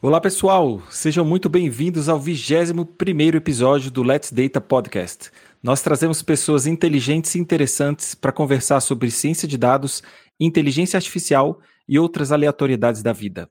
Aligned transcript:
Olá 0.00 0.20
pessoal, 0.20 0.80
sejam 0.88 1.24
muito 1.24 1.48
bem-vindos 1.48 2.08
ao 2.08 2.20
21º 2.20 3.34
episódio 3.34 3.90
do 3.90 4.04
Let's 4.04 4.30
Data 4.30 4.60
Podcast. 4.60 5.32
Nós 5.60 5.82
trazemos 5.82 6.22
pessoas 6.22 6.64
inteligentes 6.64 7.34
e 7.34 7.40
interessantes 7.40 8.14
para 8.14 8.30
conversar 8.30 8.80
sobre 8.80 9.10
ciência 9.10 9.48
de 9.48 9.58
dados, 9.58 10.00
inteligência 10.38 10.96
artificial 10.96 11.60
e 11.88 11.98
outras 11.98 12.30
aleatoriedades 12.30 13.02
da 13.02 13.12
vida. 13.12 13.50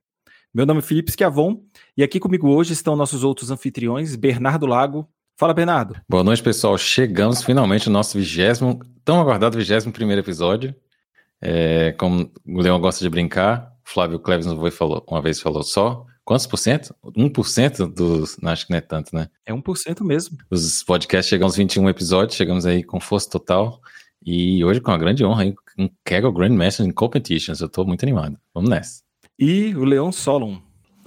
Meu 0.53 0.65
nome 0.65 0.79
é 0.79 0.81
Felipe 0.81 1.11
Schiavon 1.11 1.61
e 1.97 2.03
aqui 2.03 2.21
comigo 2.21 2.47
hoje 2.47 2.71
estão 2.71 2.95
nossos 2.95 3.25
outros 3.25 3.51
anfitriões, 3.51 4.15
Bernardo 4.15 4.65
Lago. 4.65 5.09
Fala, 5.39 5.53
Bernardo. 5.53 5.95
Boa 6.09 6.21
noite, 6.21 6.43
pessoal. 6.43 6.77
Chegamos 6.77 7.41
finalmente 7.41 7.87
ao 7.87 7.93
nosso 7.93 8.17
vigésimo, 8.17 8.77
tão 9.05 9.21
aguardado 9.21 9.57
21 9.57 9.89
primeiro 9.89 10.21
episódio. 10.21 10.75
É, 11.41 11.93
como 11.93 12.29
o 12.45 12.59
Leão 12.59 12.77
gosta 12.77 13.01
de 13.01 13.09
brincar, 13.09 13.71
Flávio 13.81 14.19
Cleves 14.19 14.47
falou, 14.73 15.01
uma 15.07 15.21
vez 15.21 15.39
falou 15.39 15.63
só 15.63 16.05
Quantos 16.25 16.45
por 16.45 16.57
cento? 16.57 16.93
1% 17.05 17.87
dos. 17.87 18.37
Não, 18.41 18.51
acho 18.51 18.67
que 18.67 18.71
não 18.71 18.77
é 18.79 18.81
tanto, 18.81 19.15
né? 19.15 19.29
É 19.45 19.53
1% 19.53 20.03
mesmo. 20.03 20.37
Os 20.51 20.83
podcasts 20.83 21.29
chegam 21.29 21.47
aos 21.47 21.55
21 21.55 21.89
episódios, 21.89 22.35
chegamos 22.35 22.65
aí 22.65 22.83
com 22.83 22.99
força 22.99 23.29
total. 23.29 23.79
E 24.23 24.61
hoje 24.65 24.81
com 24.81 24.91
uma 24.91 24.97
grande 24.97 25.23
honra 25.23 25.43
aí, 25.43 25.55
um 25.77 25.89
Kegel 26.05 26.33
Grandmaster 26.33 26.85
in 26.85 26.91
Competitions. 26.91 27.61
Eu 27.61 27.69
tô 27.69 27.85
muito 27.85 28.03
animado. 28.03 28.37
Vamos 28.53 28.69
nessa. 28.69 29.01
E 29.39 29.73
o 29.73 29.85
Leon 29.85 30.11
Solon. 30.11 30.59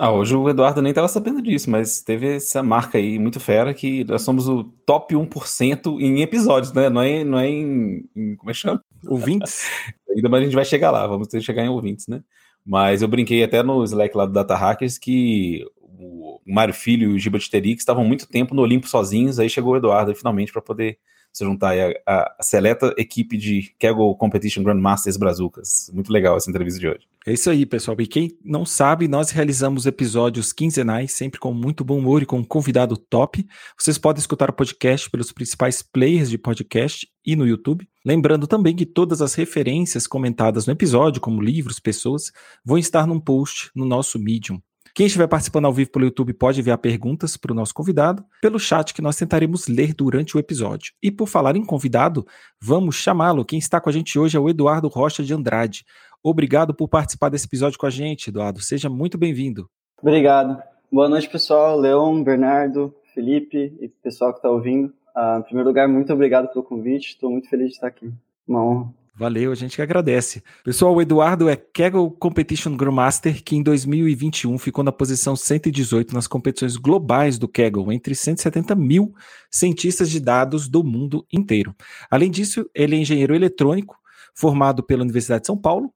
Ah, 0.05 0.11
hoje 0.11 0.35
o 0.35 0.49
Eduardo 0.49 0.83
nem 0.83 0.91
estava 0.91 1.07
sabendo 1.07 1.41
disso, 1.41 1.71
mas 1.71 2.03
teve 2.03 2.35
essa 2.35 2.61
marca 2.61 2.99
aí 2.99 3.21
muito 3.21 3.39
fera 3.39 3.73
que 3.73 4.03
nós 4.03 4.23
somos 4.23 4.49
o 4.49 4.65
top 4.85 5.15
1% 5.15 6.01
em 6.01 6.23
episódios, 6.23 6.73
né? 6.73 6.91
Não 6.91 7.01
é, 7.01 7.23
não 7.23 7.39
é 7.39 7.49
em, 7.49 8.05
em 8.17 8.35
Como 8.35 8.51
é 8.51 8.53
que 8.53 8.59
chama? 8.59 8.85
Ouvintes. 9.07 9.71
Ainda 10.11 10.29
mais 10.29 10.43
a 10.43 10.45
gente 10.47 10.57
vai 10.57 10.65
chegar 10.65 10.91
lá, 10.91 11.07
vamos 11.07 11.29
ter 11.29 11.39
que 11.39 11.45
chegar 11.45 11.65
em 11.65 11.69
ouvintes, 11.69 12.09
né? 12.09 12.21
Mas 12.67 13.01
eu 13.01 13.07
brinquei 13.07 13.45
até 13.45 13.63
no 13.63 13.85
Slack 13.85 14.17
lá 14.17 14.27
do 14.27 14.33
Data 14.33 14.57
Hackers 14.57 14.99
que 14.99 15.65
o 15.81 16.41
Mário 16.45 16.75
Filho 16.75 17.13
e 17.13 17.15
o 17.15 17.19
Giba 17.21 17.39
Terix 17.39 17.83
estavam 17.83 18.05
muito 18.05 18.27
tempo 18.27 18.57
no 18.57 18.63
Olimpo 18.63 18.89
sozinhos, 18.89 19.39
aí 19.39 19.49
chegou 19.49 19.75
o 19.75 19.77
Eduardo 19.77 20.13
finalmente 20.17 20.51
para 20.51 20.61
poder 20.61 20.99
se 21.33 21.45
juntar 21.45 21.75
à, 22.07 22.35
à 22.39 22.43
seleta 22.43 22.95
equipe 22.99 23.37
de 23.37 23.75
Kegel 23.79 24.15
Competition 24.17 24.63
Grandmasters 24.63 25.17
Brazucas. 25.17 25.91
Muito 25.93 26.13
legal 26.13 26.37
essa 26.37 26.51
entrevista 26.51 26.79
de 26.79 26.89
hoje. 26.89 27.07
É 27.25 27.33
isso 27.33 27.49
aí, 27.49 27.65
pessoal. 27.65 27.97
E 28.01 28.07
quem 28.07 28.37
não 28.45 28.67
sabe, 28.67 29.07
nós 29.07 29.31
realizamos 29.31 29.87
episódios 29.87 30.53
quinzenais, 30.53 31.13
sempre 31.13 31.39
com 31.39 31.55
muito 31.55 31.85
bom 31.85 31.99
humor 31.99 32.23
e 32.23 32.27
com 32.27 32.39
um 32.39 32.45
convidado 32.45 32.97
top. 32.97 33.47
Vocês 33.79 33.97
podem 33.97 34.21
escutar 34.21 34.51
o 34.51 34.53
podcast 34.53 35.09
pelos 35.09 35.31
principais 35.31 35.83
players 35.83 36.29
de 36.29 36.37
podcast 36.37 37.09
e 37.25 37.37
no 37.37 37.47
YouTube. 37.47 37.89
Lembrando 38.05 38.49
também 38.49 38.75
que 38.75 38.85
todas 38.85 39.23
as 39.23 39.35
referências 39.35 40.09
comentadas 40.09 40.67
no 40.67 40.73
episódio, 40.73 41.21
como 41.21 41.41
livros, 41.41 41.79
pessoas, 41.79 42.33
vão 42.65 42.77
estar 42.77 43.07
num 43.07 43.21
post 43.21 43.71
no 43.75 43.85
nosso 43.85 44.19
Medium. 44.19 44.61
Quem 44.95 45.07
estiver 45.07 45.27
participando 45.27 45.65
ao 45.65 45.73
vivo 45.73 45.91
pelo 45.91 46.05
YouTube 46.05 46.35
pode 46.35 46.61
enviar 46.61 46.77
perguntas 46.77 47.35
para 47.35 47.51
o 47.51 47.55
nosso 47.55 47.73
convidado 47.73 48.23
pelo 48.43 48.59
chat 48.59 48.93
que 48.93 49.01
nós 49.01 49.17
tentaremos 49.17 49.67
ler 49.67 49.95
durante 49.95 50.37
o 50.37 50.39
episódio. 50.39 50.93
E 51.03 51.11
por 51.11 51.27
falar 51.27 51.57
em 51.57 51.65
convidado, 51.65 52.27
vamos 52.61 52.97
chamá-lo. 52.97 53.43
Quem 53.43 53.59
está 53.59 53.81
com 53.81 53.89
a 53.89 53.93
gente 53.93 54.19
hoje 54.19 54.37
é 54.37 54.41
o 54.41 54.51
Eduardo 54.51 54.89
Rocha 54.89 55.23
de 55.23 55.33
Andrade. 55.33 55.83
Obrigado 56.23 56.75
por 56.75 56.89
participar 56.89 57.31
desse 57.31 57.47
episódio 57.47 57.79
com 57.79 57.87
a 57.87 57.91
gente, 57.91 58.29
Eduardo. 58.29 58.61
Seja 58.61 58.91
muito 58.91 59.17
bem-vindo. 59.17 59.67
Obrigado. 59.99 60.63
Boa 60.93 61.09
noite, 61.09 61.27
pessoal. 61.27 61.81
Leon, 61.81 62.23
Bernardo, 62.23 62.95
Felipe 63.15 63.75
e 63.81 63.89
pessoal 63.89 64.33
que 64.33 64.41
está 64.41 64.51
ouvindo. 64.51 64.93
Uh, 65.17 65.39
em 65.39 65.43
primeiro 65.43 65.71
lugar, 65.71 65.89
muito 65.89 66.13
obrigado 66.13 66.49
pelo 66.53 66.63
convite. 66.63 67.09
Estou 67.09 67.31
muito 67.31 67.49
feliz 67.49 67.69
de 67.69 67.75
estar 67.77 67.87
aqui. 67.87 68.13
Uma 68.47 68.63
honra. 68.63 69.02
Valeu, 69.15 69.53
a 69.53 69.55
gente 69.55 69.77
que 69.77 69.83
agradece. 69.83 70.43
Pessoal, 70.65 70.95
o 70.95 71.03
Eduardo 71.03 71.47
é 71.47 71.55
Kegel 71.55 72.11
Competition 72.13 72.75
Grandmaster, 72.75 73.43
que 73.45 73.55
em 73.55 73.63
2021 73.63 74.57
ficou 74.59 74.83
na 74.83 74.91
posição 74.91 75.37
118 75.37 76.15
nas 76.15 76.27
competições 76.27 76.79
globais 76.79 77.39
do 77.39 77.47
Kegel, 77.47 77.93
entre 77.93 78.15
170 78.15 78.75
mil 78.75 79.15
cientistas 79.51 80.11
de 80.11 80.19
dados 80.19 80.67
do 80.67 80.83
mundo 80.83 81.27
inteiro. 81.31 81.77
Além 82.11 82.31
disso, 82.31 82.65
ele 82.75 82.97
é 82.97 82.99
engenheiro 83.01 83.35
eletrônico, 83.35 83.99
formado 84.35 84.83
pela 84.83 85.03
Universidade 85.03 85.43
de 85.43 85.49
São 85.49 85.59
Paulo, 85.59 85.93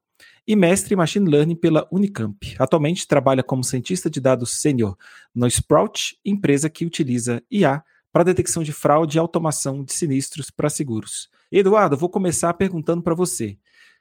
e 0.47 0.55
mestre 0.55 0.93
em 0.93 0.97
Machine 0.97 1.29
Learning 1.29 1.57
pela 1.57 1.89
Unicamp. 1.91 2.55
Atualmente 2.59 3.09
trabalha 3.09 3.43
como 3.43 3.65
cientista 3.65 4.11
de 4.11 4.21
dados 4.21 4.61
sênior 4.61 4.95
no 5.35 5.47
Sprout, 5.47 6.19
empresa 6.23 6.69
que 6.69 6.85
utiliza 6.85 7.43
IA 7.51 7.83
para 8.13 8.25
detecção 8.25 8.63
de 8.63 8.73
fraude 8.73 9.17
e 9.17 9.21
automação 9.21 9.83
de 9.83 9.93
sinistros 9.93 10.51
para 10.51 10.71
seguros. 10.71 11.29
Eduardo, 11.51 11.97
vou 11.97 12.09
começar 12.09 12.53
perguntando 12.55 13.03
para 13.03 13.15
você. 13.15 13.57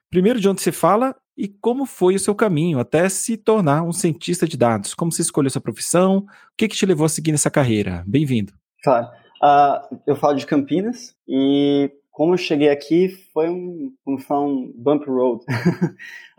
Primeiro, 0.10 0.40
de 0.40 0.48
onde 0.48 0.62
você 0.62 0.72
fala 0.72 1.16
e 1.38 1.48
como 1.48 1.86
foi 1.86 2.16
o 2.16 2.20
seu 2.20 2.34
caminho 2.34 2.80
até 2.80 3.10
se 3.10 3.38
tornar 3.38 3.84
um 3.84 3.92
cientista 3.92 4.48
de 4.48 4.58
dados? 4.58 4.94
Como 4.94 5.12
você 5.12 5.22
escolheu 5.22 5.50
sua 5.50 5.62
profissão? 5.62 6.20
O 6.20 6.26
que, 6.58 6.68
que 6.68 6.76
te 6.76 6.86
levou 6.86 7.06
a 7.06 7.10
seguir 7.10 7.32
nessa 7.32 7.52
carreira? 7.52 8.04
Bem-vindo. 8.08 8.54
Claro. 8.84 9.08
Uh, 9.44 10.00
eu 10.08 10.16
falo 10.16 10.36
de 10.36 10.46
Campinas 10.46 11.16
e 11.28 11.92
como 12.12 12.34
eu 12.34 12.38
cheguei 12.38 12.70
aqui 12.70 13.10
foi 13.34 13.50
um, 13.50 13.94
um, 14.08 14.16
um 14.16 14.74
bump 14.76 15.06
road. 15.06 15.44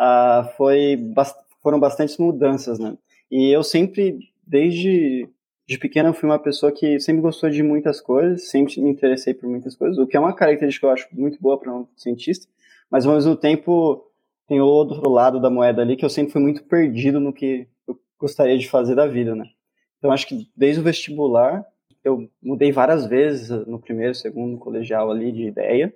uh, 0.01 0.49
foi, 0.57 0.99
foram 1.63 1.79
bastantes 1.79 2.17
mudanças, 2.17 2.79
né? 2.79 2.97
E 3.31 3.55
eu 3.55 3.63
sempre, 3.63 4.19
desde 4.47 5.29
de 5.67 5.79
pequena 5.79 6.11
eu 6.11 6.15
fui 6.15 6.29
uma 6.29 6.39
pessoa 6.39 6.71
que 6.71 7.01
sempre 7.01 7.21
gostou 7.21 7.51
de 7.51 7.63
muitas 7.63 8.01
coisas, 8.01 8.49
sempre 8.49 8.81
me 8.81 8.91
interessei 8.91 9.35
por 9.35 9.49
muitas 9.49 9.75
coisas, 9.75 9.99
o 9.99 10.07
que 10.07 10.17
é 10.17 10.21
uma 10.21 10.33
característica 10.33 10.87
que 10.87 10.91
eu 10.91 10.93
acho 10.93 11.09
muito 11.13 11.41
boa 11.41 11.59
para 11.59 11.75
um 11.75 11.87
cientista, 11.97 12.47
mas 12.91 13.05
ao 13.05 13.15
mesmo 13.15 13.37
tempo 13.37 14.09
tem 14.47 14.61
o 14.61 14.67
outro 14.67 15.11
lado 15.11 15.41
da 15.41 15.51
moeda 15.51 15.83
ali 15.83 15.97
que 15.97 16.05
eu 16.05 16.11
sempre 16.11 16.33
fui 16.33 16.41
muito 16.41 16.63
perdido 16.65 17.19
no 17.19 17.33
que 17.33 17.67
eu 17.87 17.99
gostaria 18.19 18.57
de 18.57 18.69
fazer 18.69 18.95
da 18.95 19.09
vida, 19.09 19.35
né? 19.35 19.47
Então 19.99 20.13
acho 20.13 20.29
que 20.29 20.49
desde 20.57 20.81
o 20.81 20.85
vestibular 20.85 21.67
eu 22.05 22.31
mudei 22.41 22.71
várias 22.71 23.05
vezes 23.07 23.51
no 23.67 23.81
primeiro, 23.81 24.15
segundo 24.15 24.57
colegial 24.59 25.11
ali 25.11 25.33
de 25.33 25.43
ideia, 25.43 25.93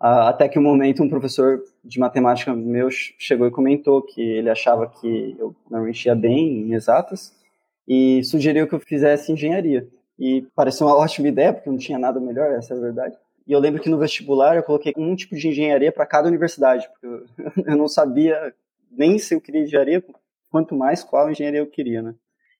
até 0.00 0.48
que 0.48 0.58
um 0.58 0.62
momento 0.62 1.02
um 1.02 1.08
professor 1.08 1.62
de 1.84 2.00
matemática 2.00 2.54
meu 2.54 2.88
chegou 2.90 3.46
e 3.46 3.50
comentou 3.50 4.00
que 4.00 4.22
ele 4.22 4.48
achava 4.48 4.86
que 4.86 5.36
eu 5.38 5.54
não 5.70 5.86
enchia 5.86 6.14
bem 6.14 6.62
em 6.62 6.72
exatas 6.72 7.41
e 7.86 8.22
sugeriu 8.24 8.66
que 8.66 8.74
eu 8.74 8.80
fizesse 8.80 9.32
engenharia. 9.32 9.88
E 10.18 10.46
pareceu 10.54 10.86
uma 10.86 10.96
ótima 10.98 11.28
ideia, 11.28 11.52
porque 11.52 11.70
não 11.70 11.78
tinha 11.78 11.98
nada 11.98 12.20
melhor, 12.20 12.52
essa 12.52 12.74
é 12.74 12.76
a 12.76 12.80
verdade. 12.80 13.16
E 13.46 13.52
eu 13.52 13.58
lembro 13.58 13.82
que 13.82 13.88
no 13.88 13.98
vestibular 13.98 14.56
eu 14.56 14.62
coloquei 14.62 14.92
um 14.96 15.14
tipo 15.16 15.34
de 15.34 15.48
engenharia 15.48 15.90
para 15.90 16.06
cada 16.06 16.28
universidade, 16.28 16.88
porque 16.88 17.26
eu 17.66 17.76
não 17.76 17.88
sabia 17.88 18.54
nem 18.90 19.18
se 19.18 19.34
eu 19.34 19.40
queria 19.40 19.62
engenharia, 19.62 20.04
quanto 20.50 20.74
mais 20.74 21.02
qual 21.02 21.30
engenharia 21.30 21.60
eu 21.60 21.66
queria, 21.66 22.02
né? 22.02 22.14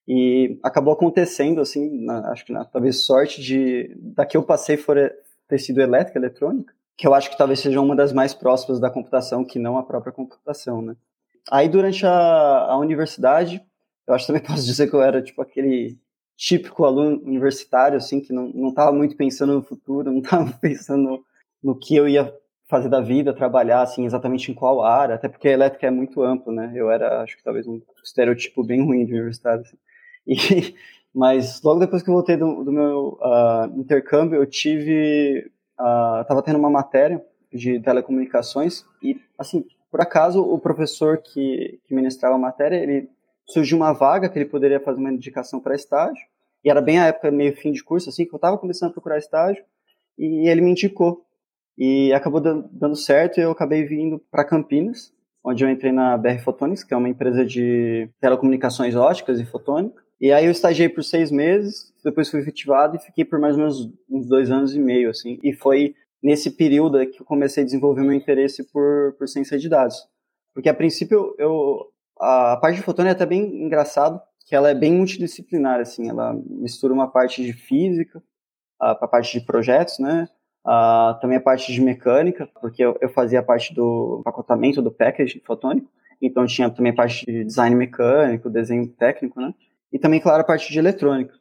E 0.05 0.59
acabou 0.61 0.93
acontecendo, 0.93 1.61
assim, 1.61 2.03
na, 2.03 2.31
acho 2.31 2.45
que 2.45 2.51
na, 2.51 2.65
talvez 2.65 3.05
sorte 3.05 3.41
de 3.41 3.95
da 3.97 4.25
que 4.25 4.35
eu 4.35 4.43
passei 4.43 4.75
for 4.75 4.97
ter 5.47 5.59
sido 5.59 5.79
elétrica, 5.79 6.19
eletrônica, 6.19 6.73
que 6.97 7.07
eu 7.07 7.13
acho 7.13 7.29
que 7.29 7.37
talvez 7.37 7.59
seja 7.59 7.79
uma 7.79 7.95
das 7.95 8.11
mais 8.11 8.33
próximas 8.33 8.79
da 8.79 8.89
computação, 8.89 9.45
que 9.45 9.59
não 9.59 9.77
a 9.77 9.83
própria 9.83 10.11
computação, 10.11 10.81
né? 10.81 10.95
Aí 11.49 11.69
durante 11.69 12.05
a, 12.05 12.11
a 12.11 12.77
universidade 12.77 13.63
eu 14.07 14.13
acho 14.13 14.25
que 14.25 14.33
também 14.33 14.43
posso 14.47 14.65
dizer 14.65 14.89
que 14.89 14.95
eu 14.95 15.01
era 15.01 15.21
tipo 15.21 15.41
aquele 15.41 15.97
típico 16.35 16.83
aluno 16.83 17.21
universitário, 17.23 17.97
assim, 17.97 18.19
que 18.19 18.33
não, 18.33 18.49
não 18.49 18.73
tava 18.73 18.91
muito 18.91 19.15
pensando 19.15 19.53
no 19.53 19.63
futuro, 19.63 20.09
não 20.11 20.19
estava 20.19 20.51
pensando 20.59 21.23
no, 21.63 21.77
que 21.77 21.95
eu 21.95 22.07
ia 22.07 22.33
fazer 22.67 22.89
da 22.89 23.01
vida, 23.01 23.33
trabalhar, 23.33 23.81
assim, 23.81 24.05
exatamente 24.05 24.51
em 24.51 24.55
qual 24.55 24.83
área, 24.83 25.15
até 25.15 25.29
porque 25.29 25.47
a 25.47 25.51
elétrica 25.51 25.87
é 25.87 25.91
muito 25.91 26.21
amplo, 26.23 26.51
né? 26.51 26.71
Eu 26.75 26.89
era, 26.89 27.21
acho 27.21 27.37
que 27.37 27.43
talvez 27.43 27.67
um 27.67 27.81
estereotipo 28.03 28.63
bem 28.63 28.83
ruim 28.83 29.05
de 29.05 29.13
universitário, 29.13 29.61
assim. 29.61 29.77
E, 30.25 30.73
mas 31.13 31.61
logo 31.61 31.81
depois 31.81 32.01
que 32.01 32.09
eu 32.09 32.13
voltei 32.13 32.37
do, 32.37 32.63
do 32.63 32.71
meu 32.71 33.19
uh, 33.21 33.79
intercâmbio, 33.79 34.37
eu 34.37 34.45
tive, 34.47 35.51
uh, 35.77 36.41
tendo 36.41 36.57
uma 36.57 36.69
matéria 36.69 37.23
de 37.51 37.79
telecomunicações 37.81 38.85
e, 39.01 39.19
assim, 39.37 39.65
por 39.91 40.01
acaso, 40.01 40.41
o 40.41 40.57
professor 40.57 41.19
que, 41.19 41.79
que 41.85 41.93
ministrava 41.93 42.33
a 42.35 42.39
matéria, 42.39 42.77
ele 42.77 43.09
surgiu 43.45 43.77
uma 43.77 43.93
vaga 43.93 44.29
que 44.29 44.37
ele 44.37 44.49
poderia 44.49 44.79
fazer 44.79 44.99
uma 44.99 45.11
indicação 45.11 45.59
para 45.59 45.75
estágio, 45.75 46.23
e 46.63 46.69
era 46.69 46.81
bem 46.81 46.99
a 46.99 47.07
época 47.07 47.29
meio 47.29 47.55
fim 47.55 47.71
de 47.71 47.83
curso, 47.83 48.09
assim, 48.09 48.25
que 48.25 48.33
eu 48.33 48.37
estava 48.37 48.57
começando 48.57 48.89
a 48.89 48.93
procurar 48.93 49.17
estágio, 49.17 49.63
e 50.17 50.47
ele 50.47 50.61
me 50.61 50.71
indicou. 50.71 51.25
E 51.77 52.13
acabou 52.13 52.39
dando 52.39 52.95
certo 52.95 53.39
e 53.39 53.41
eu 53.41 53.51
acabei 53.51 53.83
vindo 53.83 54.19
para 54.31 54.45
Campinas, 54.45 55.11
onde 55.43 55.63
eu 55.63 55.69
entrei 55.69 55.91
na 55.91 56.17
BR 56.17 56.39
Photonics, 56.43 56.83
que 56.83 56.93
é 56.93 56.97
uma 56.97 57.09
empresa 57.09 57.45
de 57.45 58.09
telecomunicações 58.21 58.95
óticas 58.95 59.39
e 59.39 59.45
fotônica. 59.45 60.01
E 60.21 60.31
aí 60.31 60.45
eu 60.45 60.51
estagiei 60.51 60.87
por 60.87 61.03
seis 61.03 61.31
meses, 61.31 61.91
depois 62.03 62.29
fui 62.29 62.39
efetivado 62.39 62.95
e 62.95 62.99
fiquei 62.99 63.25
por 63.25 63.39
mais 63.39 63.55
ou 63.55 63.61
menos 63.61 63.91
uns 64.09 64.27
dois 64.27 64.51
anos 64.51 64.73
e 64.75 64.79
meio, 64.79 65.09
assim. 65.09 65.39
E 65.43 65.51
foi 65.51 65.95
nesse 66.21 66.51
período 66.51 67.05
que 67.07 67.21
eu 67.21 67.25
comecei 67.25 67.63
a 67.63 67.65
desenvolver 67.65 68.03
meu 68.03 68.13
interesse 68.13 68.63
por, 68.71 69.13
por 69.17 69.27
ciência 69.27 69.57
de 69.57 69.67
dados. 69.67 69.97
Porque 70.53 70.69
a 70.69 70.73
princípio 70.73 71.35
eu, 71.37 71.87
a 72.19 72.57
parte 72.57 72.77
de 72.77 72.83
fotônica 72.83 73.11
é 73.11 73.15
até 73.15 73.25
bem 73.25 73.63
engraçado, 73.63 74.21
que 74.45 74.55
ela 74.55 74.69
é 74.69 74.75
bem 74.75 74.93
multidisciplinar, 74.93 75.79
assim, 75.79 76.09
ela 76.09 76.33
mistura 76.47 76.93
uma 76.93 77.07
parte 77.07 77.43
de 77.43 77.53
física, 77.53 78.21
a, 78.79 78.91
a 78.91 79.07
parte 79.07 79.39
de 79.39 79.45
projetos, 79.45 79.99
né, 79.99 80.27
Uh, 80.65 81.19
também 81.19 81.37
a 81.37 81.41
parte 81.41 81.73
de 81.73 81.81
mecânica, 81.81 82.47
porque 82.61 82.81
eu, 82.81 82.97
eu 83.01 83.09
fazia 83.09 83.41
a 83.41 83.43
parte 83.43 83.73
do 83.73 84.21
pacotamento 84.23 84.81
do 84.81 84.89
package 84.89 85.41
fotônico, 85.45 85.91
então 86.21 86.45
tinha 86.45 86.69
também 86.69 86.93
a 86.93 86.95
parte 86.95 87.25
de 87.25 87.43
design 87.43 87.75
mecânico, 87.75 88.49
desenho 88.49 88.87
técnico, 88.87 89.41
né? 89.41 89.53
E 89.91 89.99
também, 89.99 90.21
claro, 90.21 90.39
a 90.39 90.45
parte 90.45 90.71
de 90.71 90.79
eletrônica. 90.79 91.33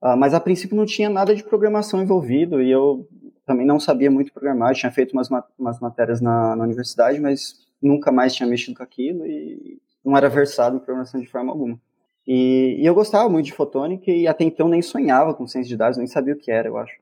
Uh, 0.00 0.16
mas 0.16 0.32
a 0.32 0.38
princípio 0.38 0.76
não 0.76 0.86
tinha 0.86 1.10
nada 1.10 1.34
de 1.34 1.42
programação 1.42 2.00
envolvido 2.00 2.62
e 2.62 2.70
eu 2.70 3.08
também 3.44 3.66
não 3.66 3.80
sabia 3.80 4.12
muito 4.12 4.32
programar. 4.32 4.70
Eu 4.70 4.76
tinha 4.76 4.92
feito 4.92 5.12
umas, 5.12 5.28
umas 5.58 5.80
matérias 5.80 6.20
na, 6.20 6.54
na 6.54 6.62
universidade, 6.62 7.20
mas 7.20 7.66
nunca 7.82 8.12
mais 8.12 8.32
tinha 8.32 8.48
mexido 8.48 8.76
com 8.76 8.84
aquilo 8.84 9.26
e 9.26 9.80
não 10.08 10.16
era 10.16 10.28
versado 10.28 10.76
em 10.76 10.80
programação 10.80 11.20
de 11.20 11.26
forma 11.26 11.52
alguma. 11.52 11.78
E, 12.26 12.76
e, 12.80 12.86
eu 12.86 12.94
gostava 12.94 13.28
muito 13.28 13.46
de 13.46 13.52
fotônica 13.52 14.10
e 14.10 14.26
até 14.26 14.44
então 14.44 14.68
nem 14.68 14.82
sonhava 14.82 15.34
com 15.34 15.46
ciência 15.46 15.68
de 15.68 15.76
dados, 15.76 15.98
nem 15.98 16.06
sabia 16.06 16.34
o 16.34 16.38
que 16.38 16.50
era, 16.50 16.68
eu 16.68 16.76
acho. 16.76 16.94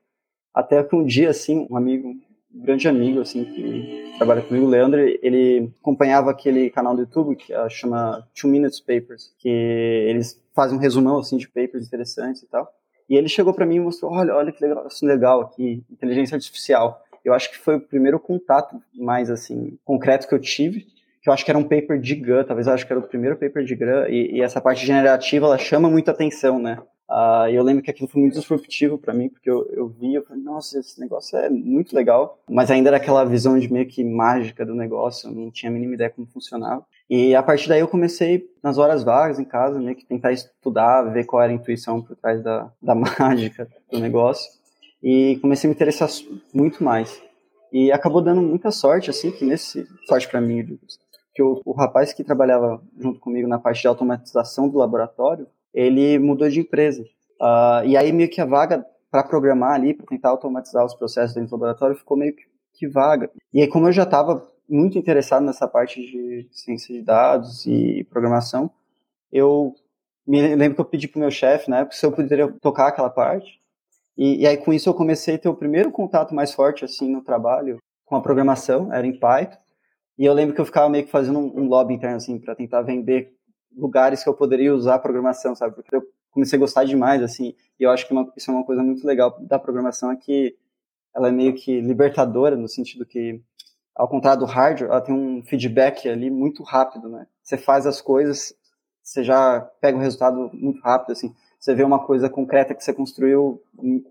Até 0.53 0.83
que 0.83 0.95
um 0.95 1.05
dia, 1.05 1.29
assim, 1.29 1.67
um 1.69 1.77
amigo, 1.77 2.09
um 2.09 2.61
grande 2.61 2.87
amigo, 2.87 3.19
assim, 3.19 3.43
que 3.45 4.13
trabalha 4.17 4.41
comigo, 4.41 4.65
o 4.65 4.69
Leandro, 4.69 4.99
ele 4.99 5.71
acompanhava 5.79 6.31
aquele 6.31 6.69
canal 6.69 6.95
do 6.95 7.01
YouTube 7.01 7.35
que 7.35 7.53
uh, 7.53 7.69
chama 7.69 8.27
Two 8.39 8.49
Minutes 8.49 8.79
Papers, 8.79 9.33
que 9.37 9.49
eles 9.49 10.41
fazem 10.55 10.77
um 10.77 10.81
resumão, 10.81 11.19
assim, 11.19 11.37
de 11.37 11.47
papers 11.47 11.85
interessantes 11.85 12.41
e 12.41 12.47
tal. 12.47 12.67
E 13.09 13.15
ele 13.15 13.29
chegou 13.29 13.53
para 13.53 13.65
mim 13.65 13.75
e 13.75 13.79
mostrou, 13.79 14.11
olha, 14.11 14.33
olha 14.33 14.51
que 14.51 14.63
legal, 14.65 14.87
legal 15.03 15.41
aqui, 15.41 15.83
inteligência 15.89 16.35
artificial. 16.35 17.01
Eu 17.23 17.33
acho 17.33 17.51
que 17.51 17.57
foi 17.57 17.75
o 17.75 17.81
primeiro 17.81 18.19
contato 18.19 18.81
mais, 18.93 19.29
assim, 19.29 19.77
concreto 19.85 20.27
que 20.27 20.33
eu 20.33 20.39
tive, 20.39 20.87
que 21.27 21.29
eu 21.29 21.33
acho 21.33 21.43
que 21.43 21.51
era 21.51 21.59
um 21.59 21.63
paper 21.63 21.99
de 21.99 22.15
GAN, 22.15 22.45
talvez 22.45 22.67
eu 22.67 22.73
acho 22.73 22.87
que 22.87 22.93
era 22.93 23.01
o 23.01 23.03
primeiro 23.03 23.35
paper 23.35 23.65
de 23.65 23.75
GAN, 23.75 24.07
e, 24.07 24.37
e 24.37 24.41
essa 24.41 24.61
parte 24.61 24.85
generativa, 24.85 25.45
ela 25.45 25.57
chama 25.57 25.89
muita 25.89 26.11
atenção, 26.11 26.57
né? 26.57 26.79
Uh, 27.09 27.49
eu 27.51 27.63
lembro 27.63 27.83
que 27.83 27.91
aquilo 27.91 28.07
foi 28.07 28.21
muito 28.21 28.39
disruptivo 28.39 28.97
para 28.97 29.13
mim, 29.13 29.27
porque 29.27 29.49
eu, 29.49 29.65
eu 29.73 29.89
vi, 29.89 30.15
eu 30.15 30.23
falei, 30.23 30.41
nossa, 30.41 30.79
esse 30.79 30.97
negócio 31.01 31.37
é 31.37 31.49
muito 31.49 31.93
legal, 31.93 32.39
mas 32.49 32.71
ainda 32.71 32.89
era 32.89 32.95
aquela 32.95 33.25
visão 33.25 33.59
de 33.59 33.71
meio 33.71 33.85
que 33.85 34.05
mágica 34.05 34.65
do 34.65 34.73
negócio, 34.73 35.29
eu 35.29 35.33
não 35.33 35.51
tinha 35.51 35.69
a 35.69 35.73
mínima 35.73 35.95
ideia 35.95 36.09
como 36.09 36.27
funcionava. 36.27 36.85
E 37.09 37.35
a 37.35 37.43
partir 37.43 37.67
daí 37.67 37.81
eu 37.81 37.87
comecei, 37.89 38.49
nas 38.63 38.77
horas 38.77 39.03
vagas 39.03 39.37
em 39.37 39.45
casa, 39.45 39.79
meio 39.79 39.97
que 39.97 40.05
tentar 40.05 40.31
estudar, 40.31 41.03
ver 41.11 41.25
qual 41.25 41.41
era 41.41 41.51
a 41.51 41.55
intuição 41.55 42.01
por 42.01 42.15
trás 42.15 42.41
da, 42.41 42.71
da 42.81 42.95
mágica 43.19 43.67
do 43.91 43.99
negócio, 43.99 44.49
e 45.03 45.37
comecei 45.41 45.67
a 45.67 45.69
me 45.69 45.75
interessar 45.75 46.07
muito 46.53 46.81
mais. 46.81 47.21
E 47.71 47.91
acabou 47.91 48.21
dando 48.21 48.41
muita 48.41 48.71
sorte, 48.71 49.09
assim, 49.09 49.31
que 49.31 49.45
nesse. 49.45 49.85
sorte 50.07 50.27
para 50.27 50.39
mim, 50.39 50.79
que 51.37 51.43
o, 51.43 51.61
o 51.63 51.71
rapaz 51.71 52.13
que 52.13 52.23
trabalhava 52.23 52.81
junto 52.97 53.19
comigo 53.19 53.47
na 53.47 53.59
parte 53.59 53.81
de 53.81 53.87
automatização 53.87 54.67
do 54.67 54.79
laboratório, 54.79 55.47
ele 55.71 56.17
mudou 56.17 56.49
de 56.49 56.61
empresa. 56.61 57.03
Uh, 57.39 57.85
e 57.85 57.95
aí 57.95 58.11
meio 58.11 58.27
que 58.27 58.41
a 58.41 58.45
vaga 58.45 58.83
para 59.11 59.23
programar 59.23 59.75
ali, 59.75 59.93
para 59.93 60.07
tentar 60.07 60.29
automatizar 60.29 60.83
os 60.83 60.95
processos 60.95 61.35
dentro 61.35 61.51
do 61.51 61.53
laboratório, 61.53 61.95
ficou 61.95 62.17
meio 62.17 62.35
que, 62.35 62.41
que 62.73 62.87
vaga. 62.87 63.29
E 63.53 63.61
aí 63.61 63.67
como 63.67 63.87
eu 63.87 63.91
já 63.91 64.01
estava 64.01 64.51
muito 64.67 64.97
interessado 64.97 65.45
nessa 65.45 65.67
parte 65.67 66.01
de 66.01 66.49
ciência 66.51 66.95
de 66.95 67.03
dados 67.03 67.67
e 67.67 68.03
programação, 68.09 68.71
eu 69.31 69.75
me 70.25 70.55
lembro 70.55 70.73
que 70.73 70.81
eu 70.81 70.85
pedi 70.85 71.07
para 71.07 71.19
o 71.19 71.21
meu 71.21 71.29
chefe, 71.29 71.69
né, 71.69 71.87
se 71.91 72.03
eu 72.03 72.11
poderia 72.11 72.51
tocar 72.59 72.87
aquela 72.87 73.11
parte. 73.11 73.61
E, 74.17 74.41
e, 74.41 74.47
aí 74.47 74.57
com 74.57 74.73
isso 74.73 74.89
eu 74.89 74.93
comecei 74.95 75.35
a 75.35 75.37
ter 75.37 75.49
o 75.49 75.55
primeiro 75.55 75.91
contato 75.91 76.33
mais 76.33 76.51
forte 76.51 76.83
assim 76.83 77.07
no 77.11 77.21
trabalho 77.21 77.77
com 78.05 78.15
a 78.15 78.21
programação, 78.21 78.91
era 78.91 79.05
em 79.05 79.13
Python. 79.13 79.66
E 80.17 80.25
eu 80.25 80.33
lembro 80.33 80.55
que 80.55 80.61
eu 80.61 80.65
ficava 80.65 80.89
meio 80.89 81.05
que 81.05 81.11
fazendo 81.11 81.39
um, 81.39 81.61
um 81.61 81.67
lobby 81.67 81.93
interno 81.93 82.17
assim 82.17 82.39
para 82.39 82.55
tentar 82.55 82.81
vender 82.81 83.33
lugares 83.75 84.23
que 84.23 84.29
eu 84.29 84.33
poderia 84.33 84.73
usar 84.73 84.95
a 84.95 84.99
programação, 84.99 85.55
sabe? 85.55 85.75
Porque 85.75 85.95
eu 85.95 86.03
comecei 86.31 86.57
a 86.57 86.59
gostar 86.59 86.83
demais, 86.83 87.21
assim, 87.21 87.53
e 87.79 87.83
eu 87.83 87.91
acho 87.91 88.07
que 88.07 88.13
uma, 88.13 88.31
isso 88.35 88.49
é 88.49 88.53
uma 88.53 88.63
coisa 88.63 88.83
muito 88.83 89.05
legal 89.05 89.37
da 89.41 89.59
programação, 89.59 90.11
é 90.11 90.15
que 90.15 90.55
ela 91.15 91.29
é 91.29 91.31
meio 91.31 91.53
que 91.53 91.81
libertadora, 91.81 92.55
no 92.55 92.67
sentido 92.67 93.05
que, 93.05 93.41
ao 93.95 94.07
contrário 94.07 94.41
do 94.41 94.45
hardware, 94.45 94.91
ela 94.91 95.01
tem 95.01 95.13
um 95.13 95.43
feedback 95.43 96.07
ali 96.07 96.29
muito 96.29 96.63
rápido, 96.63 97.09
né? 97.09 97.27
Você 97.41 97.57
faz 97.57 97.87
as 97.87 98.01
coisas, 98.01 98.53
você 99.01 99.23
já 99.23 99.61
pega 99.81 99.97
o 99.97 100.01
resultado 100.01 100.49
muito 100.53 100.79
rápido, 100.81 101.11
assim, 101.11 101.33
você 101.59 101.73
vê 101.73 101.83
uma 101.83 102.05
coisa 102.05 102.29
concreta 102.29 102.75
que 102.75 102.83
você 102.83 102.93
construiu 102.93 103.61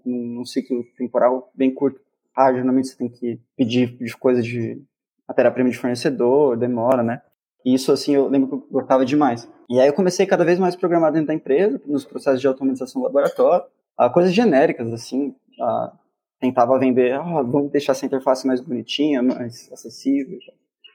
num 0.04 0.44
ciclo 0.44 0.84
temporal 0.96 1.50
bem 1.54 1.72
curto. 1.72 2.00
Hardware, 2.36 2.64
normalmente 2.64 2.88
você 2.88 2.96
tem 2.96 3.08
que 3.08 3.40
pedir 3.56 3.96
de 3.96 4.16
coisa 4.16 4.42
de 4.42 4.82
matéria-prima 5.28 5.70
de 5.70 5.78
fornecedor, 5.78 6.56
demora, 6.56 7.02
né? 7.02 7.22
E 7.64 7.74
isso, 7.74 7.90
assim, 7.90 8.14
eu 8.14 8.28
lembro 8.28 8.48
que 8.48 8.54
eu 8.54 8.68
gostava 8.70 9.04
demais. 9.04 9.48
E 9.68 9.80
aí 9.80 9.88
eu 9.88 9.92
comecei 9.92 10.24
cada 10.24 10.44
vez 10.44 10.58
mais 10.58 10.74
a 10.74 10.78
programar 10.78 11.12
dentro 11.12 11.28
da 11.28 11.34
empresa, 11.34 11.80
nos 11.84 12.04
processos 12.04 12.40
de 12.40 12.46
automatização 12.46 13.02
do 13.02 13.06
laboratório, 13.06 13.66
a 13.98 14.08
coisas 14.08 14.32
genéricas, 14.32 14.92
assim, 14.92 15.34
a, 15.60 15.92
tentava 16.38 16.78
vender, 16.78 17.18
oh, 17.18 17.44
vamos 17.44 17.72
deixar 17.72 17.92
essa 17.92 18.06
interface 18.06 18.46
mais 18.46 18.60
bonitinha, 18.60 19.22
mais 19.22 19.70
acessível. 19.72 20.38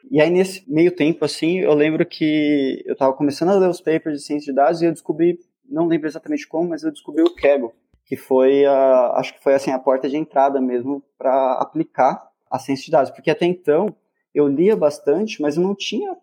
E 0.10 0.22
aí, 0.22 0.30
nesse 0.30 0.64
meio 0.72 0.96
tempo, 0.96 1.26
assim, 1.26 1.60
eu 1.60 1.74
lembro 1.74 2.06
que 2.06 2.84
eu 2.86 2.94
estava 2.94 3.14
começando 3.14 3.50
a 3.50 3.56
ler 3.56 3.70
os 3.70 3.82
papers 3.82 4.20
de 4.20 4.26
ciência 4.26 4.52
de 4.52 4.56
dados 4.56 4.82
e 4.82 4.86
eu 4.86 4.92
descobri, 4.92 5.40
não 5.70 5.88
lembro 5.88 6.08
exatamente 6.08 6.48
como, 6.48 6.70
mas 6.70 6.84
eu 6.84 6.92
descobri 6.92 7.22
o 7.22 7.36
Kaggle, 7.36 7.74
que 8.06 8.16
foi, 8.16 8.66
a, 8.66 9.14
acho 9.18 9.34
que 9.34 9.44
foi, 9.44 9.54
assim, 9.54 9.72
a 9.72 9.80
porta 9.80 10.10
de 10.10 10.18
entrada 10.18 10.62
mesmo 10.62 11.04
para 11.18 11.54
aplicar 11.56 12.30
a 12.50 12.60
ciência 12.60 12.86
de 12.86 12.92
dados. 12.92 13.12
Porque 13.12 13.30
até 13.30 13.46
então, 13.46 13.94
eu 14.34 14.48
lia 14.48 14.76
bastante, 14.76 15.42
mas 15.42 15.58
eu 15.58 15.64
não 15.64 15.76
tinha 15.76 16.16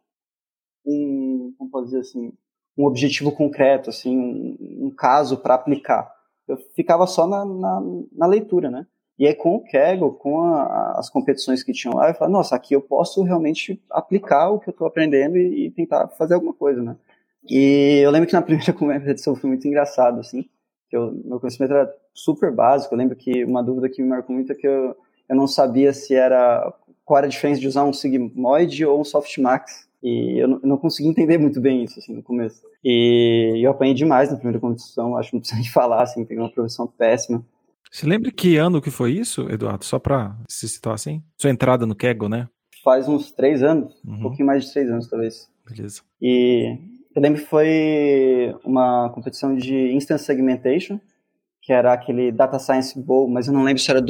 um, 0.87 1.53
como 1.59 1.85
dizer 1.85 2.01
assim, 2.01 2.33
um 2.77 2.85
objetivo 2.85 3.33
concreto, 3.33 3.91
assim, 3.91 4.17
um, 4.17 4.87
um 4.87 4.91
caso 4.91 5.37
para 5.39 5.55
aplicar. 5.55 6.11
Eu 6.47 6.57
ficava 6.75 7.07
só 7.07 7.27
na, 7.27 7.45
na, 7.45 7.83
na, 8.13 8.27
leitura, 8.27 8.71
né? 8.71 8.87
E 9.19 9.27
aí 9.27 9.35
com 9.35 9.57
o 9.57 9.65
Kaggle, 9.65 10.15
com 10.15 10.41
a, 10.43 10.93
as 10.93 11.11
competições 11.11 11.63
que 11.63 11.73
tinham 11.73 11.97
lá, 11.97 12.09
eu 12.09 12.15
falei, 12.15 12.33
nossa, 12.33 12.55
aqui 12.55 12.75
eu 12.75 12.81
posso 12.81 13.23
realmente 13.23 13.83
aplicar 13.91 14.49
o 14.51 14.61
que 14.61 14.69
eu 14.69 14.73
estou 14.73 14.87
aprendendo 14.87 15.37
e, 15.37 15.67
e, 15.67 15.71
tentar 15.71 16.09
fazer 16.09 16.35
alguma 16.35 16.55
coisa, 16.55 16.83
né? 16.83 16.97
E 17.49 18.01
eu 18.03 18.11
lembro 18.11 18.29
que 18.29 18.33
na 18.33 18.43
primeira 18.43 18.73
competição 18.73 19.35
foi 19.35 19.49
muito 19.49 19.67
engraçado, 19.67 20.21
assim, 20.21 20.49
que 20.89 20.97
eu, 20.97 21.13
meu 21.25 21.41
conhecimento 21.41 21.75
era 21.75 21.93
super 22.15 22.53
básico. 22.53 22.95
Eu 22.95 22.99
lembro 22.99 23.17
que 23.17 23.45
uma 23.45 23.63
dúvida 23.63 23.89
que 23.89 24.03
me 24.03 24.09
marcou 24.09 24.35
muito 24.35 24.53
é 24.53 24.55
que 24.55 24.67
eu, 24.67 24.97
eu 25.29 25.37
não 25.37 25.47
sabia 25.47 25.93
se 25.93 26.15
era 26.15 26.73
qual 27.09 27.17
era 27.17 27.27
a 27.27 27.31
diferença 27.31 27.59
de 27.59 27.67
usar 27.67 27.85
um 27.85 27.93
sigmoid 27.93 28.85
ou 28.85 29.01
um 29.01 29.05
softmax. 29.05 29.89
E 30.03 30.39
eu 30.39 30.47
não, 30.47 30.61
eu 30.63 30.69
não 30.69 30.77
consegui 30.77 31.09
entender 31.09 31.39
muito 31.39 31.59
bem 31.59 31.83
isso, 31.83 31.99
assim, 31.99 32.15
no 32.15 32.23
começo. 32.23 32.61
E 32.85 33.65
eu 33.65 33.71
apanhei 33.71 33.95
demais 33.95 34.31
na 34.31 34.37
primeira 34.37 34.61
competição, 34.61 35.17
acho 35.17 35.31
que 35.31 35.37
não 35.37 35.41
precisa 35.41 35.63
de 35.63 35.73
falar, 35.73 36.03
assim, 36.03 36.25
peguei 36.27 36.43
uma 36.45 36.53
profissão 36.53 36.87
péssima. 36.87 37.43
Você 37.91 38.07
lembra 38.07 38.31
que 38.31 38.59
ano 38.59 38.83
que 38.83 38.91
foi 38.91 39.13
isso, 39.13 39.49
Eduardo? 39.51 39.87
Só 39.87 39.99
pra 39.99 40.37
se 40.47 40.69
citar 40.69 40.93
assim? 40.93 41.23
Sua 41.39 41.51
entrada 41.51 41.87
no 41.87 41.97
Kegel, 41.97 42.29
né? 42.29 42.47
Faz 42.85 43.09
uns 43.09 43.33
três 43.33 43.63
anos, 43.63 43.95
uhum. 44.05 44.17
um 44.17 44.21
pouquinho 44.21 44.47
mais 44.47 44.67
de 44.67 44.73
três 44.73 44.91
anos, 44.91 45.09
talvez. 45.09 45.49
Beleza. 45.67 46.03
E 46.21 46.77
eu 47.17 47.23
lembro 47.23 47.41
que 47.41 47.49
foi 47.49 48.55
uma 48.63 49.09
competição 49.11 49.57
de 49.57 49.93
Instance 49.95 50.25
Segmentation, 50.25 51.01
que 51.63 51.73
era 51.73 51.93
aquele 51.93 52.31
Data 52.31 52.59
Science 52.59 52.99
Bowl, 53.01 53.29
mas 53.29 53.47
eu 53.47 53.55
não 53.55 53.65
lembro 53.65 53.83
se 53.83 53.91
era 53.91 54.03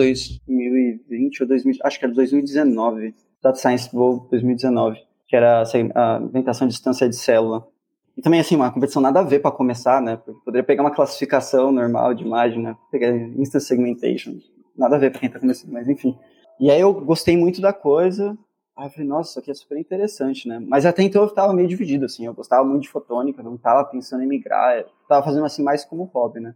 2020 1.28 1.42
ou 1.42 1.49
2000, 1.49 1.75
acho 1.82 1.99
que 1.99 2.04
era 2.04 2.14
2019. 2.14 3.14
Data 3.42 3.58
Science 3.58 3.90
Bowl 3.92 4.26
2019 4.30 5.08
que 5.28 5.37
era 5.37 5.62
a 5.62 6.20
inventação 6.20 6.66
de 6.66 6.73
distância 6.73 7.06
de 7.08 7.14
célula. 7.14 7.68
E 8.16 8.23
também, 8.23 8.40
assim, 8.40 8.56
uma 8.56 8.73
competição 8.73 9.00
nada 9.00 9.20
a 9.20 9.23
ver 9.23 9.40
para 9.40 9.52
começar, 9.52 10.00
né? 10.00 10.16
Poderia 10.44 10.64
pegar 10.64 10.82
uma 10.82 10.90
classificação 10.90 11.70
normal 11.70 12.14
de 12.14 12.25
imagem, 12.25 12.62
né? 12.62 12.75
Pegar 12.90 13.14
Instant 13.14 13.62
Segmentation. 13.62 14.38
Nada 14.76 14.97
a 14.97 14.99
ver 14.99 15.11
para 15.11 15.20
quem 15.20 15.28
está 15.28 15.38
começando, 15.38 15.70
mas 15.70 15.87
enfim. 15.87 16.18
E 16.58 16.70
aí 16.70 16.80
eu 16.80 16.92
gostei 16.92 17.37
muito 17.37 17.61
da 17.61 17.73
coisa. 17.73 18.37
Aí 18.76 18.87
eu 18.87 18.90
falei, 18.90 19.06
nossa, 19.06 19.30
isso 19.30 19.38
aqui 19.38 19.50
é 19.50 19.54
super 19.54 19.78
interessante, 19.78 20.49
né? 20.49 20.58
Mas 20.66 20.87
até 20.87 21.02
então 21.02 21.23
eu 21.23 21.28
estava 21.28 21.52
meio 21.52 21.68
dividido, 21.68 22.06
assim. 22.06 22.25
Eu 22.25 22.35
gostava 22.35 22.64
muito 22.64 22.85
de 22.85 22.88
fotônica, 22.88 23.42
não 23.42 23.54
estava 23.54 23.85
pensando 23.85 24.23
em 24.23 24.26
migrar. 24.26 24.78
Eu 24.78 24.87
tava 25.06 25.25
fazendo, 25.25 25.44
assim, 25.44 25.62
mais 25.62 25.85
como 25.85 26.04
hobby, 26.04 26.40
né? 26.40 26.54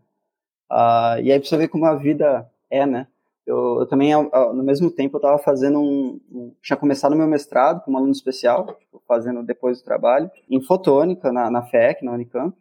Uh, 0.70 1.20
e 1.22 1.30
aí 1.30 1.38
você 1.38 1.56
ver 1.56 1.68
como 1.68 1.84
a 1.84 1.94
vida 1.94 2.50
é, 2.70 2.86
né? 2.86 3.06
Eu, 3.46 3.80
eu 3.80 3.86
também, 3.86 4.12
ao, 4.12 4.54
no 4.54 4.62
mesmo 4.62 4.90
tempo, 4.90 5.16
eu 5.16 5.18
estava 5.18 5.38
fazendo 5.38 5.80
um, 5.80 6.20
um, 6.30 6.54
Tinha 6.62 6.76
começado 6.76 7.16
meu 7.16 7.26
mestrado 7.26 7.82
como 7.84 7.96
aluno 7.96 8.12
especial, 8.12 8.76
tipo, 8.78 9.02
fazendo 9.06 9.42
depois 9.42 9.78
do 9.80 9.84
trabalho, 9.84 10.30
em 10.48 10.62
fotônica, 10.62 11.32
na, 11.32 11.50
na 11.50 11.62
FEC, 11.62 12.04
na 12.04 12.12
Unicamp, 12.12 12.56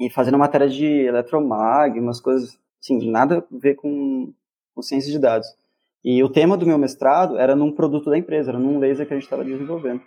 e 0.00 0.10
fazendo 0.10 0.38
matéria 0.38 0.68
de 0.68 0.86
eletromag, 0.86 1.98
umas 2.00 2.20
coisas, 2.20 2.58
assim, 2.82 3.08
nada 3.08 3.38
a 3.38 3.58
ver 3.58 3.76
com, 3.76 4.32
com 4.74 4.82
ciência 4.82 5.12
de 5.12 5.18
dados. 5.18 5.46
E 6.04 6.22
o 6.24 6.28
tema 6.28 6.56
do 6.56 6.66
meu 6.66 6.78
mestrado 6.78 7.38
era 7.38 7.54
num 7.54 7.70
produto 7.70 8.10
da 8.10 8.18
empresa, 8.18 8.50
era 8.50 8.58
num 8.58 8.78
laser 8.80 9.06
que 9.06 9.12
a 9.12 9.16
gente 9.16 9.24
estava 9.24 9.44
desenvolvendo. 9.44 10.02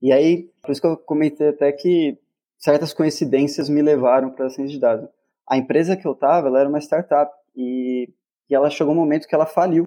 E 0.00 0.12
aí, 0.12 0.48
por 0.62 0.70
isso 0.70 0.80
que 0.80 0.86
eu 0.86 0.96
comentei 0.96 1.48
até 1.48 1.72
que 1.72 2.16
certas 2.56 2.94
coincidências 2.94 3.68
me 3.68 3.82
levaram 3.82 4.30
para 4.30 4.46
a 4.46 4.50
ciência 4.50 4.74
de 4.74 4.80
dados. 4.80 5.08
A 5.48 5.56
empresa 5.56 5.96
que 5.96 6.06
eu 6.06 6.12
estava, 6.12 6.46
ela 6.46 6.60
era 6.60 6.68
uma 6.68 6.78
startup, 6.78 7.32
e 7.56 8.08
e 8.48 8.54
ela 8.54 8.70
chegou 8.70 8.92
um 8.92 8.96
momento 8.96 9.26
que 9.26 9.34
ela 9.34 9.46
faliu. 9.46 9.84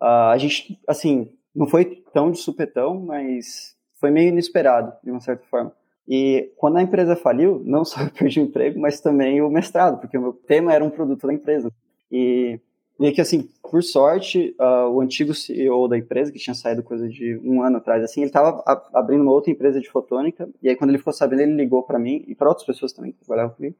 Uh, 0.00 0.30
a 0.32 0.38
gente, 0.38 0.80
assim, 0.86 1.32
não 1.54 1.66
foi 1.66 2.02
tão 2.12 2.30
de 2.30 2.38
supetão, 2.38 3.00
mas 3.00 3.74
foi 4.00 4.10
meio 4.10 4.28
inesperado, 4.28 4.92
de 5.02 5.10
uma 5.10 5.20
certa 5.20 5.44
forma. 5.46 5.72
E 6.06 6.52
quando 6.56 6.76
a 6.76 6.82
empresa 6.82 7.16
faliu, 7.16 7.62
não 7.64 7.84
só 7.84 8.02
eu 8.02 8.10
perdi 8.10 8.40
o 8.40 8.44
emprego, 8.44 8.78
mas 8.78 9.00
também 9.00 9.40
o 9.40 9.50
mestrado, 9.50 10.00
porque 10.00 10.18
o 10.18 10.20
meu 10.20 10.32
tema 10.32 10.72
era 10.74 10.84
um 10.84 10.90
produto 10.90 11.26
da 11.26 11.32
empresa. 11.32 11.70
E 12.10 12.60
E 13.00 13.10
que, 13.10 13.20
assim, 13.20 13.48
por 13.60 13.82
sorte, 13.82 14.54
uh, 14.60 14.88
o 14.88 15.00
antigo 15.00 15.34
CEO 15.34 15.88
da 15.88 15.98
empresa, 15.98 16.30
que 16.30 16.38
tinha 16.38 16.54
saído 16.54 16.82
coisa 16.82 17.08
de 17.08 17.36
um 17.42 17.60
ano 17.60 17.78
atrás, 17.78 18.04
assim, 18.04 18.20
ele 18.20 18.28
estava 18.28 18.62
abrindo 18.92 19.22
uma 19.22 19.32
outra 19.32 19.50
empresa 19.50 19.80
de 19.80 19.90
fotônica, 19.90 20.48
e 20.62 20.68
aí 20.68 20.76
quando 20.76 20.90
ele 20.90 20.98
ficou 20.98 21.12
sabendo, 21.12 21.42
ele 21.42 21.56
ligou 21.56 21.82
para 21.82 21.98
mim, 21.98 22.24
e 22.28 22.36
para 22.36 22.48
outras 22.48 22.66
pessoas 22.66 22.92
também 22.92 23.10
que 23.10 23.18
trabalhavam 23.18 23.56
comigo, 23.56 23.74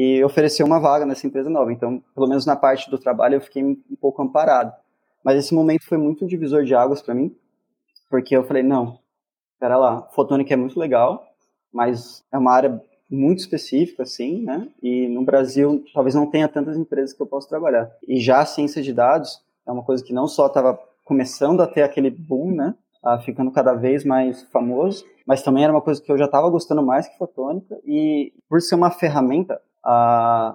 e 0.00 0.22
ofereceu 0.22 0.64
uma 0.64 0.78
vaga 0.78 1.04
nessa 1.04 1.26
empresa 1.26 1.50
nova. 1.50 1.72
Então, 1.72 2.00
pelo 2.14 2.28
menos 2.28 2.46
na 2.46 2.54
parte 2.54 2.88
do 2.88 2.96
trabalho, 2.96 3.34
eu 3.34 3.40
fiquei 3.40 3.64
um 3.64 3.76
pouco 4.00 4.22
amparado. 4.22 4.72
Mas 5.24 5.36
esse 5.36 5.52
momento 5.52 5.84
foi 5.88 5.98
muito 5.98 6.24
um 6.24 6.28
divisor 6.28 6.62
de 6.62 6.72
águas 6.72 7.02
para 7.02 7.16
mim, 7.16 7.34
porque 8.08 8.36
eu 8.36 8.44
falei, 8.44 8.62
não, 8.62 9.00
pera 9.58 9.76
lá, 9.76 10.02
fotônica 10.12 10.54
é 10.54 10.56
muito 10.56 10.78
legal, 10.78 11.26
mas 11.72 12.24
é 12.30 12.38
uma 12.38 12.52
área 12.52 12.80
muito 13.10 13.40
específica, 13.40 14.04
assim, 14.04 14.44
né? 14.44 14.68
E 14.80 15.08
no 15.08 15.24
Brasil 15.24 15.84
talvez 15.92 16.14
não 16.14 16.30
tenha 16.30 16.46
tantas 16.46 16.76
empresas 16.76 17.12
que 17.12 17.20
eu 17.20 17.26
possa 17.26 17.48
trabalhar. 17.48 17.90
E 18.06 18.20
já 18.20 18.38
a 18.38 18.46
ciência 18.46 18.80
de 18.80 18.92
dados 18.92 19.42
é 19.66 19.72
uma 19.72 19.82
coisa 19.82 20.04
que 20.04 20.12
não 20.12 20.28
só 20.28 20.46
estava 20.46 20.78
começando 21.04 21.60
a 21.60 21.66
ter 21.66 21.82
aquele 21.82 22.08
boom, 22.08 22.54
né? 22.54 22.72
Ah, 23.02 23.18
ficando 23.18 23.50
cada 23.50 23.74
vez 23.74 24.04
mais 24.04 24.44
famoso, 24.52 25.04
mas 25.26 25.42
também 25.42 25.64
era 25.64 25.72
uma 25.72 25.82
coisa 25.82 26.00
que 26.00 26.10
eu 26.10 26.18
já 26.18 26.26
estava 26.26 26.48
gostando 26.48 26.84
mais 26.84 27.08
que 27.08 27.18
fotônica 27.18 27.76
e 27.84 28.32
por 28.48 28.60
ser 28.60 28.76
uma 28.76 28.90
ferramenta, 28.92 29.60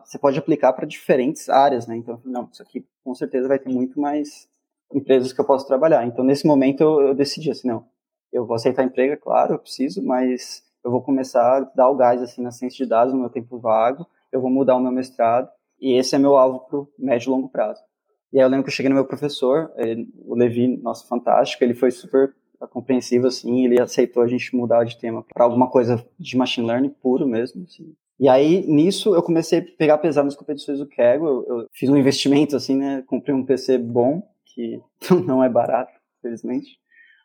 você 0.05 0.17
pode 0.19 0.37
aplicar 0.37 0.73
para 0.73 0.85
diferentes 0.85 1.49
áreas, 1.49 1.87
né? 1.87 1.95
Então, 1.95 2.21
não, 2.23 2.47
isso 2.51 2.61
aqui 2.61 2.85
com 3.03 3.15
certeza 3.15 3.47
vai 3.47 3.57
ter 3.57 3.69
muito 3.69 3.99
mais 3.99 4.47
empresas 4.93 5.33
que 5.33 5.41
eu 5.41 5.45
posso 5.45 5.67
trabalhar. 5.67 6.05
Então, 6.05 6.23
nesse 6.23 6.45
momento 6.45 6.81
eu, 6.81 7.01
eu 7.01 7.15
decidi 7.15 7.49
assim, 7.49 7.67
não, 7.67 7.85
eu 8.31 8.45
vou 8.45 8.55
aceitar 8.55 8.83
emprego, 8.83 9.13
é 9.13 9.17
claro, 9.17 9.53
eu 9.53 9.59
preciso, 9.59 10.03
mas 10.03 10.63
eu 10.83 10.91
vou 10.91 11.01
começar 11.01 11.57
a 11.57 11.59
dar 11.61 11.89
o 11.89 11.95
gás 11.95 12.21
assim 12.21 12.41
na 12.41 12.51
ciência 12.51 12.83
de 12.83 12.89
dados 12.89 13.13
no 13.13 13.19
meu 13.19 13.29
tempo 13.29 13.57
vago, 13.57 14.05
eu 14.31 14.41
vou 14.41 14.51
mudar 14.51 14.75
o 14.75 14.79
meu 14.79 14.91
mestrado 14.91 15.49
e 15.79 15.93
esse 15.93 16.15
é 16.15 16.19
meu 16.19 16.35
alvo 16.35 16.59
para 16.59 16.79
o 16.79 16.87
médio 16.97 17.29
e 17.29 17.31
longo 17.31 17.49
prazo. 17.49 17.81
E 18.31 18.39
aí 18.39 18.45
eu 18.45 18.49
lembro 18.49 18.63
que 18.63 18.69
eu 18.69 18.73
cheguei 18.73 18.89
no 18.89 18.95
meu 18.95 19.05
professor, 19.05 19.71
ele, 19.77 20.07
o 20.25 20.35
Levi, 20.35 20.67
nosso 20.77 21.07
fantástico, 21.07 21.63
ele 21.63 21.73
foi 21.73 21.91
super 21.91 22.33
compreensivo 22.69 23.27
assim, 23.27 23.65
ele 23.65 23.81
aceitou 23.81 24.23
a 24.23 24.27
gente 24.27 24.55
mudar 24.55 24.83
de 24.83 24.97
tema 24.97 25.23
para 25.23 25.43
alguma 25.43 25.69
coisa 25.69 26.03
de 26.17 26.37
machine 26.37 26.65
learning 26.65 26.89
puro 26.89 27.27
mesmo. 27.27 27.63
Assim. 27.63 27.93
E 28.19 28.29
aí 28.29 28.65
nisso 28.67 29.15
eu 29.15 29.23
comecei 29.23 29.59
a 29.59 29.65
pegar 29.77 29.97
pesado 29.97 30.25
nas 30.25 30.35
competições 30.35 30.79
do 30.79 30.87
Kaggle, 30.87 31.27
eu, 31.27 31.45
eu 31.47 31.67
fiz 31.73 31.89
um 31.89 31.97
investimento 31.97 32.55
assim, 32.55 32.75
né, 32.75 33.03
comprei 33.07 33.35
um 33.35 33.45
PC 33.45 33.77
bom 33.77 34.23
que 34.45 34.79
não 35.25 35.43
é 35.43 35.49
barato, 35.49 35.91
felizmente. 36.21 36.77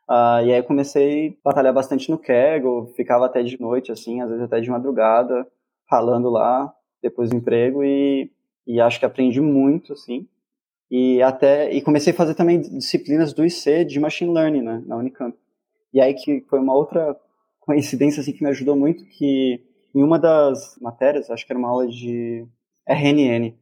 Uh, 0.08 0.40
e 0.46 0.54
aí 0.54 0.62
comecei 0.62 1.28
a 1.44 1.50
batalhar 1.50 1.74
bastante 1.74 2.10
no 2.10 2.18
Kegel, 2.18 2.90
ficava 2.96 3.26
até 3.26 3.42
de 3.42 3.60
noite, 3.60 3.92
assim, 3.92 4.22
às 4.22 4.30
vezes 4.30 4.42
até 4.42 4.58
de 4.58 4.70
madrugada, 4.70 5.46
falando 5.88 6.30
lá, 6.30 6.72
depois 7.02 7.28
do 7.28 7.36
emprego, 7.36 7.84
e, 7.84 8.30
e 8.66 8.80
acho 8.80 8.98
que 8.98 9.04
aprendi 9.04 9.40
muito, 9.40 9.92
assim. 9.92 10.26
E 10.90 11.20
até 11.20 11.70
e 11.70 11.82
comecei 11.82 12.14
a 12.14 12.16
fazer 12.16 12.34
também 12.34 12.58
disciplinas 12.58 13.34
do 13.34 13.44
IC 13.44 13.84
de 13.84 14.00
Machine 14.00 14.32
Learning, 14.32 14.62
né, 14.62 14.82
na 14.86 14.96
Unicamp. 14.96 15.36
E 15.92 16.00
aí 16.00 16.14
que 16.14 16.40
foi 16.48 16.58
uma 16.58 16.74
outra 16.74 17.14
coincidência, 17.60 18.22
assim, 18.22 18.32
que 18.32 18.42
me 18.42 18.48
ajudou 18.48 18.74
muito, 18.74 19.04
que 19.04 19.62
em 19.94 20.02
uma 20.02 20.18
das 20.18 20.78
matérias, 20.80 21.30
acho 21.30 21.46
que 21.46 21.52
era 21.52 21.58
uma 21.58 21.68
aula 21.68 21.86
de 21.86 22.46
RNN, 22.86 23.54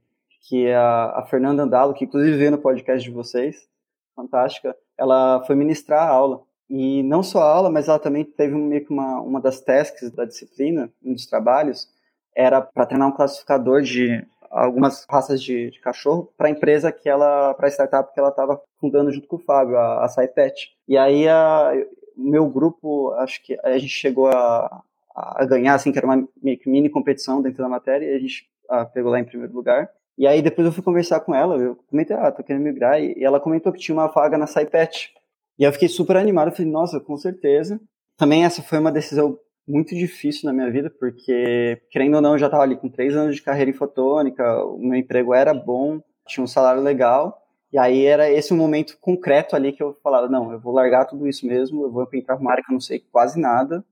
que 0.49 0.71
a, 0.71 1.18
a 1.18 1.26
Fernanda 1.26 1.62
Andalo, 1.62 1.95
que 1.95 2.04
inclusive 2.04 2.37
veio 2.37 2.50
no 2.52 2.59
podcast 2.59 3.02
de 3.02 3.14
vocês, 3.14 3.68
fantástica, 4.14 4.76
ela 4.97 5.42
foi 5.45 5.56
ministrar 5.56 6.02
a 6.02 6.11
aula. 6.11 6.42
E 6.68 7.02
não 7.04 7.23
só 7.23 7.42
a 7.42 7.50
aula, 7.50 7.71
mas 7.71 7.88
ela 7.88 7.99
também 7.99 8.25
teve 8.25 8.54
meio 8.54 8.85
que 8.85 8.92
uma, 8.92 9.21
uma 9.21 9.40
das 9.40 9.61
tasks 9.61 10.11
da 10.11 10.25
disciplina, 10.25 10.90
um 11.04 11.12
dos 11.12 11.26
trabalhos, 11.26 11.88
era 12.35 12.61
para 12.61 12.87
treinar 12.87 13.09
um 13.09 13.12
classificador 13.12 13.83
de 13.83 14.26
algumas 14.50 15.04
raças 15.09 15.42
de, 15.42 15.71
de 15.71 15.80
cachorro 15.80 16.33
para 16.37 16.49
a 16.49 16.50
empresa 16.50 16.92
que 16.92 17.09
ela, 17.09 17.54
para 17.54 17.66
a 17.66 17.71
startup 17.71 18.12
que 18.12 18.18
ela 18.18 18.30
estava 18.30 18.61
fundando 18.80 19.12
junto 19.12 19.28
com 19.28 19.37
o 19.37 19.40
Fábio, 19.40 19.76
a, 19.76 20.04
a 20.04 20.09
Saipet. 20.09 20.73
E 20.88 20.97
aí 20.97 21.28
a, 21.28 21.73
meu 22.16 22.49
grupo, 22.49 23.12
acho 23.12 23.42
que 23.42 23.59
a 23.62 23.78
gente 23.78 23.92
chegou 23.92 24.28
a, 24.28 24.83
a 25.17 25.47
ganhar, 25.47 25.75
assim, 25.75 25.91
que 25.91 25.99
era 25.99 26.07
uma 26.07 26.29
mini 26.67 26.91
competição 26.91 27.41
dentro 27.41 27.63
da 27.63 27.69
matéria, 27.69 28.05
e 28.05 28.15
a 28.15 28.19
gente 28.19 28.49
a, 28.69 28.85
pegou 28.85 29.11
lá 29.11 29.19
em 29.19 29.25
primeiro 29.25 29.55
lugar. 29.55 29.89
E 30.19 30.27
aí 30.27 30.43
depois 30.43 30.67
eu 30.67 30.73
fui 30.73 30.83
conversar 30.83 31.21
com 31.21 31.35
ela, 31.35 31.57
eu 31.57 31.77
comentei, 31.89 32.17
ah, 32.17 32.31
tô 32.31 32.43
querendo 32.43 32.63
migrar, 32.63 33.01
e 33.01 33.23
ela 33.23 33.41
comentou 33.41 33.73
que 33.73 33.79
tinha 33.79 33.95
uma 33.95 34.09
vaga 34.09 34.37
na 34.37 34.47
Saipet. 34.47 35.13
E 35.59 35.65
eu 35.65 35.73
fiquei 35.73 35.89
super 35.89 36.17
animado, 36.17 36.53
falei, 36.53 36.71
nossa, 36.71 37.01
com 37.01 37.17
certeza. 37.17 37.81
Também 38.17 38.45
essa 38.45 38.63
foi 38.63 38.79
uma 38.79 38.93
decisão 38.93 39.39
muito 39.67 39.95
difícil 39.95 40.47
na 40.47 40.53
minha 40.53 40.71
vida, 40.71 40.91
porque, 40.91 41.81
querendo 41.91 42.15
ou 42.17 42.21
não, 42.21 42.33
eu 42.33 42.39
já 42.39 42.47
estava 42.47 42.63
ali 42.63 42.77
com 42.77 42.89
três 42.89 43.17
anos 43.17 43.37
de 43.37 43.43
carreira 43.43 43.71
em 43.71 43.75
fotônica, 43.75 44.65
o 44.65 44.79
meu 44.79 44.99
emprego 44.99 45.35
era 45.35 45.53
bom, 45.53 46.01
tinha 46.27 46.45
um 46.45 46.47
salário 46.47 46.83
legal, 46.83 47.43
e 47.73 47.79
aí 47.79 48.05
era 48.05 48.31
esse 48.31 48.55
um 48.55 48.57
momento 48.57 48.97
concreto 49.01 49.57
ali 49.57 49.73
que 49.73 49.83
eu 49.83 49.97
falava, 50.03 50.29
não, 50.29 50.53
eu 50.53 50.61
vou 50.61 50.73
largar 50.73 51.05
tudo 51.05 51.27
isso 51.27 51.47
mesmo, 51.47 51.85
eu 51.85 51.91
vou 51.91 52.09
entrar 52.15 52.37
numa 52.37 52.53
área 52.53 52.63
que 52.63 52.71
eu 52.71 52.75
não 52.75 52.81
sei 52.81 53.01
quase 53.11 53.41
nada, 53.41 53.85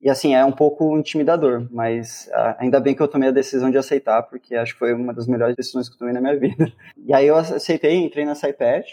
e 0.00 0.08
assim, 0.08 0.34
é 0.34 0.44
um 0.44 0.52
pouco 0.52 0.96
intimidador, 0.96 1.66
mas 1.70 2.28
uh, 2.28 2.54
ainda 2.58 2.78
bem 2.78 2.94
que 2.94 3.02
eu 3.02 3.08
tomei 3.08 3.28
a 3.28 3.32
decisão 3.32 3.70
de 3.70 3.78
aceitar, 3.78 4.22
porque 4.22 4.54
acho 4.54 4.72
que 4.72 4.78
foi 4.78 4.94
uma 4.94 5.12
das 5.12 5.26
melhores 5.26 5.56
decisões 5.56 5.88
que 5.88 5.94
eu 5.94 5.98
tomei 5.98 6.14
na 6.14 6.20
minha 6.20 6.36
vida. 6.38 6.72
E 6.96 7.12
aí 7.12 7.26
eu 7.26 7.36
aceitei, 7.36 7.96
entrei 7.96 8.24
na 8.24 8.36
SciPad, 8.36 8.84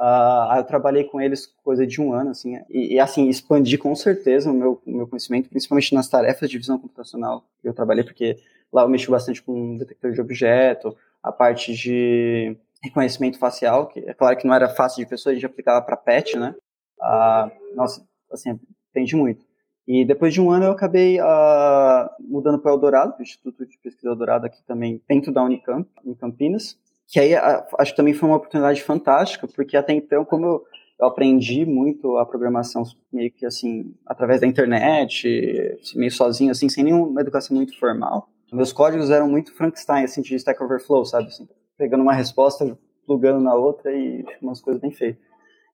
uh, 0.00 0.50
aí 0.50 0.60
eu 0.60 0.64
trabalhei 0.64 1.04
com 1.04 1.20
eles 1.20 1.46
coisa 1.64 1.84
de 1.84 2.00
um 2.00 2.12
ano, 2.12 2.30
assim, 2.30 2.60
e, 2.70 2.94
e 2.94 3.00
assim, 3.00 3.28
expandi 3.28 3.76
com 3.76 3.94
certeza 3.96 4.50
o 4.50 4.54
meu, 4.54 4.80
o 4.86 4.90
meu 4.90 5.08
conhecimento, 5.08 5.48
principalmente 5.48 5.92
nas 5.94 6.08
tarefas 6.08 6.48
de 6.48 6.58
visão 6.58 6.78
computacional 6.78 7.44
que 7.60 7.68
eu 7.68 7.74
trabalhei, 7.74 8.04
porque 8.04 8.38
lá 8.72 8.82
eu 8.82 8.88
mexi 8.88 9.10
bastante 9.10 9.42
com 9.42 9.76
detector 9.76 10.12
de 10.12 10.20
objeto, 10.20 10.96
a 11.22 11.32
parte 11.32 11.74
de 11.74 12.56
reconhecimento 12.82 13.38
facial, 13.38 13.88
que 13.88 14.00
é 14.00 14.14
claro 14.14 14.36
que 14.36 14.46
não 14.46 14.54
era 14.54 14.68
fácil 14.68 15.02
de 15.02 15.10
pessoa, 15.10 15.32
a 15.32 15.34
gente 15.34 15.46
aplicava 15.46 15.84
para 15.84 15.96
PET, 15.96 16.38
né? 16.38 16.54
Uh, 17.00 17.74
nossa, 17.74 18.06
assim, 18.30 18.58
aprendi 18.90 19.16
muito. 19.16 19.45
E 19.86 20.04
depois 20.04 20.34
de 20.34 20.40
um 20.40 20.50
ano 20.50 20.64
eu 20.64 20.72
acabei 20.72 21.20
uh, 21.20 22.08
mudando 22.20 22.58
para 22.58 22.72
Eldorado, 22.72 23.14
o 23.18 23.22
Instituto 23.22 23.64
de 23.64 23.78
Pesquisa 23.78 24.08
Eldorado 24.08 24.44
aqui 24.44 24.62
também, 24.66 25.00
dentro 25.08 25.32
da 25.32 25.44
Unicamp, 25.44 25.88
em 26.04 26.14
Campinas. 26.14 26.76
Que 27.06 27.20
aí 27.20 27.34
uh, 27.34 27.64
acho 27.78 27.92
que 27.92 27.96
também 27.96 28.12
foi 28.12 28.28
uma 28.28 28.36
oportunidade 28.36 28.82
fantástica, 28.82 29.46
porque 29.46 29.76
até 29.76 29.92
então, 29.92 30.24
como 30.24 30.44
eu, 30.44 30.64
eu 30.98 31.06
aprendi 31.06 31.64
muito 31.64 32.16
a 32.16 32.26
programação 32.26 32.82
meio 33.12 33.30
que 33.30 33.46
assim, 33.46 33.94
através 34.04 34.40
da 34.40 34.46
internet, 34.46 35.78
meio 35.94 36.10
sozinho, 36.10 36.50
assim, 36.50 36.68
sem 36.68 36.82
nenhuma 36.82 37.20
educação 37.20 37.56
muito 37.56 37.78
formal. 37.78 38.28
Meus 38.52 38.72
códigos 38.72 39.10
eram 39.10 39.28
muito 39.28 39.54
Frankenstein, 39.54 40.04
assim, 40.04 40.20
de 40.20 40.34
Stack 40.34 40.60
Overflow, 40.62 41.04
sabe? 41.04 41.28
Assim, 41.28 41.48
pegando 41.78 42.02
uma 42.02 42.12
resposta, 42.12 42.76
plugando 43.06 43.40
na 43.40 43.54
outra 43.54 43.92
e 43.92 44.24
umas 44.42 44.60
coisas 44.60 44.80
bem 44.82 44.90
feitas. 44.90 45.22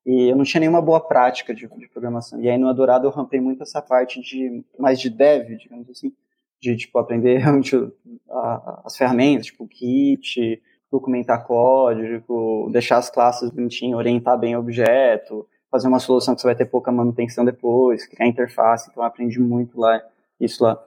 E 0.05 0.31
eu 0.31 0.37
não 0.37 0.45
tinha 0.45 0.61
nenhuma 0.61 0.83
boa 0.83 1.01
prática 1.01 1.55
de, 1.55 1.69
de 1.69 1.89
programação. 1.89 2.41
E 2.41 2.49
aí 2.49 2.59
no 2.59 2.69
Adorado 2.69 3.07
eu 3.07 3.11
rampei 3.11 3.41
muito 3.41 3.63
essa 3.63 3.81
parte 3.81 4.21
de 4.21 4.65
mais 4.79 5.01
de 5.01 5.09
dev, 5.09 5.57
digamos 5.57 5.89
assim, 5.89 6.13
de 6.61 6.77
tipo 6.77 6.99
aprender 6.99 7.39
realmente 7.43 7.77
as 8.85 8.97
ferramentas, 8.97 9.47
tipo 9.47 9.67
Kit, 9.67 10.61
documentar 10.91 11.47
código, 11.47 12.69
deixar 12.71 12.99
as 12.99 13.09
classes 13.09 13.51
bonitinho, 13.51 13.97
orientar 13.97 14.39
bem 14.39 14.57
o 14.57 14.61
objeto, 14.61 15.47
fazer 15.71 15.89
uma 15.89 15.99
solução 15.99 16.35
que 16.35 16.41
você 16.41 16.49
vai 16.49 16.57
ter 16.57 16.67
pouca 16.67 16.93
manutenção 16.93 17.45
depois, 17.45 18.07
criar 18.07 18.27
interface. 18.27 18.91
Então 18.91 19.03
eu 19.03 19.07
aprendi 19.07 19.41
muito 19.41 19.79
lá 19.79 20.03
isso 20.39 20.63
lá. 20.65 20.83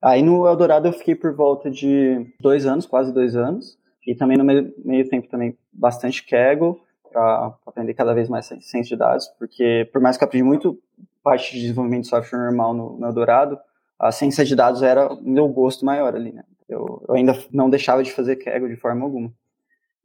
Aí 0.00 0.22
no 0.22 0.46
Eldorado 0.46 0.86
eu 0.86 0.92
fiquei 0.92 1.14
por 1.14 1.34
volta 1.34 1.70
de 1.70 2.24
dois 2.38 2.66
anos, 2.66 2.86
quase 2.86 3.12
dois 3.12 3.34
anos, 3.34 3.76
e 4.06 4.14
também 4.14 4.36
no 4.36 4.44
meio, 4.44 4.72
meio 4.84 5.08
tempo 5.08 5.28
também 5.28 5.56
bastante 5.72 6.24
Kaggle 6.24 6.80
para 7.18 7.52
aprender 7.66 7.94
cada 7.94 8.14
vez 8.14 8.28
mais 8.28 8.46
ciência 8.46 8.84
de 8.84 8.96
dados, 8.96 9.26
porque 9.38 9.88
por 9.92 10.00
mais 10.00 10.16
que 10.16 10.22
eu 10.22 10.26
aprendi 10.28 10.44
muito 10.44 10.80
parte 11.22 11.52
de 11.52 11.62
desenvolvimento 11.62 12.02
de 12.02 12.08
software 12.08 12.38
normal 12.38 12.72
no, 12.72 12.96
no 12.96 13.06
Eldorado, 13.06 13.58
a 13.98 14.12
ciência 14.12 14.44
de 14.44 14.54
dados 14.54 14.82
era 14.82 15.12
o 15.12 15.20
meu 15.20 15.48
gosto 15.48 15.84
maior 15.84 16.14
ali, 16.14 16.32
né? 16.32 16.44
Eu, 16.68 17.04
eu 17.08 17.14
ainda 17.16 17.36
não 17.50 17.68
deixava 17.68 18.02
de 18.04 18.12
fazer 18.12 18.36
Kaggle 18.36 18.68
de 18.68 18.76
forma 18.76 19.04
alguma. 19.04 19.32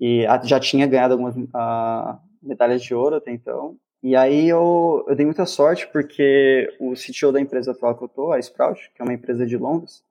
E 0.02 0.26
já 0.44 0.60
tinha 0.60 0.88
ganhado 0.88 1.14
algumas 1.14 1.36
uh, 1.36 2.20
medalhas 2.42 2.82
de 2.82 2.96
ouro 2.96 3.18
até 3.18 3.32
então. 3.32 3.78
E 4.02 4.16
aí 4.16 4.50
eu, 4.50 5.06
eu 5.08 5.16
dei 5.16 5.26
muita 5.26 5.46
sorte 5.46 5.88
porque 5.88 6.68
o 6.80 6.94
CTO 6.94 7.32
da 7.32 7.40
empresa 7.40 7.72
atual 7.72 7.96
que 7.96 8.04
eu 8.04 8.08
tô, 8.08 8.32
a 8.32 8.40
Sprout, 8.40 8.92
que 8.96 9.02
é 9.02 9.06
uma 9.06 9.14
empresa 9.14 9.46
de 9.46 9.56
Londres, 9.56 10.04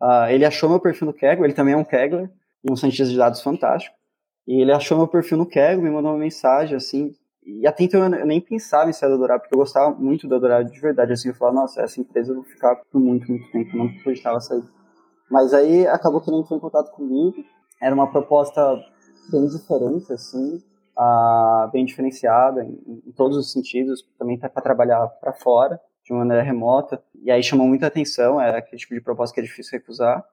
uh, 0.00 0.30
ele 0.30 0.46
achou 0.46 0.70
meu 0.70 0.80
perfil 0.80 1.06
no 1.08 1.12
Kaggle, 1.12 1.44
ele 1.44 1.52
também 1.52 1.74
é 1.74 1.76
um 1.76 1.84
Kagler, 1.84 2.30
e 2.64 2.72
um 2.72 2.76
cientista 2.76 3.04
de 3.04 3.16
dados 3.16 3.42
fantástico. 3.42 3.97
E 4.48 4.62
ele 4.62 4.72
achou 4.72 4.96
meu 4.96 5.06
perfil 5.06 5.36
no 5.36 5.44
Kegel, 5.44 5.82
me 5.82 5.90
mandou 5.90 6.10
uma 6.10 6.18
mensagem, 6.18 6.74
assim, 6.74 7.14
e 7.44 7.66
até 7.66 7.84
então 7.84 8.02
eu 8.02 8.24
nem 8.24 8.40
pensava 8.40 8.88
em 8.88 8.94
sair 8.94 9.10
do 9.10 9.18
Dourado, 9.18 9.42
porque 9.42 9.54
eu 9.54 9.58
gostava 9.58 9.94
muito 9.94 10.26
do 10.26 10.40
Dourado 10.40 10.72
de 10.72 10.80
verdade, 10.80 11.12
assim, 11.12 11.28
eu 11.28 11.34
falava, 11.34 11.60
nossa, 11.60 11.82
essa 11.82 12.00
empresa 12.00 12.30
eu 12.30 12.36
vou 12.36 12.44
ficar 12.44 12.76
por 12.90 12.98
muito, 12.98 13.30
muito 13.30 13.50
tempo, 13.52 13.76
não 13.76 13.84
acreditava 13.84 14.40
sair. 14.40 14.64
Mas 15.30 15.52
aí 15.52 15.86
acabou 15.86 16.22
que 16.22 16.30
ele 16.30 16.38
entrou 16.38 16.56
em 16.56 16.62
contato 16.62 16.90
comigo, 16.92 17.44
era 17.78 17.94
uma 17.94 18.10
proposta 18.10 18.82
bem 19.30 19.46
diferente, 19.48 20.10
assim, 20.14 20.62
uh, 20.98 21.70
bem 21.70 21.84
diferenciada 21.84 22.64
em, 22.64 23.02
em, 23.06 23.12
todos 23.12 23.36
os 23.36 23.52
sentidos, 23.52 24.02
também 24.18 24.38
tá 24.38 24.48
para 24.48 24.62
trabalhar 24.62 25.06
para 25.20 25.34
fora, 25.34 25.78
de 26.02 26.10
uma 26.14 26.20
maneira 26.20 26.42
remota, 26.42 27.02
e 27.22 27.30
aí 27.30 27.42
chamou 27.42 27.66
muita 27.66 27.88
atenção, 27.88 28.40
é 28.40 28.56
aquele 28.56 28.80
tipo 28.80 28.94
de 28.94 29.02
proposta 29.02 29.34
que 29.34 29.40
é 29.40 29.44
difícil 29.44 29.78
recusar, 29.78 30.24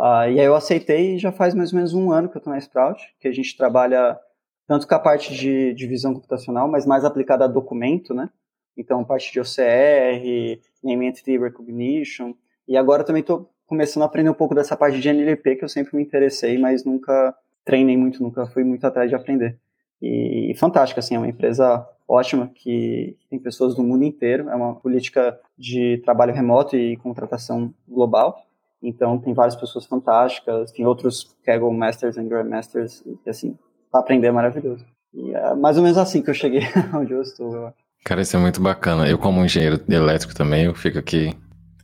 Uh, 0.00 0.32
e 0.32 0.40
aí 0.40 0.46
eu 0.46 0.54
aceitei 0.54 1.16
e 1.16 1.18
já 1.18 1.30
faz 1.30 1.54
mais 1.54 1.74
ou 1.74 1.76
menos 1.76 1.92
um 1.92 2.10
ano 2.10 2.30
que 2.30 2.34
eu 2.34 2.38
estou 2.38 2.50
na 2.50 2.58
Sprout, 2.58 3.14
que 3.20 3.28
a 3.28 3.32
gente 3.32 3.54
trabalha 3.54 4.18
tanto 4.66 4.88
com 4.88 4.94
a 4.94 4.98
parte 4.98 5.34
de, 5.34 5.74
de 5.74 5.86
visão 5.86 6.14
computacional, 6.14 6.66
mas 6.66 6.86
mais 6.86 7.04
aplicada 7.04 7.44
a 7.44 7.48
documento, 7.48 8.14
né? 8.14 8.30
Então, 8.74 9.04
parte 9.04 9.30
de 9.30 9.38
OCR, 9.38 10.58
Name 10.82 11.06
Entity 11.06 11.36
Recognition, 11.36 12.32
e 12.66 12.78
agora 12.78 13.04
também 13.04 13.20
estou 13.20 13.50
começando 13.66 14.04
a 14.04 14.06
aprender 14.06 14.30
um 14.30 14.34
pouco 14.34 14.54
dessa 14.54 14.74
parte 14.74 14.98
de 14.98 15.06
NLP, 15.06 15.56
que 15.56 15.64
eu 15.64 15.68
sempre 15.68 15.94
me 15.94 16.02
interessei, 16.02 16.56
mas 16.56 16.82
nunca 16.82 17.34
treinei 17.62 17.96
muito, 17.96 18.22
nunca 18.22 18.46
fui 18.46 18.64
muito 18.64 18.86
atrás 18.86 19.10
de 19.10 19.14
aprender. 19.14 19.58
E, 20.00 20.50
e 20.50 20.54
fantástica, 20.54 21.00
assim, 21.00 21.14
é 21.14 21.18
uma 21.18 21.28
empresa 21.28 21.86
ótima 22.08 22.50
que 22.54 23.18
tem 23.28 23.38
pessoas 23.38 23.74
do 23.74 23.82
mundo 23.82 24.02
inteiro, 24.02 24.48
é 24.48 24.54
uma 24.54 24.74
política 24.76 25.38
de 25.58 26.00
trabalho 26.04 26.32
remoto 26.32 26.74
e 26.74 26.96
contratação 26.96 27.74
global, 27.86 28.46
então 28.82 29.18
tem 29.18 29.34
várias 29.34 29.56
pessoas 29.56 29.86
fantásticas, 29.86 30.72
tem 30.72 30.86
outros 30.86 31.36
Kaggle 31.44 31.72
Masters 31.72 32.16
e 32.16 32.22
Grandmasters, 32.22 33.02
e 33.06 33.28
assim, 33.28 33.58
para 33.90 34.00
aprender 34.00 34.28
é 34.28 34.32
maravilhoso. 34.32 34.84
E 35.12 35.34
é 35.34 35.54
mais 35.54 35.76
ou 35.76 35.82
menos 35.82 35.98
assim 35.98 36.22
que 36.22 36.30
eu 36.30 36.34
cheguei 36.34 36.62
onde 36.94 37.12
eu 37.12 37.22
estou, 37.22 37.54
eu 37.54 37.72
Cara, 38.04 38.22
isso 38.22 38.36
é 38.36 38.40
muito 38.40 38.60
bacana. 38.60 39.08
Eu, 39.08 39.18
como 39.18 39.44
engenheiro 39.44 39.80
elétrico 39.88 40.34
também, 40.34 40.64
eu 40.64 40.74
fico 40.74 40.98
aqui 40.98 41.34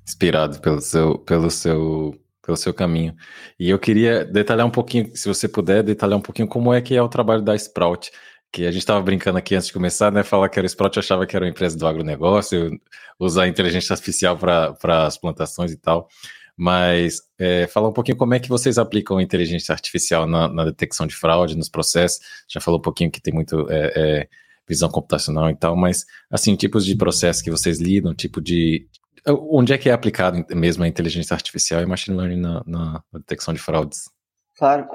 inspirado 0.07 0.61
pelo 0.61 0.81
seu, 0.81 1.19
pelo 1.19 1.50
seu, 1.50 2.15
pelo 2.43 2.57
seu 2.57 2.73
caminho. 2.73 3.15
E 3.59 3.69
eu 3.69 3.79
queria 3.79 4.25
detalhar 4.25 4.67
um 4.67 4.71
pouquinho, 4.71 5.15
se 5.15 5.29
você 5.29 5.47
puder, 5.49 5.83
detalhar 5.83 6.19
um 6.19 6.23
pouquinho 6.23 6.49
como 6.49 6.73
é 6.73 6.81
que 6.81 6.97
é 6.97 7.03
o 7.03 7.09
trabalho 7.09 7.43
da 7.43 7.55
Sprout. 7.55 8.11
Que 8.50 8.65
a 8.65 8.71
gente 8.71 8.81
estava 8.81 9.00
brincando 9.03 9.37
aqui 9.38 9.55
antes 9.55 9.67
de 9.67 9.73
começar, 9.73 10.11
né? 10.11 10.23
Falar 10.23 10.49
que 10.49 10.59
era 10.59 10.67
Sprout, 10.67 10.99
achava 10.99 11.26
que 11.26 11.37
era 11.37 11.45
uma 11.45 11.50
empresa 11.50 11.76
do 11.76 11.87
agronegócio, 11.87 12.71
usar 13.19 13.47
inteligência 13.47 13.93
artificial 13.93 14.38
para 14.38 15.07
as 15.07 15.19
plantações 15.19 15.73
e 15.73 15.76
tal. 15.76 16.09
Mas 16.57 17.21
é, 17.39 17.67
falar 17.67 17.89
um 17.89 17.93
pouquinho 17.93 18.17
como 18.17 18.33
é 18.33 18.41
que 18.41 18.49
vocês 18.49 18.79
aplicam 18.79 19.21
inteligência 19.21 19.73
artificial 19.73 20.27
na, 20.27 20.49
na 20.49 20.65
detecção 20.65 21.07
de 21.07 21.15
fraude, 21.15 21.57
nos 21.57 21.69
processos. 21.69 22.21
Já 22.49 22.61
falou 22.61 22.81
um 22.81 22.83
pouquinho 22.83 23.11
que 23.11 23.21
tem 23.21 23.35
muito 23.35 23.71
é, 23.71 23.93
é, 23.95 24.29
visão 24.67 24.89
computacional 24.89 25.51
e 25.51 25.55
tal, 25.55 25.77
mas 25.77 26.07
assim, 26.31 26.57
tipos 26.57 26.87
de 26.87 26.97
processo 26.97 27.45
que 27.45 27.51
vocês 27.51 27.79
lidam, 27.79 28.15
tipo 28.15 28.41
de. 28.41 28.89
Onde 29.29 29.73
é 29.73 29.79
que 29.79 29.91
é 29.91 29.93
aplicado 29.93 30.45
mesmo 30.55 30.85
a 30.85 30.89
inteligência 30.89 31.35
artificial 31.35 31.83
e 31.83 31.87
machine 31.87 32.17
learning 32.17 32.41
na, 32.41 32.63
na, 32.65 33.03
detecção 33.13 33.53
de 33.53 33.61
fraudes? 33.61 34.09
Claro. 34.57 34.89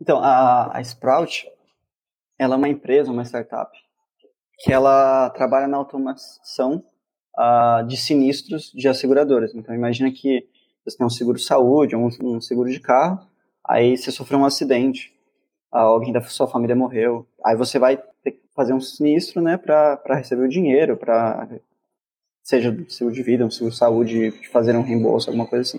Então, 0.00 0.18
a, 0.18 0.76
a 0.76 0.80
Sprout, 0.80 1.46
ela 2.36 2.56
é 2.56 2.58
uma 2.58 2.68
empresa, 2.68 3.12
uma 3.12 3.24
startup, 3.24 3.70
que 4.58 4.72
ela 4.72 5.30
trabalha 5.30 5.68
na 5.68 5.76
automação 5.76 6.84
de 7.86 7.96
sinistros 7.96 8.72
de 8.74 8.88
asseguradoras. 8.88 9.54
Então, 9.54 9.74
imagina 9.74 10.10
que 10.10 10.44
você 10.84 10.96
tem 10.96 11.06
um 11.06 11.10
seguro 11.10 11.38
de 11.38 11.44
saúde, 11.44 11.96
um, 11.96 12.08
um 12.22 12.40
seguro 12.40 12.70
de 12.70 12.80
carro, 12.80 13.26
aí 13.64 13.96
você 13.96 14.10
sofreu 14.10 14.38
um 14.38 14.44
acidente, 14.44 15.12
alguém 15.70 16.12
da 16.12 16.20
sua 16.22 16.48
família 16.48 16.76
morreu, 16.76 17.26
aí 17.44 17.56
você 17.56 17.78
vai 17.78 17.96
ter 18.22 18.32
que 18.32 18.42
fazer 18.54 18.72
um 18.72 18.80
sinistro, 18.80 19.40
né, 19.40 19.56
para 19.56 20.00
receber 20.10 20.44
o 20.44 20.48
dinheiro, 20.48 20.96
para 20.96 21.48
seja 22.42 22.76
seguro 22.88 23.14
de 23.14 23.22
vida, 23.22 23.46
um 23.46 23.50
seguro 23.50 23.72
de 23.72 23.78
saúde, 23.78 24.30
de 24.30 24.48
fazer 24.48 24.76
um 24.76 24.82
reembolso, 24.82 25.30
alguma 25.30 25.46
coisa 25.46 25.62
assim. 25.62 25.78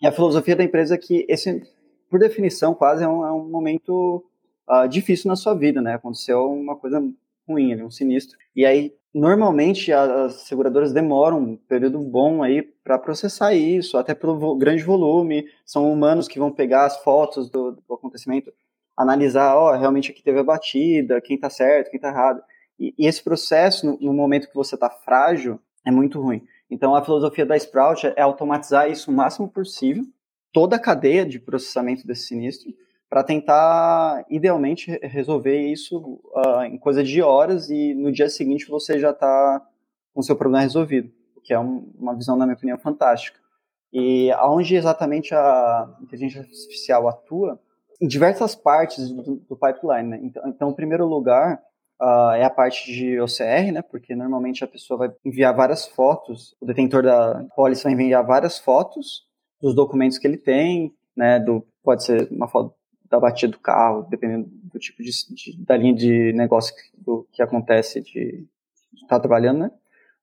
E 0.00 0.06
a 0.06 0.12
filosofia 0.12 0.54
da 0.54 0.62
empresa 0.62 0.94
é 0.94 0.98
que 0.98 1.26
esse, 1.28 1.62
por 2.08 2.20
definição, 2.20 2.72
quase 2.72 3.02
é 3.02 3.08
um, 3.08 3.26
é 3.26 3.32
um 3.32 3.48
momento 3.48 4.24
uh, 4.68 4.88
difícil 4.88 5.28
na 5.28 5.34
sua 5.34 5.54
vida, 5.54 5.82
né? 5.82 5.94
Aconteceu 5.94 6.52
uma 6.52 6.76
coisa 6.76 7.02
ruim, 7.48 7.82
um 7.82 7.90
sinistro. 7.90 8.38
E 8.54 8.64
aí 8.64 8.94
Normalmente 9.14 9.92
as 9.92 10.42
seguradoras 10.42 10.92
demoram 10.92 11.38
um 11.38 11.56
período 11.56 11.98
bom 11.98 12.42
aí 12.42 12.62
para 12.62 12.98
processar 12.98 13.54
isso, 13.54 13.96
até 13.96 14.14
pelo 14.14 14.56
grande 14.56 14.82
volume. 14.82 15.46
São 15.64 15.90
humanos 15.90 16.28
que 16.28 16.38
vão 16.38 16.52
pegar 16.52 16.84
as 16.84 16.98
fotos 17.02 17.48
do, 17.48 17.72
do 17.72 17.94
acontecimento, 17.94 18.52
analisar, 18.96 19.56
ó, 19.56 19.72
oh, 19.72 19.78
realmente 19.78 20.10
aqui 20.10 20.22
teve 20.22 20.38
a 20.38 20.44
batida, 20.44 21.20
quem 21.20 21.36
está 21.36 21.48
certo, 21.48 21.90
quem 21.90 21.96
está 21.96 22.08
errado. 22.08 22.42
E, 22.78 22.94
e, 22.98 23.06
esse 23.06 23.22
processo, 23.22 23.86
no, 23.86 23.98
no 23.98 24.12
momento 24.12 24.48
que 24.48 24.54
você 24.54 24.74
está 24.74 24.90
frágil, 24.90 25.58
é 25.86 25.90
muito 25.90 26.20
ruim. 26.20 26.46
Então 26.70 26.94
a 26.94 27.02
filosofia 27.02 27.46
da 27.46 27.56
Sprout 27.56 28.06
é 28.14 28.20
automatizar 28.20 28.90
isso 28.90 29.10
o 29.10 29.14
máximo 29.14 29.48
possível, 29.48 30.04
toda 30.52 30.76
a 30.76 30.80
cadeia 30.80 31.24
de 31.24 31.40
processamento 31.40 32.06
desse 32.06 32.26
sinistro, 32.26 32.72
para 33.08 33.24
tentar, 33.24 34.24
idealmente, 34.28 34.98
resolver 35.02 35.58
isso 35.58 36.20
uh, 36.34 36.62
em 36.64 36.78
coisa 36.78 37.02
de 37.02 37.22
horas 37.22 37.70
e 37.70 37.94
no 37.94 38.12
dia 38.12 38.28
seguinte 38.28 38.68
você 38.68 38.98
já 38.98 39.10
está 39.10 39.66
com 40.14 40.22
seu 40.22 40.36
problema 40.36 40.62
resolvido, 40.62 41.10
o 41.36 41.40
que 41.40 41.54
é 41.54 41.58
um, 41.58 41.90
uma 41.98 42.14
visão, 42.14 42.36
na 42.36 42.44
minha 42.44 42.56
opinião, 42.56 42.78
fantástica. 42.78 43.38
E 43.92 44.30
aonde 44.32 44.76
exatamente 44.76 45.34
a 45.34 45.96
inteligência 46.02 46.40
artificial 46.40 47.08
atua? 47.08 47.58
Em 48.00 48.06
diversas 48.06 48.54
partes 48.54 49.10
do, 49.10 49.36
do 49.36 49.56
pipeline. 49.56 50.08
Né? 50.08 50.20
Então, 50.22 50.42
então, 50.46 50.70
em 50.70 50.74
primeiro 50.74 51.06
lugar, 51.06 51.60
uh, 52.00 52.32
é 52.32 52.44
a 52.44 52.50
parte 52.50 52.92
de 52.92 53.18
OCR, 53.20 53.72
né? 53.72 53.82
porque 53.82 54.14
normalmente 54.14 54.62
a 54.62 54.68
pessoa 54.68 54.98
vai 54.98 55.12
enviar 55.24 55.54
várias 55.54 55.86
fotos, 55.86 56.54
o 56.60 56.66
detentor 56.66 57.02
da 57.02 57.44
pólice 57.56 57.84
vai 57.84 57.94
enviar 57.94 58.24
várias 58.24 58.58
fotos 58.58 59.26
dos 59.60 59.74
documentos 59.74 60.18
que 60.18 60.26
ele 60.26 60.36
tem, 60.36 60.92
né? 61.16 61.40
do, 61.40 61.66
pode 61.82 62.04
ser 62.04 62.28
uma 62.30 62.46
foto 62.46 62.77
da 63.10 63.18
batida 63.18 63.52
do 63.52 63.58
carro, 63.58 64.06
dependendo 64.08 64.48
do 64.50 64.78
tipo 64.78 65.02
de, 65.02 65.10
de 65.34 65.64
da 65.64 65.76
linha 65.76 65.94
de 65.94 66.32
negócio 66.32 66.74
que, 66.74 67.02
do, 67.02 67.26
que 67.32 67.42
acontece 67.42 68.00
de 68.00 68.46
estar 68.94 69.16
tá 69.16 69.20
trabalhando, 69.20 69.60
né? 69.60 69.70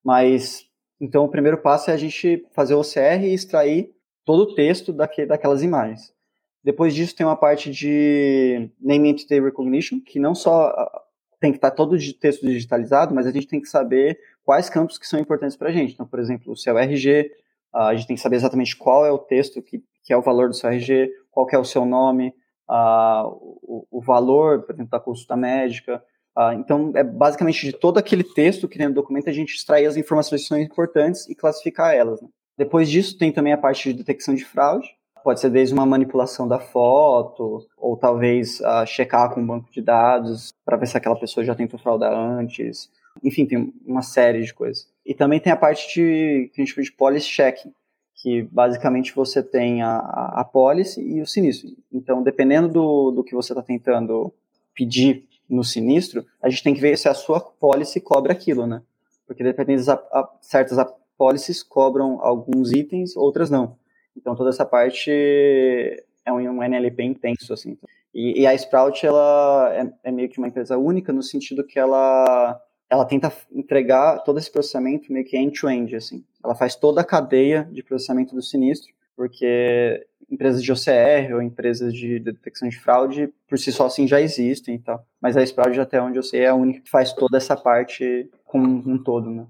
Mas 0.04 0.68
então 1.00 1.26
o 1.26 1.30
primeiro 1.30 1.58
passo 1.58 1.90
é 1.90 1.94
a 1.94 1.98
gente 1.98 2.46
fazer 2.54 2.76
o 2.76 2.80
OCR 2.80 3.24
e 3.24 3.34
extrair 3.34 3.92
todo 4.24 4.42
o 4.44 4.56
texto 4.56 4.94
daque, 4.94 5.26
daquelas 5.26 5.62
imagens. 5.62 6.14
Depois 6.64 6.96
disso 6.96 7.16
tem 7.16 7.26
uma 7.26 7.36
parte 7.36 7.70
de 7.70 8.72
Name 8.82 9.10
Entity 9.10 9.40
Recognition, 9.40 10.00
que 10.00 10.20
não 10.20 10.34
só 10.34 10.68
ah, 10.68 11.02
tem 11.40 11.52
que 11.52 11.58
estar 11.58 11.72
todo 11.72 11.96
o 11.96 12.14
texto 12.14 12.46
digitalizado, 12.46 13.14
mas 13.14 13.28
a 13.28 13.32
gente 13.32 13.48
tem 13.48 13.62
que 13.62 13.70
saber 13.70 14.20
quais 14.44 14.70
campos 14.70 14.98
que 14.98 15.08
são 15.08 15.20
importantes 15.20 15.56
para 15.56 15.70
a 15.70 15.72
gente. 15.72 15.94
Então, 15.94 16.08
por 16.08 16.20
exemplo, 16.20 16.54
o 16.54 16.58
seu 16.58 16.78
RG, 16.78 17.32
ah, 17.72 17.90
a 17.90 17.96
gente 17.96 18.08
tem 18.08 18.16
que 18.16 18.22
saber 18.22 18.38
exatamente 18.38 18.76
qual 18.76 19.06
é 19.06 19.12
o 19.12 19.20
texto 19.20 19.62
que, 19.62 19.84
que 20.04 20.12
é 20.12 20.18
o 20.18 20.24
valor 20.24 20.50
do 20.50 20.56
seu 20.56 20.70
RG, 20.70 21.12
qual 21.30 21.48
é 21.52 21.58
o 21.58 21.64
seu 21.64 21.86
nome, 21.86 22.34
o, 22.68 23.86
o, 23.92 24.02
valor, 24.02 24.64
por 24.64 24.74
exemplo, 24.74 24.92
da 24.92 25.00
consulta 25.00 25.36
médica. 25.36 26.04
Então, 26.58 26.92
é 26.96 27.04
basicamente 27.04 27.66
de 27.66 27.72
todo 27.72 27.98
aquele 27.98 28.24
texto 28.24 28.68
que 28.68 28.78
tem 28.78 28.88
no 28.88 28.94
documento, 28.94 29.30
a 29.30 29.34
gente 29.34 29.56
extrai 29.56 29.86
as 29.86 29.96
informações 29.96 30.42
que 30.42 30.48
são 30.48 30.60
importantes 30.60 31.30
e 31.30 31.36
classificar 31.36 31.94
elas. 31.94 32.22
Né? 32.22 32.28
Depois 32.58 32.90
disso, 32.90 33.18
tem 33.18 33.32
também 33.32 33.54
a 33.54 33.58
parte 33.58 33.92
de 33.92 33.98
detecção 33.98 34.36
de 34.36 34.44
fraude. 34.44 34.88
Pode 35.24 35.40
ser 35.40 35.50
desde 35.50 35.74
uma 35.74 35.86
manipulação 35.86 36.48
da 36.48 36.60
foto, 36.60 37.66
ou 37.78 37.98
talvez 37.98 38.62
checar 38.86 39.34
com 39.34 39.42
um 39.42 39.48
banco 39.48 39.72
de 39.72 39.82
dados 39.82 40.54
para 40.64 40.78
ver 40.78 40.86
se 40.86 40.96
aquela 40.98 41.16
pessoa 41.16 41.44
já 41.44 41.56
tentou 41.56 41.80
fraudar 41.80 42.14
antes. 42.14 42.92
Enfim, 43.24 43.46
tem 43.46 43.74
uma 43.86 44.02
série 44.02 44.44
de 44.44 44.54
coisas. 44.54 44.88
E 45.06 45.16
também 45.16 45.40
tem 45.40 45.52
a 45.52 45.58
parte 45.58 45.88
de, 45.88 46.52
que 46.54 46.62
a 46.62 46.66
gente 46.66 46.76
chama 46.76 46.84
de 46.84 46.92
policy 46.92 47.28
checking, 47.28 47.74
que 48.26 48.42
basicamente 48.42 49.14
você 49.14 49.44
tem 49.44 49.84
a, 49.84 49.98
a, 50.00 50.44
policy 50.44 51.00
e 51.00 51.22
o 51.22 51.28
sinistro. 51.28 51.70
Então, 51.94 52.24
dependendo 52.24 52.68
do, 52.68 53.12
do 53.12 53.24
que 53.24 53.36
você 53.36 53.54
está 53.54 53.62
tentando 53.62 54.34
pedir 54.74 55.28
no 55.48 55.64
sinistro, 55.64 56.26
a 56.42 56.50
gente 56.50 56.64
tem 56.64 56.74
que 56.74 56.82
ver 56.82 56.98
se 56.98 57.08
a 57.08 57.14
sua 57.14 57.40
policy 57.40 58.02
cobre 58.02 58.32
aquilo, 58.32 58.66
né? 58.66 58.82
Porque 59.28 59.44
dependendo 59.44 59.84
de 59.84 60.00
certas 60.42 60.92
policies 61.16 61.62
cobram 61.62 62.20
alguns 62.20 62.72
itens, 62.72 63.16
outras 63.16 63.52
não. 63.52 63.78
Então, 64.18 64.36
toda 64.36 64.50
essa 64.50 64.66
parte 64.66 65.12
é 65.12 66.34
um, 66.34 66.38
um 66.38 66.64
NLP 66.64 67.04
intenso, 67.04 67.54
assim. 67.54 67.78
E, 68.12 68.42
e 68.42 68.48
a 68.48 68.56
Sprout, 68.56 69.06
ela 69.06 69.72
é, 69.72 70.10
é 70.10 70.12
meio 70.12 70.30
que 70.30 70.40
uma 70.40 70.48
empresa 70.48 70.80
única 70.80 71.14
no 71.14 71.22
sentido 71.22 71.64
que 71.64 71.78
ela 71.78 72.60
ela 72.90 73.06
tenta 73.06 73.32
entregar 73.52 74.20
todo 74.20 74.40
esse 74.40 74.52
processamento 74.52 75.12
meio 75.12 75.26
que 75.26 75.38
end-to-end, 75.38 75.92
-end, 75.92 75.98
assim. 75.98 76.24
Ela 76.44 76.56
faz 76.56 76.76
toda 76.76 77.02
a 77.02 77.04
cadeia 77.04 77.68
de 77.72 77.84
processamento 77.84 78.36
do 78.36 78.42
sinistro, 78.42 78.94
porque 79.16 80.06
empresas 80.30 80.64
de 80.64 80.72
OCR 80.72 81.34
ou 81.34 81.42
empresas 81.42 81.94
de 81.94 82.20
detecção 82.20 82.68
de 82.68 82.80
fraude, 82.80 83.30
por 83.48 83.58
si 83.58 83.72
só, 83.72 83.86
assim, 83.86 84.08
já 84.08 84.22
existem 84.22 84.76
e 84.76 84.80
tal. 84.80 85.06
Mas 85.22 85.38
a 85.38 85.44
Sprout, 85.44 85.80
até 85.80 86.02
onde 86.02 86.18
eu 86.18 86.24
sei, 86.24 86.42
é 86.42 86.48
a 86.48 86.56
única 86.56 86.82
que 86.82 86.90
faz 86.90 87.14
toda 87.14 87.38
essa 87.38 87.56
parte 87.56 88.30
como 88.44 88.68
um 88.68 88.98
todo, 88.98 89.30
né? 89.30 89.46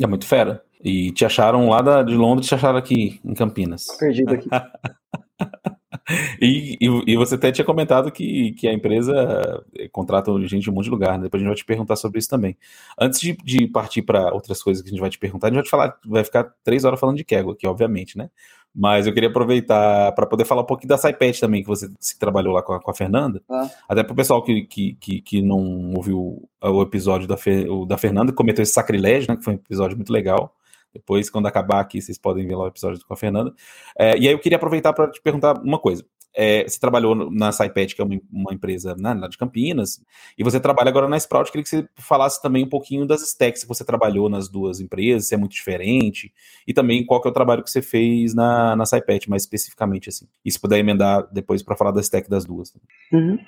É 0.00 0.06
muito 0.06 0.26
fera. 0.26 0.62
E 0.82 1.10
te 1.12 1.24
acharam 1.24 1.68
lá 1.68 1.82
da, 1.82 2.02
de 2.02 2.14
Londres, 2.14 2.46
te 2.46 2.54
acharam 2.54 2.78
aqui 2.78 3.20
em 3.24 3.34
Campinas. 3.34 3.86
Perdido 3.98 4.34
aqui. 4.34 4.48
E, 6.40 6.78
e, 6.80 7.12
e, 7.12 7.16
você 7.16 7.34
até 7.34 7.50
tinha 7.52 7.64
comentado 7.64 8.10
que, 8.10 8.52
que 8.52 8.66
a 8.66 8.72
empresa 8.72 9.64
eh, 9.76 9.88
contrata 9.88 10.32
gente 10.46 10.62
de 10.62 10.70
um 10.70 10.72
monte 10.72 10.84
de 10.84 10.90
lugar, 10.90 11.18
né? 11.18 11.24
Depois 11.24 11.40
a 11.40 11.44
gente 11.44 11.48
vai 11.48 11.56
te 11.56 11.64
perguntar 11.64 11.96
sobre 11.96 12.18
isso 12.18 12.28
também. 12.28 12.56
Antes 12.98 13.20
de, 13.20 13.36
de 13.44 13.66
partir 13.66 14.02
para 14.02 14.32
outras 14.32 14.62
coisas 14.62 14.82
que 14.82 14.88
a 14.88 14.92
gente 14.92 15.00
vai 15.00 15.10
te 15.10 15.18
perguntar, 15.18 15.48
a 15.48 15.50
gente 15.50 15.56
vai 15.56 15.64
te 15.64 15.70
falar, 15.70 15.98
vai 16.06 16.24
ficar 16.24 16.44
três 16.64 16.84
horas 16.84 16.98
falando 16.98 17.16
de 17.16 17.24
Kegel 17.24 17.50
aqui, 17.50 17.66
obviamente, 17.66 18.16
né? 18.16 18.30
Mas 18.74 19.06
eu 19.06 19.12
queria 19.12 19.28
aproveitar 19.28 20.12
para 20.12 20.26
poder 20.26 20.44
falar 20.44 20.62
um 20.62 20.66
pouquinho 20.66 20.88
da 20.88 20.98
SciPad 20.98 21.38
também, 21.38 21.62
que 21.62 21.68
você 21.68 21.90
se 21.98 22.18
trabalhou 22.18 22.54
lá 22.54 22.62
com 22.62 22.72
a, 22.74 22.80
com 22.80 22.90
a 22.90 22.94
Fernanda. 22.94 23.42
Ah. 23.50 23.68
Até 23.88 24.02
para 24.02 24.12
o 24.12 24.16
pessoal 24.16 24.42
que, 24.42 24.62
que, 24.62 24.94
que, 24.94 25.20
que, 25.20 25.42
não 25.42 25.92
ouviu 25.94 26.48
o 26.62 26.82
episódio 26.82 27.26
da, 27.26 27.36
Fe, 27.36 27.68
o 27.68 27.84
da 27.84 27.98
Fernanda, 27.98 28.30
que 28.30 28.36
cometeu 28.36 28.62
esse 28.62 28.72
sacrilégio, 28.72 29.30
né? 29.30 29.36
Que 29.36 29.44
foi 29.44 29.54
um 29.54 29.56
episódio 29.56 29.96
muito 29.96 30.12
legal. 30.12 30.54
Depois, 30.98 31.30
quando 31.30 31.46
acabar 31.46 31.80
aqui, 31.80 32.02
vocês 32.02 32.18
podem 32.18 32.46
ver 32.46 32.56
lá 32.56 32.64
o 32.64 32.68
episódio 32.68 33.04
com 33.06 33.14
a 33.14 33.16
Fernanda. 33.16 33.54
É, 33.96 34.18
e 34.18 34.26
aí 34.26 34.34
eu 34.34 34.38
queria 34.38 34.56
aproveitar 34.56 34.92
para 34.92 35.10
te 35.10 35.20
perguntar 35.22 35.60
uma 35.62 35.78
coisa. 35.78 36.04
é, 36.34 36.62
você 36.62 36.78
trabalhou 36.78 37.14
na 37.30 37.50
SciPet, 37.50 37.96
que 37.96 38.00
é 38.00 38.04
uma, 38.04 38.20
uma 38.30 38.54
empresa 38.54 38.94
né, 38.96 39.14
lá 39.14 39.28
de 39.28 39.36
Campinas, 39.36 40.00
e 40.36 40.44
você 40.44 40.60
trabalha 40.60 40.88
agora 40.88 41.08
na 41.08 41.16
Sprout. 41.16 41.50
Queria 41.50 41.64
que 41.64 41.68
você 41.68 41.88
falasse 41.96 42.40
também 42.40 42.64
um 42.64 42.68
pouquinho 42.68 43.06
das 43.06 43.22
stacks 43.22 43.62
que 43.62 43.68
você 43.68 43.84
trabalhou 43.84 44.28
nas 44.28 44.48
duas 44.48 44.80
empresas, 44.80 45.28
se 45.28 45.34
é 45.34 45.38
muito 45.38 45.52
diferente, 45.52 46.32
e 46.66 46.72
também 46.72 47.04
qual 47.04 47.20
que 47.20 47.28
é 47.28 47.30
o 47.30 47.34
trabalho 47.34 47.62
que 47.62 47.70
você 47.70 47.82
fez 47.82 48.34
na, 48.34 48.76
na 48.76 48.84
mais 49.28 49.42
especificamente 49.42 50.08
assim. 50.08 50.26
E 50.44 50.52
se 50.52 50.60
puder 50.60 50.78
emendar 50.78 51.26
depois 51.32 51.62
para 51.62 51.76
falar 51.76 51.90
da 51.90 52.00
stack 52.00 52.28
das 52.28 52.44
duas. 52.44 52.72
Uhum. 53.12 53.38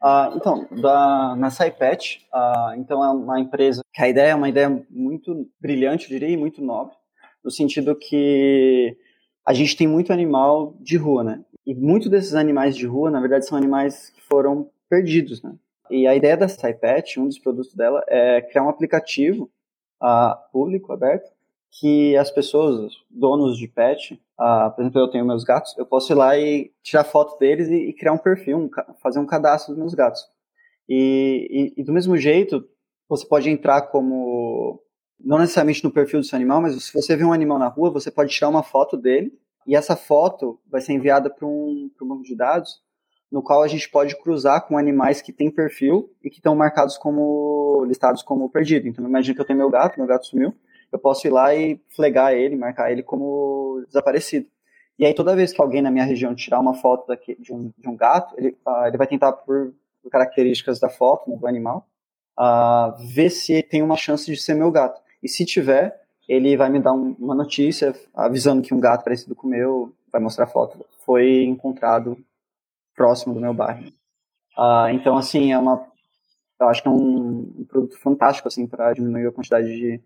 Uh, 0.00 0.36
então, 0.36 0.68
da, 0.80 1.34
na 1.36 1.50
SciPet, 1.50 2.24
uh, 2.32 2.72
então 2.78 3.04
é 3.04 3.10
uma 3.10 3.40
empresa 3.40 3.82
que 3.92 4.00
a 4.00 4.08
ideia 4.08 4.30
é 4.30 4.34
uma 4.34 4.48
ideia 4.48 4.86
muito 4.88 5.50
brilhante, 5.60 6.04
eu 6.04 6.18
diria, 6.18 6.32
e 6.32 6.36
muito 6.36 6.62
nobre, 6.62 6.94
no 7.48 7.50
sentido 7.50 7.96
que 7.96 8.94
a 9.42 9.54
gente 9.54 9.74
tem 9.74 9.88
muito 9.88 10.12
animal 10.12 10.76
de 10.80 10.98
rua, 10.98 11.24
né? 11.24 11.42
E 11.66 11.74
muitos 11.74 12.10
desses 12.10 12.34
animais 12.34 12.76
de 12.76 12.86
rua, 12.86 13.10
na 13.10 13.20
verdade, 13.20 13.46
são 13.46 13.56
animais 13.56 14.10
que 14.10 14.20
foram 14.20 14.68
perdidos, 14.86 15.42
né? 15.42 15.54
E 15.90 16.06
a 16.06 16.14
ideia 16.14 16.36
da 16.36 16.46
SciPet, 16.46 17.18
um 17.18 17.26
dos 17.26 17.38
produtos 17.38 17.74
dela, 17.74 18.04
é 18.06 18.42
criar 18.42 18.64
um 18.64 18.68
aplicativo 18.68 19.50
uh, 20.02 20.36
público, 20.52 20.92
aberto, 20.92 21.32
que 21.70 22.14
as 22.18 22.30
pessoas, 22.30 22.92
donos 23.08 23.56
de 23.56 23.66
pet, 23.66 24.20
uh, 24.38 24.70
por 24.74 24.82
exemplo, 24.82 25.00
eu 25.00 25.08
tenho 25.08 25.24
meus 25.24 25.42
gatos, 25.42 25.74
eu 25.78 25.86
posso 25.86 26.12
ir 26.12 26.16
lá 26.16 26.38
e 26.38 26.70
tirar 26.82 27.04
foto 27.04 27.38
deles 27.38 27.68
e, 27.68 27.76
e 27.76 27.92
criar 27.94 28.12
um 28.12 28.18
perfil, 28.18 28.58
um, 28.58 28.70
fazer 29.02 29.20
um 29.20 29.26
cadastro 29.26 29.72
dos 29.72 29.80
meus 29.80 29.94
gatos. 29.94 30.20
E, 30.86 31.72
e, 31.76 31.80
e, 31.80 31.82
do 31.82 31.94
mesmo 31.94 32.14
jeito, 32.18 32.68
você 33.08 33.26
pode 33.26 33.48
entrar 33.48 33.80
como, 33.82 34.82
não 35.20 35.38
necessariamente 35.38 35.82
no 35.84 35.90
perfil 35.90 36.20
do 36.20 36.26
seu 36.26 36.36
animal, 36.36 36.60
mas 36.60 36.84
se 36.84 36.92
você 36.92 37.16
vê 37.16 37.24
um 37.24 37.32
animal 37.32 37.58
na 37.58 37.68
rua, 37.68 37.90
você 37.90 38.10
pode 38.10 38.32
tirar 38.32 38.48
uma 38.48 38.62
foto 38.62 38.96
dele 38.96 39.32
e 39.66 39.74
essa 39.74 39.96
foto 39.96 40.58
vai 40.66 40.80
ser 40.80 40.92
enviada 40.92 41.28
para 41.28 41.46
um, 41.46 41.90
um 42.00 42.08
banco 42.08 42.22
de 42.22 42.36
dados, 42.36 42.82
no 43.30 43.42
qual 43.42 43.62
a 43.62 43.68
gente 43.68 43.88
pode 43.90 44.16
cruzar 44.16 44.66
com 44.66 44.78
animais 44.78 45.20
que 45.20 45.32
têm 45.32 45.50
perfil 45.50 46.10
e 46.24 46.30
que 46.30 46.38
estão 46.38 46.56
marcados 46.56 46.96
como 46.96 47.84
listados 47.86 48.22
como 48.22 48.48
perdido. 48.48 48.88
Então, 48.88 49.04
imagina 49.04 49.34
que 49.34 49.40
eu 49.40 49.44
tenho 49.44 49.58
meu 49.58 49.68
gato, 49.68 49.98
meu 49.98 50.06
gato 50.06 50.26
sumiu, 50.26 50.54
eu 50.90 50.98
posso 50.98 51.26
ir 51.26 51.30
lá 51.30 51.54
e 51.54 51.80
flegar 51.94 52.32
ele, 52.32 52.56
marcar 52.56 52.90
ele 52.90 53.02
como 53.02 53.84
desaparecido. 53.86 54.46
E 54.98 55.06
aí, 55.06 55.14
toda 55.14 55.36
vez 55.36 55.52
que 55.52 55.60
alguém 55.60 55.82
na 55.82 55.90
minha 55.90 56.04
região 56.04 56.34
tirar 56.34 56.58
uma 56.58 56.74
foto 56.74 57.06
daqui, 57.06 57.36
de, 57.38 57.52
um, 57.52 57.70
de 57.76 57.88
um 57.88 57.96
gato, 57.96 58.34
ele, 58.36 58.56
uh, 58.66 58.86
ele 58.86 58.96
vai 58.96 59.06
tentar, 59.06 59.32
por, 59.32 59.72
por, 60.02 60.10
características 60.10 60.80
da 60.80 60.88
foto, 60.88 61.30
né, 61.30 61.36
do 61.36 61.46
animal, 61.46 61.86
uh, 62.38 62.96
ver 63.14 63.30
se 63.30 63.62
tem 63.62 63.82
uma 63.82 63.96
chance 63.96 64.26
de 64.26 64.36
ser 64.40 64.54
meu 64.54 64.72
gato. 64.72 65.00
E 65.22 65.28
se 65.28 65.44
tiver, 65.44 65.98
ele 66.28 66.56
vai 66.56 66.68
me 66.68 66.80
dar 66.80 66.92
um, 66.92 67.16
uma 67.18 67.34
notícia 67.34 67.94
avisando 68.14 68.62
que 68.62 68.74
um 68.74 68.80
gato 68.80 69.04
parecido 69.04 69.34
com 69.34 69.46
o 69.46 69.50
meu, 69.50 69.92
vai 70.12 70.20
mostrar 70.20 70.46
foto, 70.46 70.84
foi 71.04 71.44
encontrado 71.44 72.16
próximo 72.94 73.34
do 73.34 73.40
meu 73.40 73.54
bairro. 73.54 73.88
Uh, 74.56 74.88
então, 74.92 75.16
assim, 75.16 75.52
é 75.52 75.58
uma, 75.58 75.86
eu 76.60 76.68
acho 76.68 76.82
que 76.82 76.88
é 76.88 76.90
um, 76.90 77.54
um 77.58 77.64
produto 77.68 77.98
fantástico, 77.98 78.48
assim, 78.48 78.66
para 78.66 78.92
diminuir 78.92 79.26
a 79.26 79.32
quantidade 79.32 79.68
de, 79.68 80.00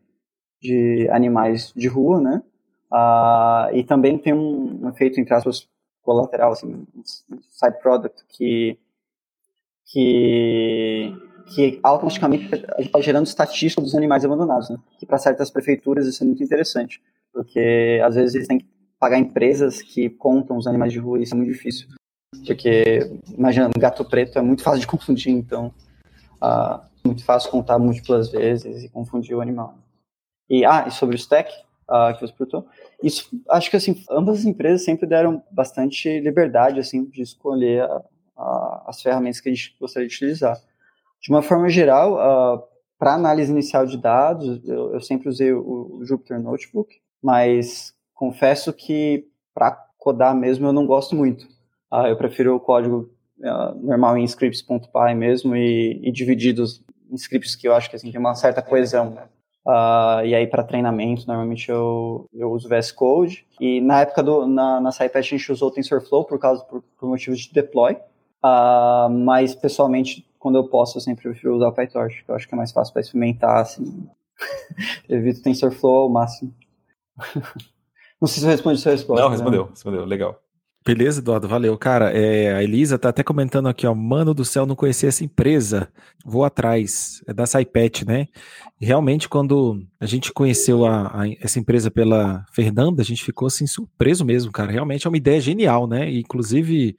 de 0.61 1.09
animais 1.11 1.73
de 1.75 1.89
rua, 1.89 2.21
né? 2.21 2.43
Uh, 2.93 3.75
e 3.75 3.85
também 3.85 4.19
tem 4.19 4.35
um, 4.35 4.85
um 4.85 4.89
efeito, 4.91 5.19
entre 5.19 5.35
aspas, 5.35 5.67
colateral, 6.03 6.53
assim, 6.53 6.87
um 6.95 7.03
side 7.51 7.79
product 7.81 8.23
que, 8.29 8.79
que 9.87 11.17
que 11.55 11.81
automaticamente 11.83 12.49
está 12.79 13.01
gerando 13.01 13.27
estatística 13.27 13.83
dos 13.83 13.95
animais 13.95 14.25
abandonados, 14.25 14.71
né? 14.71 14.79
Que 14.99 15.07
para 15.07 15.19
certas 15.19 15.51
prefeituras 15.51 16.07
isso 16.07 16.23
é 16.23 16.27
muito 16.27 16.43
interessante, 16.43 17.03
porque 17.33 18.01
às 18.05 18.15
vezes 18.15 18.35
eles 18.35 18.49
têm 18.49 18.59
que 18.59 18.67
pagar 18.99 19.19
empresas 19.19 19.83
que 19.83 20.09
contam 20.09 20.57
os 20.57 20.67
animais 20.67 20.93
de 20.93 20.99
rua 20.99 21.19
e 21.19 21.23
isso 21.23 21.35
é 21.35 21.37
muito 21.37 21.53
difícil. 21.53 21.89
Porque, 22.47 23.11
imagina, 23.37 23.69
gato 23.79 24.05
preto 24.05 24.39
é 24.39 24.43
muito 24.43 24.63
fácil 24.63 24.81
de 24.81 24.87
confundir, 24.89 25.33
então 25.33 25.73
uh, 26.43 26.81
muito 27.05 27.25
fácil 27.25 27.51
contar 27.51 27.79
múltiplas 27.79 28.31
vezes 28.31 28.85
e 28.85 28.89
confundir 28.89 29.37
o 29.37 29.41
animal. 29.41 29.77
E, 30.49 30.65
ah, 30.65 30.85
e 30.87 30.91
sobre 30.91 31.17
o 31.17 31.19
stack, 31.19 31.53
uh, 31.89 32.15
que 32.15 32.27
você 32.27 32.33
perguntou, 32.33 32.67
isso, 33.03 33.29
acho 33.51 33.71
que, 33.71 33.77
assim, 33.77 34.05
ambas 34.11 34.41
as 34.41 34.45
empresas 34.45 34.85
sempre 34.85 35.07
deram 35.07 35.43
bastante 35.51 36.21
liberdade, 36.21 36.81
assim, 36.81 37.05
de 37.05 37.23
escolher 37.23 37.83
a, 37.83 38.03
a, 38.37 38.85
as 38.87 39.03
ferramentas 39.03 39.41
que 39.41 39.49
a 39.49 39.53
gente 39.53 39.77
gostaria 39.81 40.09
de 40.09 40.15
utilizar. 40.15 40.61
De 41.23 41.31
uma 41.31 41.41
forma 41.41 41.69
geral, 41.69 42.15
uh, 42.15 42.63
para 42.99 43.15
análise 43.15 43.51
inicial 43.51 43.87
de 43.87 43.97
dados, 43.97 44.61
eu, 44.65 44.95
eu 44.95 45.01
sempre 45.01 45.29
usei 45.29 45.53
o, 45.53 45.99
o, 45.99 46.05
Jupyter 46.05 46.41
Notebook, 46.41 46.97
mas 47.23 47.95
confesso 48.13 48.73
que 48.73 49.25
para 49.55 49.71
codar 49.99 50.35
mesmo 50.35 50.67
eu 50.67 50.73
não 50.73 50.87
gosto 50.87 51.15
muito. 51.15 51.45
Uh, 51.93 52.07
eu 52.09 52.17
prefiro 52.17 52.57
o 52.57 52.61
código 52.61 53.09
uh, 53.39 53.75
normal 53.81 54.19
em 54.19 54.25
scripts.py 54.25 55.15
mesmo 55.15 55.55
e, 55.55 56.01
e 56.03 56.11
divididos 56.11 56.83
em 57.11 57.15
scripts 57.15 57.55
que 57.55 57.69
eu 57.69 57.75
acho 57.75 57.89
que 57.89 57.97
assim, 57.97 58.11
tem 58.11 58.21
uma 58.21 58.35
certa 58.35 58.61
coesão. 58.61 59.17
Uh, 59.65 60.25
e 60.25 60.35
aí, 60.35 60.47
para 60.47 60.65
treinamento, 60.65 61.27
normalmente 61.27 61.71
eu, 61.71 62.29
eu 62.33 62.51
uso 62.51 62.69
VS 62.69 62.91
Code. 62.91 63.47
E 63.61 63.81
na 63.81 64.01
época 64.01 64.23
do, 64.23 64.47
na, 64.47 64.81
na 64.81 64.91
SciPet 64.91 65.19
a 65.19 65.21
gente 65.23 65.53
usou 65.53 65.71
TensorFlow 65.71 66.25
por 66.25 66.39
causa 66.39 66.65
por, 66.65 66.83
por 66.99 67.09
motivos 67.09 67.41
de 67.41 67.53
deploy. 67.53 67.97
Uh, 68.45 69.09
mas 69.09 69.55
pessoalmente 69.55 70.27
quando 70.43 70.57
eu 70.57 70.65
posso, 70.65 70.99
eu 70.99 71.01
sempre 71.01 71.23
prefiro 71.23 71.55
usar 71.55 71.69
o 71.69 71.73
PyTorch, 71.73 72.25
que 72.25 72.31
eu 72.31 72.35
acho 72.35 72.49
que 72.49 72.55
é 72.55 72.59
mais 72.59 72.73
fácil 72.73 72.93
para 72.93 73.01
experimentar, 73.01 73.61
assim. 73.61 74.09
Evito 75.09 75.41
TensorFlow 75.41 76.03
ao 76.03 76.09
máximo. 76.09 76.53
Não 78.21 78.27
sei 78.27 78.41
se 78.41 78.45
eu 78.45 78.51
respondi 78.51 78.79
a 78.79 78.83
sua 78.83 78.93
resposta. 78.93 79.23
Não, 79.23 79.31
respondeu, 79.31 79.63
né? 79.63 79.71
respondeu, 79.71 80.05
legal. 80.05 80.43
Beleza, 80.85 81.21
Eduardo, 81.21 81.47
valeu. 81.47 81.79
Cara, 81.79 82.11
é, 82.11 82.57
a 82.57 82.63
Elisa 82.63 82.99
tá 82.99 83.11
até 83.11 83.23
comentando 83.23 83.69
aqui, 83.69 83.87
ó, 83.87 83.95
mano 83.95 84.35
do 84.35 84.45
céu, 84.45 84.67
não 84.67 84.75
conhecia 84.75 85.09
essa 85.09 85.25
empresa, 85.25 85.89
vou 86.25 86.45
atrás, 86.45 87.23
é 87.29 87.33
da 87.33 87.47
SciPet, 87.47 88.05
né? 88.05 88.27
E 88.81 88.87
realmente, 88.87 89.29
quando 89.29 89.81
a 90.01 90.07
gente 90.07 90.33
conheceu 90.33 90.85
a, 90.85 91.23
a, 91.23 91.29
essa 91.41 91.61
empresa 91.61 91.89
pela 91.89 92.45
Fernanda, 92.53 93.01
a 93.01 93.05
gente 93.05 93.23
ficou, 93.23 93.47
assim, 93.47 93.65
surpreso 93.65 94.25
mesmo, 94.25 94.51
cara, 94.51 94.73
realmente 94.73 95.07
é 95.07 95.09
uma 95.09 95.17
ideia 95.17 95.41
genial, 95.41 95.87
né? 95.87 96.11
E, 96.11 96.19
inclusive, 96.19 96.97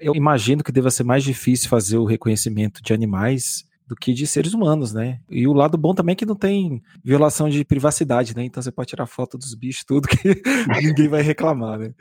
eu 0.00 0.14
imagino 0.14 0.62
que 0.62 0.72
deva 0.72 0.90
ser 0.90 1.04
mais 1.04 1.24
difícil 1.24 1.68
fazer 1.68 1.98
o 1.98 2.04
reconhecimento 2.04 2.82
de 2.82 2.92
animais 2.92 3.64
do 3.86 3.94
que 3.94 4.14
de 4.14 4.26
seres 4.26 4.54
humanos, 4.54 4.94
né? 4.94 5.20
E 5.28 5.46
o 5.46 5.52
lado 5.52 5.76
bom 5.76 5.94
também 5.94 6.14
é 6.14 6.16
que 6.16 6.24
não 6.24 6.34
tem 6.34 6.82
violação 7.02 7.50
de 7.50 7.64
privacidade, 7.64 8.34
né? 8.34 8.44
Então 8.44 8.62
você 8.62 8.72
pode 8.72 8.88
tirar 8.88 9.06
foto 9.06 9.36
dos 9.36 9.54
bichos, 9.54 9.84
tudo 9.84 10.08
que 10.08 10.16
ninguém 10.82 11.08
vai 11.08 11.20
reclamar, 11.20 11.78
né? 11.78 11.92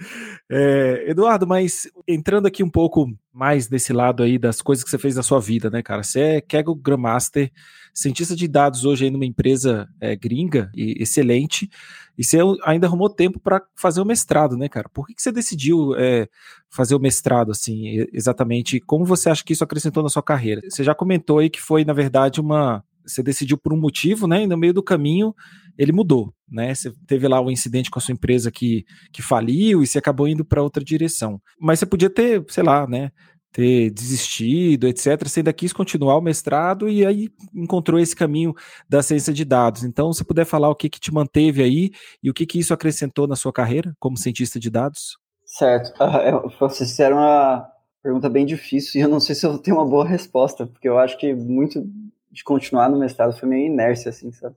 É, 0.50 1.06
Eduardo, 1.10 1.46
mas 1.46 1.90
entrando 2.08 2.46
aqui 2.46 2.64
um 2.64 2.70
pouco 2.70 3.14
mais 3.34 3.68
desse 3.68 3.92
lado 3.92 4.24
aí 4.24 4.38
das 4.38 4.62
coisas 4.62 4.84
que 4.84 4.90
você 4.90 4.98
fez 4.98 5.16
na 5.16 5.24
sua 5.24 5.42
vida, 5.42 5.70
né, 5.70 5.82
cara? 5.82 6.04
Você 6.04 6.20
é 6.20 6.42
Kaggle 6.42 6.76
Grandmaster, 6.76 7.52
cientista 7.94 8.36
de 8.36 8.48
dados 8.48 8.86
hoje 8.86 9.06
aí 9.06 9.12
numa 9.12 9.26
empresa 9.26 9.88
é, 10.00 10.16
gringa 10.16 10.72
e 10.74 11.02
excelente, 11.02 11.70
e 12.18 12.24
você 12.24 12.40
ainda 12.64 12.88
arrumou 12.88 13.10
tempo 13.10 13.40
para 13.40 13.62
fazer 13.76 14.02
o 14.02 14.06
mestrado, 14.06 14.56
né, 14.56 14.70
cara? 14.70 14.88
Por 14.90 15.08
que, 15.08 15.16
que 15.16 15.22
você 15.22 15.32
decidiu 15.32 15.96
é, 15.96 16.28
fazer 16.70 16.96
o 16.96 17.00
mestrado, 17.00 17.52
assim, 17.52 18.06
exatamente? 18.14 18.80
Como 18.80 19.06
você 19.06 19.30
acha 19.30 19.44
que 19.44 19.54
isso 19.54 19.64
acrescentou 19.64 20.04
na 20.04 20.10
sua 20.10 20.24
carreira? 20.24 20.62
Você 20.70 20.84
já 20.84 20.94
comentou 20.94 21.40
aí 21.40 21.50
que 21.50 21.62
foi, 21.62 21.84
na 21.84 21.94
verdade, 21.94 22.40
uma. 22.40 22.84
Você 23.06 23.22
decidiu 23.22 23.58
por 23.58 23.74
um 23.74 23.80
motivo, 23.80 24.28
né? 24.28 24.44
E 24.44 24.48
no 24.48 24.58
meio 24.58 24.74
do 24.74 24.82
caminho 24.82 25.36
ele 25.78 25.92
mudou, 25.92 26.34
né? 26.50 26.74
Você 26.74 26.94
teve 27.08 27.28
lá 27.28 27.42
um 27.42 27.52
incidente 27.52 27.90
com 27.90 28.00
a 28.00 28.02
sua 28.02 28.14
empresa 28.14 28.52
que, 28.52 28.86
que 29.12 29.22
faliu 29.22 29.82
e 29.82 29.88
você 29.88 29.98
acabou 29.98 30.28
indo 30.28 30.46
para 30.46 30.62
outra 30.62 30.84
direção. 30.84 31.42
Mas 31.60 31.80
você 31.80 31.86
podia 31.86 32.10
ter, 32.10 32.44
sei 32.48 32.64
lá, 32.64 32.88
né? 32.88 33.12
Ter 33.54 33.92
desistido, 33.92 34.88
etc. 34.88 35.24
Você 35.24 35.40
ainda 35.40 35.54
quis 35.54 35.72
continuar 35.72 36.18
o 36.18 36.22
mestrado 36.22 36.90
e 36.90 37.06
aí 37.06 37.30
encontrou 37.54 38.00
esse 38.00 38.16
caminho 38.16 38.54
da 38.90 39.04
ciência 39.04 39.32
de 39.32 39.46
dados. 39.46 39.84
Então, 39.84 40.12
se 40.12 40.26
puder 40.26 40.44
falar 40.44 40.70
o 40.70 40.76
que, 40.76 40.90
que 40.90 41.00
te 41.00 41.14
manteve 41.14 41.62
aí 41.62 41.92
e 42.22 42.30
o 42.30 42.34
que, 42.34 42.48
que 42.48 42.60
isso 42.60 42.74
acrescentou 42.74 43.28
na 43.28 43.36
sua 43.36 43.54
carreira 43.54 43.94
como 44.00 44.18
cientista 44.18 44.60
de 44.60 44.70
dados? 44.70 45.18
Certo. 45.46 45.94
Uh, 46.04 46.50
vocês 46.60 46.90
fizeram 46.90 47.18
uma 47.18 47.70
pergunta 48.02 48.30
bem 48.30 48.46
difícil 48.46 49.00
e 49.00 49.04
eu 49.04 49.10
não 49.10 49.20
sei 49.20 49.36
se 49.36 49.46
eu 49.46 49.58
tenho 49.58 49.78
uma 49.78 49.86
boa 49.86 50.06
resposta, 50.06 50.66
porque 50.66 50.90
eu 50.90 50.98
acho 50.98 51.18
que 51.18 51.34
muito 51.34 51.86
de 52.32 52.44
continuar 52.44 52.90
no 52.90 52.98
mestrado 52.98 53.38
foi 53.38 53.48
meio 53.48 53.68
inércia, 53.68 54.10
assim, 54.10 54.32
sabe? 54.32 54.56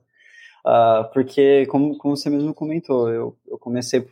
Uh, 0.65 1.09
porque, 1.13 1.65
como, 1.67 1.97
como 1.97 2.17
você 2.17 2.29
mesmo 2.29 2.53
comentou, 2.53 3.09
eu, 3.09 3.37
eu 3.47 3.57
comecei 3.57 4.07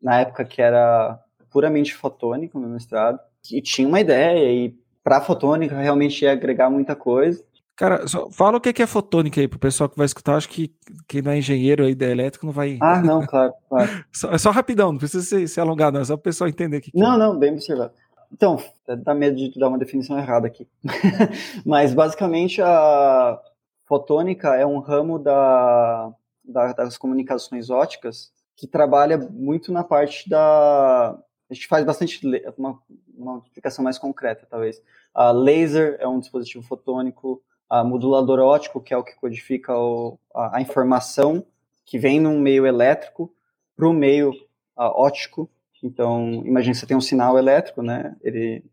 na 0.00 0.20
época 0.20 0.44
que 0.44 0.62
era 0.62 1.20
puramente 1.50 1.94
fotônico, 1.94 2.58
meu 2.58 2.68
mestrado, 2.68 3.20
e 3.50 3.60
tinha 3.62 3.86
uma 3.86 4.00
ideia, 4.00 4.52
e 4.52 4.74
para 5.02 5.20
fotônica 5.20 5.76
realmente 5.76 6.22
ia 6.22 6.32
agregar 6.32 6.70
muita 6.70 6.94
coisa. 6.94 7.42
Cara, 7.80 8.04
fala 8.32 8.58
o 8.58 8.60
que 8.60 8.82
é 8.82 8.86
fotônica 8.86 9.40
aí 9.40 9.48
pro 9.48 9.58
pessoal 9.58 9.88
que 9.88 9.96
vai 9.96 10.04
escutar. 10.04 10.36
Acho 10.36 10.50
que 10.50 10.70
quem 11.08 11.22
não 11.22 11.32
é 11.32 11.38
engenheiro 11.38 11.84
aí 11.84 11.94
da 11.94 12.06
elétrica 12.06 12.44
não 12.44 12.52
vai. 12.52 12.76
Ah, 12.78 13.00
não, 13.00 13.26
claro, 13.26 13.54
claro. 13.70 14.04
só, 14.12 14.30
é 14.32 14.36
só 14.36 14.50
rapidão, 14.50 14.92
não 14.92 14.98
precisa 14.98 15.24
se, 15.24 15.48
se 15.48 15.58
alongar, 15.58 15.90
não. 15.90 16.02
É 16.02 16.04
só 16.04 16.12
o 16.12 16.18
pessoal 16.18 16.48
entender 16.48 16.76
o 16.76 16.80
que. 16.82 16.90
Não, 16.94 17.14
é. 17.14 17.18
não, 17.18 17.38
bem 17.38 17.52
observado. 17.52 17.92
Então, 18.30 18.62
dá 18.98 19.14
medo 19.14 19.36
de 19.36 19.58
dar 19.58 19.68
uma 19.68 19.78
definição 19.78 20.18
errada 20.18 20.46
aqui. 20.46 20.68
Mas 21.64 21.94
basicamente 21.94 22.60
a 22.60 23.40
fotônica 23.86 24.54
é 24.54 24.66
um 24.66 24.78
ramo 24.78 25.18
da, 25.18 26.12
da, 26.44 26.72
das 26.74 26.98
comunicações 26.98 27.70
óticas 27.70 28.30
que 28.56 28.66
trabalha 28.66 29.16
muito 29.16 29.72
na 29.72 29.82
parte 29.82 30.28
da. 30.28 31.18
A 31.50 31.54
gente 31.54 31.66
faz 31.66 31.84
bastante 31.84 32.20
uma 32.58 32.78
uma 33.20 33.38
aplicação 33.38 33.84
mais 33.84 33.98
concreta, 33.98 34.46
talvez. 34.48 34.78
Uh, 35.16 35.32
laser 35.32 35.96
é 36.00 36.08
um 36.08 36.18
dispositivo 36.18 36.64
fotônico, 36.64 37.42
uh, 37.70 37.84
modulador 37.84 38.38
óptico, 38.40 38.80
que 38.80 38.94
é 38.94 38.96
o 38.96 39.04
que 39.04 39.14
codifica 39.14 39.76
o, 39.76 40.18
a, 40.34 40.58
a, 40.58 40.60
informação 40.60 41.44
que 41.84 41.98
vem 41.98 42.20
num 42.20 42.38
meio 42.40 42.66
elétrico 42.66 43.32
para 43.76 43.88
o 43.88 43.92
meio 43.92 44.30
uh, 44.30 44.92
óptico. 44.94 45.48
Então, 45.82 46.42
imagine 46.44 46.74
você 46.74 46.86
tem 46.86 46.96
um 46.96 47.00
sinal 47.00 47.38
elétrico, 47.38 47.82
né? 47.82 48.16
Ele, 48.22 48.64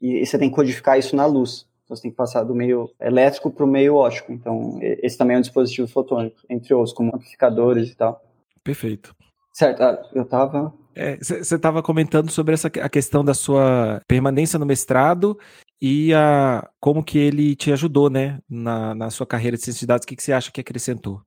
e, 0.00 0.22
e 0.22 0.26
você 0.26 0.38
tem 0.38 0.48
que 0.48 0.56
codificar 0.56 0.98
isso 0.98 1.14
na 1.14 1.26
luz. 1.26 1.66
Então, 1.84 1.96
você 1.96 2.02
tem 2.02 2.10
que 2.10 2.16
passar 2.16 2.42
do 2.42 2.54
meio 2.54 2.90
elétrico 3.00 3.50
para 3.50 3.64
o 3.64 3.68
meio 3.68 3.94
óptico. 3.94 4.32
Então, 4.32 4.78
esse 4.80 5.16
também 5.16 5.36
é 5.36 5.38
um 5.38 5.42
dispositivo 5.42 5.86
fotônico, 5.86 6.36
entre 6.50 6.74
outros, 6.74 6.94
como 6.94 7.14
amplificadores 7.14 7.90
e 7.90 7.94
tal. 7.94 8.20
Perfeito. 8.64 9.14
Certo, 9.56 9.80
eu 10.14 10.22
estava 10.22 10.70
você 11.18 11.54
é, 11.54 11.56
estava 11.56 11.82
comentando 11.82 12.30
sobre 12.30 12.52
essa 12.52 12.68
a 12.68 12.88
questão 12.90 13.24
da 13.24 13.32
sua 13.32 14.02
permanência 14.06 14.58
no 14.58 14.66
mestrado 14.66 15.38
e 15.80 16.12
a, 16.12 16.68
como 16.78 17.02
que 17.02 17.18
ele 17.18 17.56
te 17.56 17.72
ajudou, 17.72 18.10
né, 18.10 18.38
na, 18.46 18.94
na 18.94 19.08
sua 19.08 19.26
carreira 19.26 19.56
de 19.56 19.62
ciência 19.62 19.80
de 19.80 19.86
dados. 19.86 20.04
O 20.04 20.06
que, 20.06 20.14
que 20.14 20.22
você 20.22 20.34
acha 20.34 20.52
que 20.52 20.60
acrescentou? 20.60 21.22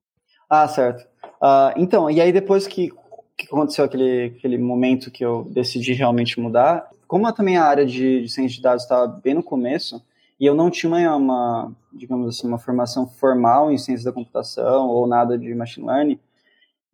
Ah, 0.48 0.68
certo. 0.68 1.02
Uh, 1.42 1.74
então, 1.76 2.08
e 2.08 2.20
aí 2.20 2.30
depois 2.32 2.68
que, 2.68 2.92
que 3.36 3.46
aconteceu 3.46 3.84
aquele, 3.84 4.34
aquele 4.36 4.58
momento 4.58 5.10
que 5.10 5.24
eu 5.24 5.48
decidi 5.50 5.92
realmente 5.92 6.38
mudar, 6.38 6.88
como 7.08 7.32
também 7.32 7.56
a 7.56 7.64
área 7.64 7.84
de, 7.84 8.22
de 8.22 8.28
ciência 8.28 8.56
de 8.56 8.62
dados 8.62 8.84
estava 8.84 9.08
bem 9.08 9.34
no 9.34 9.42
começo, 9.42 10.00
e 10.38 10.46
eu 10.46 10.54
não 10.54 10.70
tinha 10.70 11.16
uma, 11.16 11.72
digamos 11.92 12.28
assim, 12.28 12.46
uma 12.46 12.58
formação 12.58 13.08
formal 13.08 13.72
em 13.72 13.78
ciência 13.78 14.04
da 14.04 14.12
computação 14.12 14.88
ou 14.88 15.04
nada 15.08 15.36
de 15.36 15.52
machine 15.52 15.86
learning, 15.86 16.20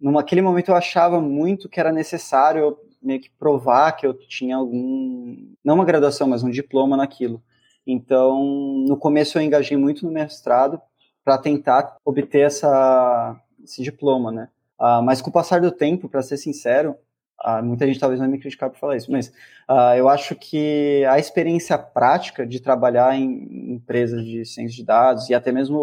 naquele 0.00 0.42
momento 0.42 0.70
eu 0.70 0.76
achava 0.76 1.20
muito 1.20 1.68
que 1.68 1.80
era 1.80 1.92
necessário 1.92 2.76
meio 3.02 3.20
que 3.20 3.30
provar 3.30 3.92
que 3.92 4.06
eu 4.06 4.14
tinha 4.14 4.56
algum, 4.56 5.36
não 5.64 5.76
uma 5.76 5.84
graduação, 5.84 6.28
mas 6.28 6.42
um 6.42 6.50
diploma 6.50 6.96
naquilo. 6.96 7.42
Então, 7.86 8.42
no 8.86 8.96
começo 8.96 9.38
eu 9.38 9.42
engajei 9.42 9.76
muito 9.76 10.04
no 10.04 10.12
mestrado 10.12 10.80
para 11.24 11.38
tentar 11.38 11.96
obter 12.04 12.40
essa, 12.40 13.36
esse 13.62 13.82
diploma, 13.82 14.32
né? 14.32 14.48
Uh, 14.78 15.02
mas 15.02 15.22
com 15.22 15.30
o 15.30 15.32
passar 15.32 15.60
do 15.60 15.70
tempo, 15.70 16.08
para 16.08 16.22
ser 16.22 16.36
sincero, 16.36 16.96
uh, 17.44 17.62
muita 17.62 17.86
gente 17.86 17.98
talvez 17.98 18.20
vai 18.20 18.28
me 18.28 18.38
criticar 18.38 18.70
por 18.70 18.78
falar 18.78 18.96
isso, 18.96 19.10
mas 19.10 19.28
uh, 19.68 19.94
eu 19.96 20.08
acho 20.08 20.34
que 20.34 21.04
a 21.08 21.18
experiência 21.18 21.78
prática 21.78 22.46
de 22.46 22.60
trabalhar 22.60 23.16
em 23.16 23.74
empresas 23.74 24.24
de 24.24 24.44
ciência 24.44 24.76
de 24.76 24.84
dados 24.84 25.30
e 25.30 25.34
até 25.34 25.50
mesmo 25.50 25.78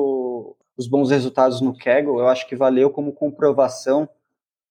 os 0.78 0.88
bons 0.88 1.10
resultados 1.10 1.62
no 1.62 1.78
Kaggle, 1.78 2.20
eu 2.20 2.28
acho 2.28 2.48
que 2.48 2.56
valeu 2.56 2.90
como 2.90 3.14
comprovação 3.14 4.10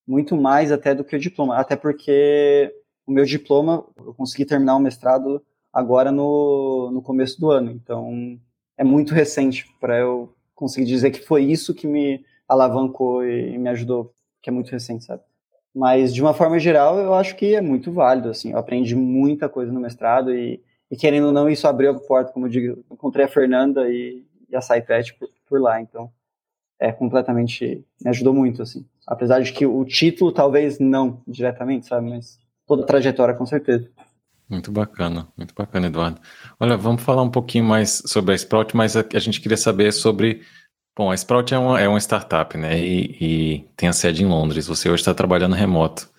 muito 0.06 0.36
mais 0.36 0.72
até 0.72 0.94
do 0.94 1.04
que 1.04 1.16
o 1.16 1.20
diploma. 1.20 1.56
Até 1.56 1.76
porque 1.76 2.74
o 3.06 3.12
meu 3.12 3.24
diploma, 3.24 3.84
eu 3.96 4.14
consegui 4.14 4.44
terminar 4.44 4.76
o 4.76 4.80
mestrado 4.80 5.42
agora 5.72 6.10
no, 6.10 6.90
no 6.92 7.02
começo 7.02 7.40
do 7.40 7.50
ano. 7.50 7.70
Então, 7.70 8.38
é 8.76 8.84
muito 8.84 9.14
recente 9.14 9.66
para 9.80 9.98
eu 9.98 10.34
conseguir 10.54 10.86
dizer 10.86 11.10
que 11.10 11.20
foi 11.20 11.44
isso 11.44 11.74
que 11.74 11.86
me 11.86 12.24
alavancou 12.48 13.26
e 13.26 13.56
me 13.58 13.68
ajudou, 13.70 14.12
que 14.42 14.50
é 14.50 14.52
muito 14.52 14.70
recente, 14.70 15.04
sabe? 15.04 15.22
Mas, 15.74 16.12
de 16.12 16.20
uma 16.20 16.34
forma 16.34 16.58
geral, 16.58 16.98
eu 16.98 17.14
acho 17.14 17.34
que 17.34 17.54
é 17.54 17.60
muito 17.60 17.90
válido, 17.90 18.28
assim. 18.28 18.52
Eu 18.52 18.58
aprendi 18.58 18.94
muita 18.94 19.48
coisa 19.48 19.72
no 19.72 19.80
mestrado 19.80 20.34
e, 20.34 20.62
e 20.90 20.96
querendo 20.96 21.28
ou 21.28 21.32
não, 21.32 21.48
isso 21.48 21.66
abriu 21.66 21.92
a 21.92 21.98
porta, 21.98 22.32
como 22.32 22.46
eu 22.46 22.50
digo, 22.50 22.84
encontrei 22.90 23.24
a 23.24 23.28
Fernanda 23.28 23.88
e, 23.88 24.22
e 24.50 24.54
a 24.54 24.60
SciPet 24.60 25.14
por, 25.14 25.30
por 25.52 25.60
lá, 25.60 25.82
então 25.82 26.10
é 26.80 26.90
completamente, 26.90 27.84
me 28.02 28.10
ajudou 28.10 28.32
muito, 28.32 28.62
assim. 28.62 28.86
Apesar 29.06 29.40
de 29.40 29.52
que 29.52 29.66
o 29.66 29.84
título 29.84 30.32
talvez 30.32 30.78
não 30.78 31.22
diretamente, 31.28 31.86
sabe, 31.86 32.08
mas 32.08 32.38
toda 32.66 32.82
a 32.82 32.86
trajetória 32.86 33.34
com 33.34 33.44
certeza. 33.44 33.88
Muito 34.48 34.72
bacana, 34.72 35.28
muito 35.36 35.54
bacana, 35.54 35.88
Eduardo. 35.88 36.20
Olha, 36.58 36.76
vamos 36.76 37.02
falar 37.02 37.22
um 37.22 37.30
pouquinho 37.30 37.64
mais 37.64 38.02
sobre 38.06 38.32
a 38.32 38.34
Sprout, 38.34 38.74
mas 38.74 38.96
a, 38.96 39.04
a 39.14 39.18
gente 39.18 39.40
queria 39.40 39.56
saber 39.56 39.92
sobre. 39.92 40.42
Bom, 40.96 41.10
a 41.10 41.14
Sprout 41.14 41.52
é 41.52 41.58
uma, 41.58 41.80
é 41.80 41.86
uma 41.86 42.00
startup, 42.00 42.56
né? 42.56 42.78
E, 42.78 43.16
e 43.20 43.68
tem 43.76 43.88
a 43.88 43.92
sede 43.92 44.22
em 44.22 44.26
Londres. 44.26 44.66
Você 44.66 44.88
hoje 44.88 45.02
está 45.02 45.14
trabalhando 45.14 45.54
remoto. 45.54 46.10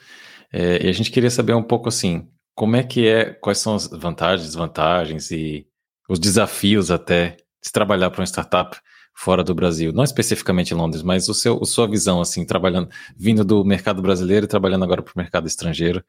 É, 0.52 0.86
e 0.86 0.90
a 0.90 0.94
gente 0.94 1.12
queria 1.12 1.30
saber 1.30 1.54
um 1.54 1.64
pouco 1.64 1.90
assim, 1.90 2.28
como 2.56 2.76
é 2.76 2.84
que 2.84 3.08
é, 3.08 3.32
quais 3.34 3.58
são 3.58 3.76
as 3.76 3.88
vantagens, 3.88 4.48
desvantagens 4.48 5.32
e 5.32 5.68
os 6.08 6.20
desafios 6.20 6.90
até 6.90 7.38
de 7.64 7.72
trabalhar 7.72 8.10
para 8.10 8.22
uma 8.22 8.28
startup 8.28 8.78
fora 9.14 9.44
do 9.44 9.54
Brasil, 9.54 9.94
não 9.94 10.04
especificamente 10.04 10.74
em 10.74 10.78
Londres, 10.78 11.04
mas 11.04 11.30
o 11.30 11.34
seu, 11.34 11.60
a 11.62 11.66
sua 11.66 11.88
visão 11.88 12.20
assim, 12.20 12.46
trabalhando, 12.46 12.90
vindo 13.16 13.44
do 13.46 13.64
mercado 13.64 14.02
brasileiro 14.02 14.46
e 14.46 14.50
trabalhando 14.50 14.84
agora 14.84 15.02
para 15.02 15.12
o 15.12 15.18
mercado 15.18 15.48
estrangeiro, 15.48 16.04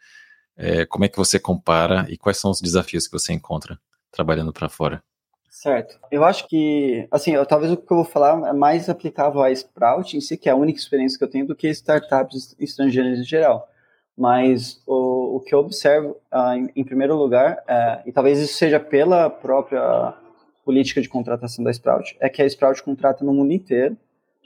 é, 0.57 0.87
como 0.87 1.05
é 1.05 1.09
que 1.09 1.17
você 1.17 1.39
compara 1.39 2.07
e 2.09 2.17
quais 2.17 2.39
são 2.39 2.51
os 2.51 2.61
desafios 2.61 3.07
que 3.07 3.13
você 3.13 3.33
encontra 3.33 3.79
trabalhando 4.11 4.53
para 4.53 4.69
fora? 4.69 5.03
Certo. 5.51 5.99
Eu 6.11 6.25
acho 6.25 6.49
que, 6.49 7.07
assim, 7.11 7.33
eu, 7.33 7.47
talvez 7.47 7.73
o 7.73 7.77
que 7.77 7.91
eu 7.91 7.99
vou 7.99 8.05
falar 8.05 8.49
é 8.49 8.53
mais 8.53 8.89
aplicável 8.89 9.43
à 9.43 9.51
Sprout 9.51 10.17
em 10.17 10.21
si, 10.21 10.37
que 10.37 10.49
é 10.49 10.53
a 10.53 10.57
única 10.57 10.79
experiência 10.79 11.17
que 11.17 11.25
eu 11.25 11.31
tenho, 11.31 11.47
do 11.47 11.55
que 11.55 11.69
startups 11.69 12.57
estrangeiras 12.59 13.21
em 13.21 13.25
geral. 13.25 13.69
Mas 14.17 14.83
o, 14.87 15.37
o 15.37 15.41
que 15.41 15.55
eu 15.55 15.61
observo, 15.61 16.17
uh, 16.33 16.53
em, 16.55 16.71
em, 16.77 16.85
primeiro 16.85 17.17
lugar, 17.17 17.59
uh, 17.69 18.03
e 18.05 18.13
talvez 18.13 18.39
isso 18.41 18.55
seja 18.55 18.79
pela 18.79 19.31
própria 19.31 20.15
política 20.65 21.01
de 21.01 21.09
contratação 21.09 21.65
da 21.65 21.71
Sprout 21.71 22.17
é 22.21 22.29
que 22.29 22.43
a 22.43 22.47
Sprout 22.47 22.83
contrata 22.83 23.25
no 23.25 23.33
mundo 23.33 23.53
inteiro, 23.53 23.97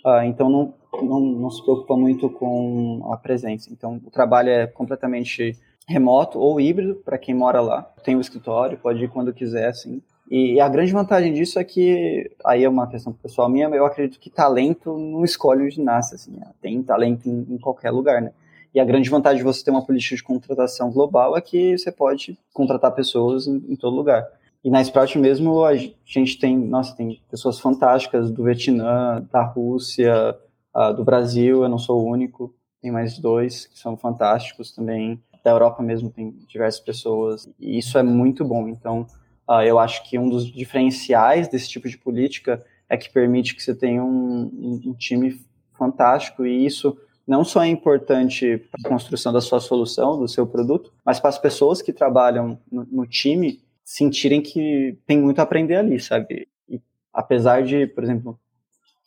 uh, 0.04 0.22
então 0.24 0.50
não, 0.50 0.74
não, 1.02 1.20
não, 1.20 1.50
se 1.50 1.62
preocupa 1.62 1.96
muito 1.96 2.28
com 2.28 3.08
a 3.12 3.16
presença. 3.16 3.70
Então 3.72 4.00
o 4.04 4.10
trabalho 4.10 4.50
é 4.50 4.66
completamente 4.66 5.56
remoto 5.86 6.38
ou 6.38 6.60
híbrido 6.60 6.96
para 6.96 7.16
quem 7.16 7.34
mora 7.34 7.60
lá. 7.60 7.82
Tem 8.04 8.16
o 8.16 8.20
escritório, 8.20 8.78
pode 8.78 9.02
ir 9.02 9.08
quando 9.08 9.32
quiser, 9.32 9.68
assim. 9.68 10.02
E 10.30 10.60
a 10.60 10.68
grande 10.68 10.92
vantagem 10.92 11.32
disso 11.32 11.58
é 11.58 11.64
que, 11.64 12.30
aí 12.44 12.62
é 12.62 12.68
uma 12.68 12.86
questão 12.86 13.14
pessoal 13.14 13.48
minha, 13.48 13.66
eu 13.68 13.86
acredito 13.86 14.20
que 14.20 14.28
talento 14.28 14.98
não 14.98 15.24
escolhe 15.24 15.64
onde 15.64 15.80
nasce, 15.80 16.14
assim, 16.14 16.32
né? 16.32 16.50
tem 16.60 16.82
talento 16.82 17.26
em, 17.26 17.46
em 17.48 17.58
qualquer 17.58 17.90
lugar, 17.90 18.20
né? 18.20 18.32
E 18.74 18.78
a 18.78 18.84
grande 18.84 19.08
vantagem 19.08 19.38
de 19.38 19.44
você 19.44 19.64
ter 19.64 19.70
uma 19.70 19.84
política 19.84 20.14
de 20.14 20.22
contratação 20.22 20.90
global 20.90 21.34
é 21.34 21.40
que 21.40 21.78
você 21.78 21.90
pode 21.90 22.38
contratar 22.52 22.92
pessoas 22.92 23.46
em, 23.46 23.56
em 23.68 23.74
todo 23.74 23.96
lugar. 23.96 24.28
E 24.64 24.70
na 24.70 24.82
Sprout 24.82 25.16
mesmo 25.18 25.64
a 25.64 25.74
gente 25.76 26.38
tem, 26.38 26.56
nossa, 26.56 26.96
tem 26.96 27.22
pessoas 27.30 27.60
fantásticas 27.60 28.30
do 28.30 28.44
Vietnã, 28.44 29.26
da 29.30 29.42
Rússia, 29.42 30.36
uh, 30.74 30.92
do 30.92 31.04
Brasil, 31.04 31.62
eu 31.62 31.68
não 31.68 31.78
sou 31.78 32.02
o 32.02 32.10
único, 32.10 32.54
tem 32.80 32.90
mais 32.90 33.18
dois 33.18 33.66
que 33.66 33.78
são 33.78 33.96
fantásticos 33.96 34.72
também. 34.72 35.20
Da 35.44 35.52
Europa 35.52 35.82
mesmo 35.82 36.10
tem 36.10 36.30
diversas 36.48 36.80
pessoas, 36.80 37.48
e 37.58 37.78
isso 37.78 37.96
é 37.96 38.02
muito 38.02 38.44
bom. 38.44 38.68
Então, 38.68 39.06
uh, 39.48 39.62
eu 39.62 39.78
acho 39.78 40.08
que 40.08 40.18
um 40.18 40.28
dos 40.28 40.46
diferenciais 40.46 41.48
desse 41.48 41.68
tipo 41.68 41.88
de 41.88 41.96
política 41.96 42.64
é 42.88 42.96
que 42.96 43.12
permite 43.12 43.54
que 43.54 43.62
você 43.62 43.74
tenha 43.74 44.02
um, 44.02 44.80
um, 44.84 44.94
time 44.94 45.40
fantástico, 45.76 46.44
e 46.44 46.66
isso 46.66 46.96
não 47.26 47.44
só 47.44 47.62
é 47.62 47.68
importante 47.68 48.58
para 48.70 48.80
a 48.84 48.88
construção 48.88 49.32
da 49.32 49.40
sua 49.40 49.60
solução, 49.60 50.18
do 50.18 50.26
seu 50.26 50.46
produto, 50.46 50.92
mas 51.04 51.20
para 51.20 51.28
as 51.28 51.38
pessoas 51.38 51.80
que 51.80 51.92
trabalham 51.92 52.58
no, 52.72 52.86
no 52.90 53.06
time 53.06 53.60
sentirem 53.88 54.42
que 54.42 54.98
tem 55.06 55.18
muito 55.18 55.38
a 55.38 55.42
aprender 55.44 55.76
ali, 55.76 55.98
sabe? 55.98 56.46
E 56.68 56.78
apesar 57.10 57.62
de, 57.62 57.86
por 57.86 58.04
exemplo, 58.04 58.38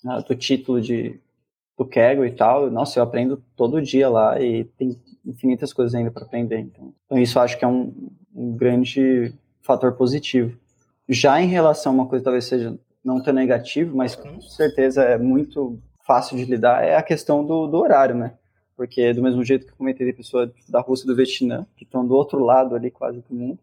ah, 0.04 0.22
do 0.22 0.36
título 0.36 0.82
de 0.82 1.20
do 1.78 1.86
Kaggle 1.86 2.26
e 2.26 2.32
tal, 2.32 2.70
nossa, 2.70 3.00
eu 3.00 3.04
aprendo 3.04 3.44
todo 3.56 3.82
dia 3.82 4.10
lá 4.10 4.42
e 4.42 4.64
tem 4.64 5.00
infinitas 5.26 5.72
coisas 5.72 5.94
ainda 5.94 6.10
para 6.10 6.26
aprender. 6.26 6.60
Então, 6.60 6.94
então, 7.06 7.20
isso 7.20 7.40
acho 7.40 7.60
que 7.60 7.64
é 7.64 7.68
um, 7.68 7.94
um 8.36 8.56
grande 8.56 9.32
fator 9.62 9.94
positivo. 9.94 10.58
Já 11.08 11.40
em 11.40 11.48
relação 11.48 11.92
a 11.92 11.96
uma 11.96 12.08
coisa 12.08 12.26
talvez 12.26 12.46
seja 12.46 12.76
não 13.04 13.22
tão 13.22 13.34
negativo, 13.34 13.96
mas 13.96 14.16
com 14.16 14.42
certeza 14.42 15.04
é 15.04 15.18
muito 15.18 15.80
fácil 16.06 16.38
de 16.38 16.46
lidar, 16.46 16.84
é 16.84 16.96
a 16.96 17.04
questão 17.04 17.46
do, 17.46 17.68
do 17.68 17.78
horário, 17.78 18.16
né? 18.16 18.34
Porque 18.76 19.14
do 19.14 19.22
mesmo 19.22 19.44
jeito 19.44 19.68
que 19.68 19.72
eu 19.72 19.78
comentei 19.78 20.08
de 20.08 20.14
pessoa 20.14 20.52
da 20.68 20.82
Rússia 20.82 21.06
e 21.06 21.08
do 21.08 21.16
Vietnã, 21.16 21.68
que 21.78 21.84
estão 21.84 22.06
do 22.06 22.16
outro 22.16 22.44
lado 22.44 22.76
ali 22.76 22.90
quase 22.90 23.24
do 23.30 23.36
mundo, 23.36 23.60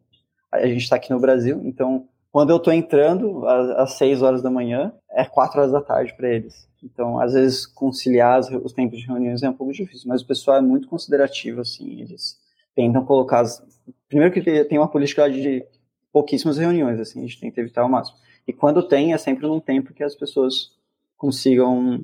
a 0.53 0.67
gente 0.67 0.83
está 0.83 0.97
aqui 0.97 1.11
no 1.11 1.21
Brasil, 1.21 1.61
então 1.65 2.09
quando 2.31 2.51
eu 2.51 2.59
estou 2.59 2.73
entrando 2.73 3.47
às, 3.47 3.95
seis 3.95 4.23
horas 4.23 4.43
da 4.43 4.51
manhã, 4.51 4.93
é 5.11 5.25
quatro 5.25 5.61
horas 5.61 5.73
da 5.73 5.81
tarde 5.81 6.15
para 6.15 6.29
eles. 6.29 6.69
Então, 6.83 7.19
às 7.19 7.33
vezes, 7.33 7.67
conciliar 7.67 8.39
os 8.39 8.73
tempos 8.73 8.99
de 8.99 9.07
reuniões 9.07 9.43
é 9.43 9.49
um 9.49 9.55
pouco 9.55 9.73
difícil, 9.73 10.09
mas 10.09 10.23
o 10.23 10.27
pessoal 10.27 10.59
é 10.59 10.61
muito 10.61 10.89
considerativo, 10.89 11.61
assim, 11.61 12.01
eles 12.01 12.39
tentam 12.77 13.05
colocar... 13.05 13.41
As... 13.41 13.63
Primeiro 14.09 14.33
que 14.33 14.65
tem 14.65 14.79
uma 14.79 14.89
política 14.89 15.29
de 15.29 15.65
pouquíssimas 16.13 16.59
reuniões, 16.59 17.01
assim, 17.01 17.21
a 17.21 17.23
gente 17.23 17.41
tenta 17.41 17.61
evitar 17.61 17.85
o 17.85 17.89
máximo. 17.89 18.19
E 18.47 18.53
quando 18.53 18.87
tem, 18.87 19.13
é 19.13 19.19
sempre 19.19 19.47
num 19.47 19.59
tempo 19.59 19.93
que 19.93 20.05
as 20.05 20.15
pessoas 20.15 20.71
consigam, 21.17 21.97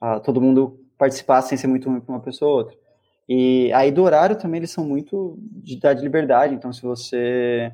uh, 0.00 0.20
todo 0.22 0.40
mundo 0.40 0.78
participar 0.96 1.42
sem 1.42 1.58
ser 1.58 1.66
muito 1.66 1.88
ruim 1.88 2.00
para 2.00 2.14
uma 2.14 2.20
pessoa 2.20 2.50
ou 2.50 2.58
outra. 2.58 2.76
E 3.28 3.72
aí 3.72 3.90
do 3.90 4.02
horário 4.02 4.36
também 4.36 4.58
eles 4.58 4.70
são 4.70 4.84
muito 4.84 5.36
de 5.38 5.78
dar 5.78 5.94
de 5.94 6.02
liberdade, 6.02 6.54
então 6.54 6.72
se 6.72 6.82
você 6.82 7.72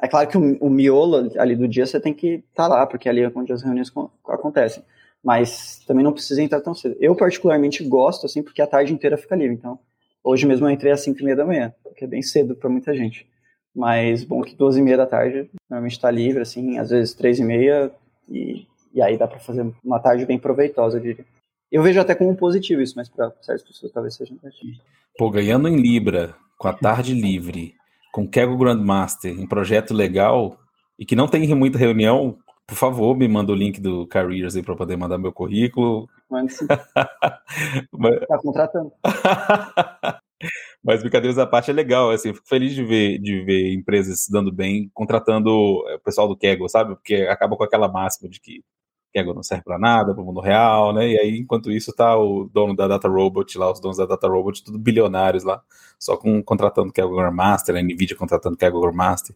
é 0.00 0.06
claro 0.06 0.28
que 0.28 0.38
o, 0.38 0.56
o 0.60 0.70
miolo 0.70 1.30
ali 1.38 1.56
do 1.56 1.66
dia 1.66 1.86
você 1.86 1.98
tem 1.98 2.14
que 2.14 2.44
estar 2.50 2.64
tá 2.64 2.68
lá, 2.68 2.86
porque 2.86 3.08
ali 3.08 3.22
é 3.22 3.32
onde 3.34 3.52
as 3.52 3.62
reuniões 3.62 3.92
acontecem. 4.26 4.82
Mas 5.22 5.82
também 5.86 6.04
não 6.04 6.12
precisa 6.12 6.40
entrar 6.40 6.60
tão 6.60 6.74
cedo. 6.74 6.96
Eu, 7.00 7.14
particularmente, 7.16 7.82
gosto, 7.82 8.26
assim, 8.26 8.42
porque 8.42 8.62
a 8.62 8.66
tarde 8.66 8.92
inteira 8.92 9.16
fica 9.16 9.34
livre. 9.34 9.54
Então, 9.54 9.78
hoje 10.22 10.46
mesmo 10.46 10.66
eu 10.66 10.70
entrei 10.70 10.92
às 10.92 11.00
5 11.00 11.18
e 11.18 11.24
meia 11.24 11.36
da 11.36 11.44
manhã, 11.44 11.74
que 11.96 12.04
é 12.04 12.06
bem 12.06 12.22
cedo 12.22 12.54
para 12.54 12.70
muita 12.70 12.94
gente. 12.94 13.26
mas 13.74 14.24
bom 14.24 14.42
que 14.42 14.54
duas 14.54 14.76
e 14.76 14.82
meia 14.82 14.96
da 14.96 15.06
tarde 15.06 15.50
normalmente 15.68 15.92
está 15.92 16.10
livre, 16.10 16.42
assim, 16.42 16.78
às 16.78 16.90
vezes 16.90 17.14
três 17.14 17.38
e 17.38 17.44
meia, 17.44 17.90
e, 18.28 18.66
e 18.94 19.02
aí 19.02 19.16
dá 19.16 19.26
para 19.26 19.38
fazer 19.38 19.66
uma 19.84 20.00
tarde 20.00 20.24
bem 20.24 20.38
proveitosa, 20.38 20.98
eu 20.98 21.02
diria. 21.02 21.24
Eu 21.70 21.82
vejo 21.82 22.00
até 22.00 22.14
como 22.14 22.34
positivo 22.36 22.80
isso, 22.80 22.94
mas 22.96 23.08
para 23.08 23.32
certas 23.42 23.66
pessoas 23.66 23.92
talvez 23.92 24.14
seja 24.14 24.32
negativo. 24.32 24.80
Pô, 25.18 25.30
ganhando 25.30 25.68
em 25.68 25.76
Libra, 25.76 26.34
com 26.56 26.68
a 26.68 26.72
tarde 26.72 27.12
livre, 27.12 27.74
com 28.12 28.28
Kego 28.28 28.56
Grandmaster, 28.56 29.38
um 29.38 29.46
projeto 29.46 29.94
legal 29.94 30.58
e 30.98 31.06
que 31.06 31.16
não 31.16 31.28
tem 31.28 31.54
muita 31.54 31.78
reunião, 31.78 32.38
por 32.66 32.74
favor, 32.74 33.16
me 33.16 33.26
manda 33.26 33.52
o 33.52 33.54
link 33.54 33.80
do 33.80 34.06
Careers 34.06 34.56
aí 34.56 34.62
para 34.62 34.76
poder 34.76 34.96
mandar 34.96 35.16
meu 35.16 35.32
currículo. 35.32 36.08
Manda 36.30 36.50
sim. 36.50 36.66
Mas... 37.92 38.20
Tá 38.26 38.38
contratando. 38.38 38.92
Mas 40.84 41.00
brincadeiras 41.00 41.38
à 41.38 41.46
parte 41.46 41.70
é 41.70 41.74
legal, 41.74 42.10
assim, 42.10 42.32
fico 42.32 42.46
feliz 42.46 42.74
de 42.74 42.84
ver, 42.84 43.18
de 43.18 43.42
ver 43.42 43.72
empresas 43.72 44.20
se 44.20 44.32
dando 44.32 44.52
bem, 44.52 44.88
contratando 44.94 45.50
é, 45.88 45.96
o 45.96 46.00
pessoal 46.00 46.28
do 46.28 46.36
Kegel, 46.36 46.68
sabe? 46.68 46.94
Porque 46.94 47.14
acaba 47.28 47.56
com 47.56 47.64
aquela 47.64 47.88
máxima 47.88 48.28
de 48.28 48.40
que 48.40 48.62
Kegel 49.12 49.34
não 49.34 49.42
serve 49.42 49.64
para 49.64 49.78
nada, 49.78 50.14
para 50.14 50.22
o 50.22 50.26
mundo 50.26 50.40
real, 50.40 50.92
né? 50.92 51.08
E 51.08 51.18
aí, 51.18 51.38
enquanto 51.38 51.70
isso, 51.70 51.92
tá 51.92 52.16
o 52.16 52.48
dono 52.52 52.74
da 52.76 52.86
Data 52.88 53.08
Robot 53.08 53.58
lá, 53.58 53.70
os 53.72 53.80
donos 53.80 53.96
da 53.96 54.06
Data 54.06 54.28
Robot, 54.28 54.64
tudo 54.64 54.78
bilionários 54.78 55.44
lá, 55.44 55.62
só 55.98 56.16
com 56.16 56.42
contratando 56.42 56.92
Kegel 56.92 57.14
Grandmaster, 57.14 57.76
a 57.76 57.82
Nvidia 57.82 58.16
contratando 58.16 58.56
Kegel 58.56 58.80
Grandmaster. 58.80 59.34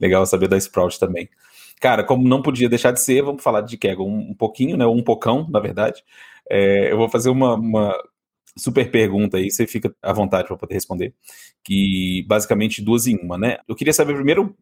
Legal 0.00 0.24
saber 0.26 0.48
da 0.48 0.56
Sprout 0.56 0.98
também. 0.98 1.28
Cara, 1.80 2.04
como 2.04 2.28
não 2.28 2.42
podia 2.42 2.68
deixar 2.68 2.92
de 2.92 3.00
ser, 3.00 3.22
vamos 3.22 3.42
falar 3.42 3.62
de 3.62 3.76
Kegel 3.78 4.04
um, 4.06 4.30
um 4.30 4.34
pouquinho, 4.34 4.76
né? 4.76 4.86
Um 4.86 5.02
pocão, 5.02 5.46
na 5.50 5.60
verdade. 5.60 6.02
É, 6.50 6.92
eu 6.92 6.96
vou 6.98 7.08
fazer 7.08 7.30
uma, 7.30 7.54
uma 7.54 7.94
super 8.56 8.90
pergunta 8.90 9.36
aí, 9.36 9.50
você 9.50 9.66
fica 9.66 9.94
à 10.02 10.12
vontade 10.12 10.48
para 10.48 10.56
poder 10.56 10.74
responder. 10.74 11.14
Que 11.64 12.24
basicamente 12.28 12.82
duas 12.82 13.06
em 13.06 13.16
uma, 13.16 13.38
né? 13.38 13.58
Eu 13.68 13.74
queria 13.74 13.92
saber 13.92 14.14
primeiro. 14.14 14.56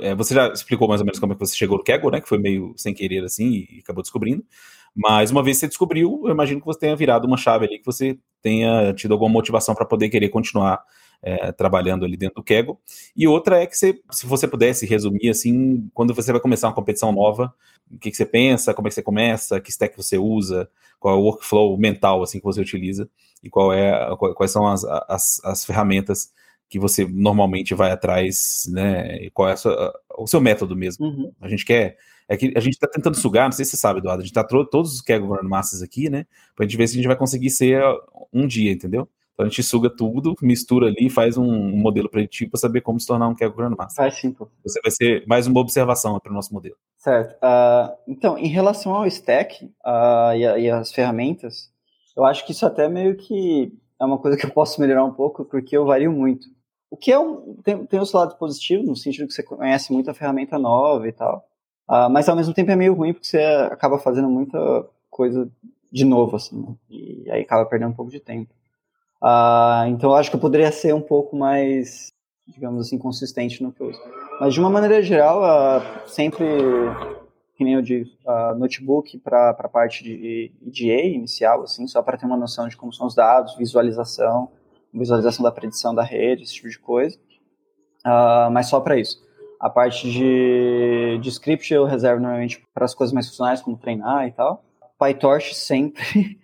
É, 0.00 0.14
você 0.14 0.34
já 0.34 0.48
explicou 0.48 0.88
mais 0.88 1.00
ou 1.00 1.04
menos 1.04 1.18
como 1.18 1.32
é 1.32 1.36
que 1.36 1.40
você 1.40 1.56
chegou 1.56 1.78
no 1.78 1.84
Kegel, 1.84 2.10
né? 2.10 2.20
Que 2.20 2.28
foi 2.28 2.38
meio 2.38 2.74
sem 2.76 2.94
querer 2.94 3.24
assim 3.24 3.66
e 3.70 3.80
acabou 3.82 4.02
descobrindo. 4.02 4.44
Mas 4.94 5.30
uma 5.30 5.42
vez 5.42 5.56
que 5.56 5.60
você 5.60 5.68
descobriu, 5.68 6.22
eu 6.24 6.30
imagino 6.30 6.60
que 6.60 6.66
você 6.66 6.80
tenha 6.80 6.96
virado 6.96 7.26
uma 7.26 7.36
chave 7.36 7.66
ali, 7.66 7.78
que 7.78 7.86
você 7.86 8.18
tenha 8.42 8.92
tido 8.94 9.12
alguma 9.12 9.30
motivação 9.30 9.74
para 9.74 9.84
poder 9.84 10.08
querer 10.08 10.28
continuar 10.28 10.82
é, 11.22 11.52
trabalhando 11.52 12.04
ali 12.04 12.16
dentro 12.16 12.36
do 12.36 12.42
Kegel. 12.42 12.78
E 13.16 13.26
outra 13.26 13.62
é 13.62 13.66
que 13.66 13.76
você, 13.76 14.00
se 14.10 14.26
você 14.26 14.46
pudesse 14.46 14.86
resumir 14.86 15.30
assim, 15.30 15.88
quando 15.94 16.14
você 16.14 16.32
vai 16.32 16.40
começar 16.40 16.68
uma 16.68 16.74
competição 16.74 17.12
nova, 17.12 17.52
o 17.90 17.98
que, 17.98 18.10
que 18.10 18.16
você 18.16 18.26
pensa, 18.26 18.74
como 18.74 18.88
é 18.88 18.90
que 18.90 18.94
você 18.94 19.02
começa, 19.02 19.60
que 19.60 19.70
stack 19.70 19.96
você 19.96 20.18
usa, 20.18 20.68
qual 20.98 21.14
é 21.14 21.18
o 21.18 21.22
workflow 21.22 21.76
mental 21.78 22.22
assim 22.22 22.38
que 22.38 22.44
você 22.44 22.60
utiliza 22.60 23.08
e 23.42 23.48
qual 23.48 23.72
é, 23.72 24.14
quais 24.34 24.50
são 24.50 24.66
as, 24.66 24.84
as, 24.84 25.40
as 25.44 25.64
ferramentas 25.64 26.32
que 26.68 26.78
você 26.78 27.06
normalmente 27.06 27.74
vai 27.74 27.90
atrás, 27.90 28.68
né? 28.70 29.16
E 29.24 29.30
qual 29.30 29.48
é 29.48 29.56
sua, 29.56 29.92
o 30.16 30.26
seu 30.26 30.40
método 30.40 30.76
mesmo. 30.76 31.06
Uhum. 31.06 31.32
A 31.40 31.48
gente 31.48 31.64
quer. 31.64 31.96
É 32.28 32.36
que 32.36 32.52
a 32.54 32.60
gente 32.60 32.74
está 32.74 32.86
tentando 32.86 33.16
sugar, 33.16 33.44
não 33.46 33.52
sei 33.52 33.64
se 33.64 33.70
você 33.70 33.76
sabe, 33.78 34.00
Eduardo, 34.00 34.20
a 34.20 34.24
gente 34.24 34.36
está 34.36 34.44
todos 34.44 34.92
os 34.92 35.00
Kegel 35.00 35.28
Grandmasters 35.28 35.82
aqui, 35.82 36.10
né? 36.10 36.26
Pra 36.54 36.66
gente 36.66 36.76
ver 36.76 36.86
se 36.86 36.92
a 36.92 36.96
gente 36.96 37.06
vai 37.06 37.16
conseguir 37.16 37.48
ser 37.48 37.82
um 38.30 38.46
dia, 38.46 38.70
entendeu? 38.70 39.08
Então 39.38 39.46
a 39.46 39.48
gente 39.48 39.62
suga 39.62 39.88
tudo, 39.88 40.34
mistura 40.42 40.88
ali, 40.88 41.08
faz 41.08 41.38
um, 41.38 41.44
um 41.44 41.76
modelo 41.76 42.10
preditivo 42.10 42.50
para 42.50 42.60
saber 42.60 42.80
como 42.80 42.98
se 42.98 43.06
tornar 43.06 43.28
um 43.28 43.34
Kegel 43.36 43.54
Grandmaster. 43.54 44.04
Faz 44.04 44.20
sim, 44.20 44.32
pô. 44.32 44.48
Você 44.64 44.80
vai 44.82 44.90
ser 44.90 45.24
mais 45.28 45.46
uma 45.46 45.60
observação 45.60 46.18
para 46.18 46.32
o 46.32 46.34
nosso 46.34 46.52
modelo. 46.52 46.74
Certo. 46.98 47.34
Uh, 47.36 47.96
então, 48.08 48.36
em 48.36 48.48
relação 48.48 48.92
ao 48.92 49.06
stack 49.06 49.64
uh, 49.64 50.36
e, 50.36 50.44
a, 50.44 50.58
e, 50.58 50.68
as 50.68 50.92
ferramentas, 50.92 51.70
eu 52.16 52.24
acho 52.24 52.44
que 52.44 52.50
isso 52.50 52.66
até 52.66 52.88
meio 52.88 53.16
que 53.16 53.72
é 54.00 54.04
uma 54.04 54.18
coisa 54.18 54.36
que 54.36 54.44
eu 54.44 54.50
posso 54.50 54.80
melhorar 54.80 55.04
um 55.04 55.14
pouco, 55.14 55.44
porque 55.44 55.76
eu 55.76 55.86
vario 55.86 56.12
muito. 56.12 56.48
O 56.90 56.96
que 56.96 57.12
é 57.12 57.18
um, 57.18 57.54
tem, 57.62 57.84
tem 57.86 58.00
o 58.00 58.06
seu 58.06 58.20
lado 58.20 58.36
positivo, 58.36 58.82
no 58.82 58.96
sentido 58.96 59.26
que 59.26 59.34
você 59.34 59.42
conhece 59.42 59.92
muita 59.92 60.14
ferramenta 60.14 60.58
nova 60.58 61.06
e 61.06 61.12
tal, 61.12 61.46
uh, 61.88 62.08
mas 62.10 62.28
ao 62.28 62.36
mesmo 62.36 62.54
tempo 62.54 62.70
é 62.70 62.76
meio 62.76 62.94
ruim, 62.94 63.12
porque 63.12 63.26
você 63.26 63.38
acaba 63.70 63.98
fazendo 63.98 64.28
muita 64.28 64.58
coisa 65.10 65.50
de 65.90 66.04
novo, 66.04 66.36
assim, 66.36 66.60
né? 66.60 66.74
e 66.90 67.30
aí 67.30 67.42
acaba 67.42 67.66
perdendo 67.66 67.90
um 67.90 67.96
pouco 67.96 68.10
de 68.10 68.20
tempo. 68.20 68.52
Uh, 69.22 69.88
então 69.88 70.10
eu 70.10 70.16
acho 70.16 70.30
que 70.30 70.36
eu 70.36 70.40
poderia 70.40 70.70
ser 70.70 70.94
um 70.94 71.00
pouco 71.00 71.36
mais, 71.36 72.12
digamos 72.46 72.86
assim, 72.86 72.98
consistente 72.98 73.62
no 73.62 73.72
que 73.72 73.80
eu 73.80 73.88
uso. 73.88 74.00
Mas 74.40 74.54
de 74.54 74.60
uma 74.60 74.70
maneira 74.70 75.02
geral, 75.02 75.40
uh, 75.42 76.08
sempre, 76.08 76.46
que 77.56 77.64
nem 77.64 77.74
eu 77.74 77.82
digo, 77.82 78.08
uh, 78.24 78.56
notebook 78.56 79.18
para 79.18 79.50
a 79.50 79.68
parte 79.68 80.04
de 80.04 80.52
EDA 80.62 81.06
inicial, 81.06 81.62
assim, 81.62 81.86
só 81.86 82.00
para 82.02 82.16
ter 82.16 82.26
uma 82.26 82.36
noção 82.36 82.68
de 82.68 82.76
como 82.76 82.92
são 82.92 83.06
os 83.06 83.14
dados, 83.14 83.56
visualização, 83.56 84.50
visualização 84.92 85.42
da 85.42 85.52
predição 85.52 85.94
da 85.94 86.02
rede, 86.02 86.42
esse 86.42 86.54
tipo 86.54 86.68
de 86.68 86.78
coisa. 86.78 87.18
mas 88.52 88.68
só 88.68 88.80
para 88.80 88.98
isso. 88.98 89.26
A 89.60 89.68
parte 89.68 90.10
de, 90.10 91.18
de 91.20 91.28
script 91.28 91.72
eu 91.74 91.84
reservo 91.84 92.20
normalmente 92.20 92.64
para 92.72 92.84
as 92.84 92.94
coisas 92.94 93.12
mais 93.12 93.26
funcionais, 93.28 93.60
como 93.60 93.76
treinar 93.76 94.26
e 94.26 94.32
tal. 94.32 94.64
PyTorch 94.98 95.54
sempre. 95.54 96.38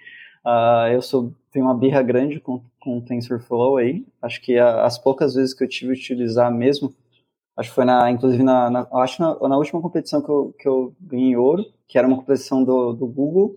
eu 0.92 1.00
sou 1.00 1.32
tem 1.54 1.62
uma 1.62 1.72
birra 1.74 2.02
grande 2.02 2.40
com, 2.40 2.60
com 2.80 2.98
o 2.98 3.00
TensorFlow 3.00 3.76
aí. 3.76 4.04
Acho 4.20 4.40
que 4.40 4.58
a, 4.58 4.84
as 4.84 4.98
poucas 4.98 5.34
vezes 5.34 5.54
que 5.54 5.62
eu 5.62 5.68
tive 5.68 5.92
utilizar 5.92 6.52
mesmo, 6.52 6.92
acho 7.56 7.68
que 7.68 7.74
foi 7.76 7.84
na, 7.84 8.10
inclusive 8.10 8.42
na, 8.42 8.68
na 8.68 8.88
acho 8.94 9.22
na, 9.22 9.48
na, 9.48 9.56
última 9.56 9.80
competição 9.80 10.20
que 10.20 10.28
eu, 10.28 10.52
que 10.58 10.66
eu 10.66 10.92
ganhei 11.00 11.36
ouro, 11.36 11.64
que 11.86 11.96
era 11.96 12.08
uma 12.08 12.16
competição 12.16 12.64
do, 12.64 12.92
do 12.92 13.06
Google, 13.06 13.54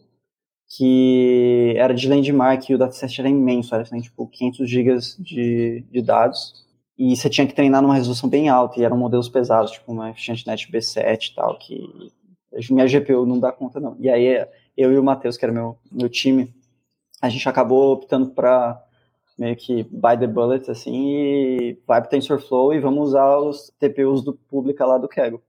que 0.67 1.73
era 1.77 1.93
de 1.93 2.09
landmark 2.09 2.69
e 2.69 2.75
o 2.75 2.77
dataset 2.77 3.21
era 3.21 3.29
imenso, 3.29 3.73
era 3.73 3.83
assim, 3.83 4.01
tipo 4.01 4.27
500 4.27 4.69
gigas 4.69 5.17
de, 5.17 5.85
de 5.89 6.01
dados. 6.01 6.65
E 6.97 7.15
você 7.15 7.29
tinha 7.29 7.47
que 7.47 7.53
treinar 7.53 7.81
numa 7.81 7.95
resolução 7.95 8.29
bem 8.29 8.49
alta, 8.49 8.79
e 8.79 8.83
eram 8.83 8.97
modelos 8.97 9.29
pesados, 9.29 9.71
tipo 9.71 9.91
uma 9.91 10.09
EfficientNet 10.09 10.69
B7 10.71 11.29
e 11.29 11.35
tal, 11.35 11.57
que 11.57 12.11
minha 12.71 12.87
GPU 12.87 13.25
não 13.25 13.39
dá 13.39 13.51
conta 13.51 13.79
não. 13.79 13.95
E 13.99 14.09
aí 14.09 14.45
eu 14.75 14.91
e 14.91 14.97
o 14.97 15.03
Matheus, 15.03 15.37
que 15.37 15.45
era 15.45 15.53
meu, 15.53 15.77
meu 15.91 16.09
time, 16.09 16.53
a 17.21 17.29
gente 17.29 17.47
acabou 17.47 17.93
optando 17.93 18.31
para 18.31 18.83
meio 19.37 19.55
que 19.55 19.83
buy 19.83 20.17
the 20.17 20.27
bullet, 20.27 20.69
assim, 20.69 21.11
e 21.11 21.79
vai 21.85 22.01
pro 22.01 22.09
TensorFlow 22.09 22.73
e 22.73 22.79
vamos 22.79 23.09
usar 23.09 23.37
os 23.37 23.71
TPUs 23.79 24.23
do 24.23 24.33
público 24.33 24.83
lá 24.83 24.97
do 24.97 25.07
Kaggle. 25.07 25.41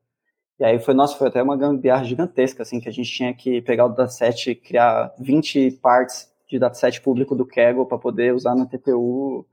E 0.58 0.64
aí 0.64 0.78
foi, 0.80 0.92
nossa, 0.92 1.16
foi 1.16 1.28
até 1.28 1.42
uma 1.42 1.56
gambiarra 1.56 2.04
gigantesca, 2.04 2.62
assim, 2.62 2.80
que 2.80 2.88
a 2.88 2.92
gente 2.92 3.10
tinha 3.10 3.32
que 3.32 3.62
pegar 3.62 3.86
o 3.86 3.90
dataset, 3.90 4.54
criar 4.56 5.14
20 5.18 5.72
partes 5.80 6.30
de 6.48 6.58
dataset 6.58 7.00
público 7.00 7.36
do 7.36 7.46
Kaggle 7.46 7.86
para 7.86 7.98
poder 7.98 8.34
usar 8.34 8.56
na 8.56 8.66
TPU. 8.66 9.46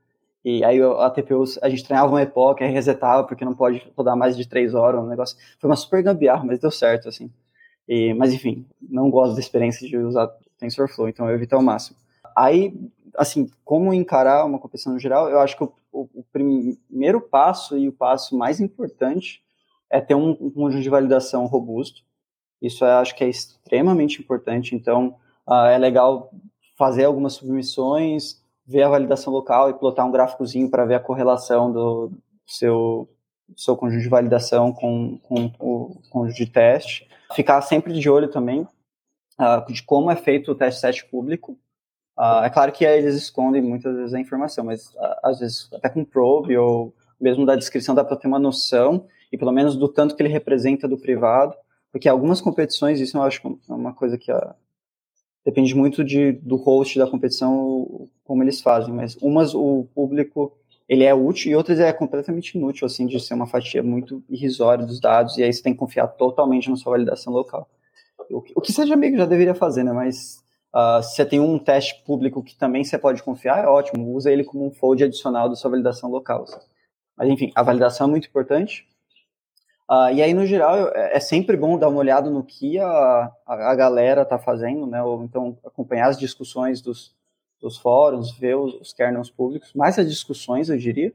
E 0.44 0.64
aí 0.64 0.80
a 0.82 1.10
TPU, 1.10 1.44
a 1.62 1.68
gente 1.68 1.84
treinava 1.84 2.10
uma 2.10 2.22
epoca, 2.22 2.64
aí 2.64 2.72
resetava, 2.72 3.24
porque 3.24 3.44
não 3.44 3.54
pode 3.54 3.86
rodar 3.96 4.16
mais 4.16 4.36
de 4.36 4.48
3 4.48 4.74
horas, 4.74 5.00
um 5.00 5.06
negócio. 5.06 5.36
Foi 5.60 5.70
uma 5.70 5.76
super 5.76 6.02
gambiarra, 6.02 6.44
mas 6.44 6.58
deu 6.58 6.70
certo, 6.70 7.08
assim. 7.08 7.30
E, 7.88 8.12
mas 8.14 8.32
enfim, 8.32 8.66
não 8.80 9.10
gosto 9.10 9.34
da 9.34 9.40
experiência 9.40 9.86
de 9.86 9.96
usar 9.96 10.28
TensorFlow, 10.58 11.08
então 11.08 11.28
eu 11.28 11.36
evito 11.36 11.54
ao 11.54 11.62
máximo. 11.62 11.96
Aí, 12.36 12.74
assim, 13.16 13.48
como 13.64 13.94
encarar 13.94 14.44
uma 14.44 14.58
competição 14.58 14.92
no 14.92 14.98
geral, 14.98 15.30
eu 15.30 15.38
acho 15.38 15.56
que 15.56 15.64
o, 15.64 15.72
o, 15.92 16.08
o, 16.14 16.24
primeiro 16.32 17.20
passo 17.20 17.78
e 17.78 17.88
o 17.88 17.92
passo 17.92 18.36
mais 18.36 18.60
importante 18.60 19.42
é 19.90 20.00
ter 20.00 20.14
um, 20.14 20.34
conjunto 20.50 20.82
de 20.82 20.88
validação 20.88 21.46
robusto. 21.46 22.02
Isso 22.60 22.84
eu 22.84 22.90
acho 22.92 23.14
que 23.14 23.24
é 23.24 23.28
extremamente 23.28 24.20
importante. 24.20 24.74
Então, 24.74 25.16
uh, 25.46 25.66
é 25.66 25.78
legal 25.78 26.30
fazer 26.76 27.04
algumas 27.04 27.34
submissões, 27.34 28.42
ver 28.66 28.82
a 28.82 28.88
validação 28.88 29.32
local 29.32 29.70
e 29.70 29.74
plotar 29.74 30.06
um 30.06 30.10
gráficozinho 30.10 30.70
para 30.70 30.84
ver 30.84 30.94
a 30.94 31.00
correlação 31.00 31.72
do, 31.72 32.12
seu, 32.46 33.08
seu 33.56 33.76
conjunto 33.76 34.02
de 34.02 34.08
validação 34.08 34.72
com, 34.72 35.18
com 35.18 35.52
o 35.60 36.00
conjunto 36.10 36.36
de 36.36 36.46
teste. 36.46 37.08
Ficar 37.34 37.60
sempre 37.62 37.92
de 37.92 38.08
olho 38.08 38.28
também 38.28 38.62
uh, 39.38 39.72
de 39.72 39.82
como 39.82 40.10
é 40.10 40.16
feito 40.16 40.52
o 40.52 40.54
teste 40.54 40.80
set 40.80 41.04
público 41.06 41.58
Uh, 42.18 42.44
é 42.44 42.50
claro 42.50 42.72
que 42.72 42.82
eles 42.82 43.14
escondem 43.14 43.60
muitas 43.60 43.94
vezes 43.94 44.14
a 44.14 44.18
informação, 44.18 44.64
mas 44.64 44.90
às 45.22 45.38
vezes 45.38 45.68
até 45.74 45.90
com 45.90 46.02
probe 46.02 46.56
ou 46.56 46.94
mesmo 47.20 47.44
da 47.44 47.54
descrição 47.54 47.94
dá 47.94 48.02
para 48.02 48.16
ter 48.16 48.26
uma 48.26 48.38
noção 48.38 49.06
e 49.32 49.38
pelo 49.38 49.52
menos 49.52 49.76
do 49.76 49.88
tanto 49.88 50.14
que 50.14 50.22
ele 50.22 50.32
representa 50.32 50.88
do 50.88 50.98
privado, 50.98 51.54
porque 51.92 52.08
algumas 52.08 52.40
competições, 52.40 53.00
isso 53.00 53.16
eu 53.16 53.22
acho 53.22 53.58
é 53.68 53.72
uma 53.72 53.92
coisa 53.92 54.18
que 54.18 54.30
uh, 54.32 54.54
depende 55.44 55.74
muito 55.74 56.04
de, 56.04 56.32
do 56.32 56.56
host 56.56 56.98
da 56.98 57.06
competição, 57.06 58.08
como 58.24 58.42
eles 58.42 58.60
fazem, 58.60 58.92
mas 58.92 59.16
umas 59.16 59.54
o 59.54 59.86
público 59.94 60.56
ele 60.88 61.04
é 61.04 61.14
útil 61.14 61.50
e 61.50 61.56
outras 61.56 61.80
é 61.80 61.92
completamente 61.92 62.56
inútil, 62.56 62.86
assim, 62.86 63.06
de 63.06 63.18
ser 63.18 63.34
uma 63.34 63.46
fatia 63.46 63.82
muito 63.82 64.22
irrisória 64.28 64.86
dos 64.86 65.00
dados 65.00 65.36
e 65.36 65.42
aí 65.42 65.52
você 65.52 65.62
tem 65.62 65.72
que 65.72 65.78
confiar 65.78 66.06
totalmente 66.08 66.70
na 66.70 66.76
sua 66.76 66.92
validação 66.92 67.32
local. 67.32 67.68
O 68.30 68.40
que, 68.40 68.52
o 68.54 68.60
que 68.60 68.72
seja 68.72 68.96
que 68.96 69.16
já 69.16 69.26
deveria 69.26 69.54
fazer, 69.54 69.82
né, 69.82 69.92
mas 69.92 70.44
Uh, 70.76 71.02
se 71.02 71.16
você 71.16 71.24
tem 71.24 71.40
um 71.40 71.58
teste 71.58 72.02
público 72.04 72.42
que 72.42 72.54
também 72.54 72.84
você 72.84 72.98
pode 72.98 73.22
confiar, 73.22 73.64
é 73.64 73.66
ótimo, 73.66 74.12
usa 74.12 74.30
ele 74.30 74.44
como 74.44 74.66
um 74.66 74.70
fold 74.70 75.02
adicional 75.02 75.48
da 75.48 75.54
sua 75.54 75.70
validação 75.70 76.10
local. 76.10 76.44
Mas 77.16 77.30
enfim, 77.30 77.50
a 77.54 77.62
validação 77.62 78.06
é 78.06 78.10
muito 78.10 78.28
importante. 78.28 78.86
Uh, 79.88 80.10
e 80.12 80.20
aí, 80.20 80.34
no 80.34 80.44
geral, 80.44 80.88
é, 80.88 81.16
é 81.16 81.20
sempre 81.20 81.56
bom 81.56 81.78
dar 81.78 81.88
uma 81.88 82.00
olhada 82.00 82.28
no 82.28 82.42
que 82.42 82.78
a, 82.78 83.32
a, 83.46 83.74
galera 83.76 84.22
está 84.22 84.36
fazendo, 84.36 84.84
né? 84.84 85.00
Ou 85.02 85.22
então 85.22 85.56
acompanhar 85.64 86.08
as 86.08 86.18
discussões 86.18 86.80
dos, 86.80 87.14
dos 87.60 87.78
fóruns, 87.78 88.36
ver 88.36 88.56
os, 88.56 88.74
os 88.80 88.92
kernels 88.92 89.30
públicos, 89.30 89.72
mais 89.74 89.96
as 89.96 90.08
discussões, 90.08 90.68
eu 90.68 90.76
diria. 90.76 91.14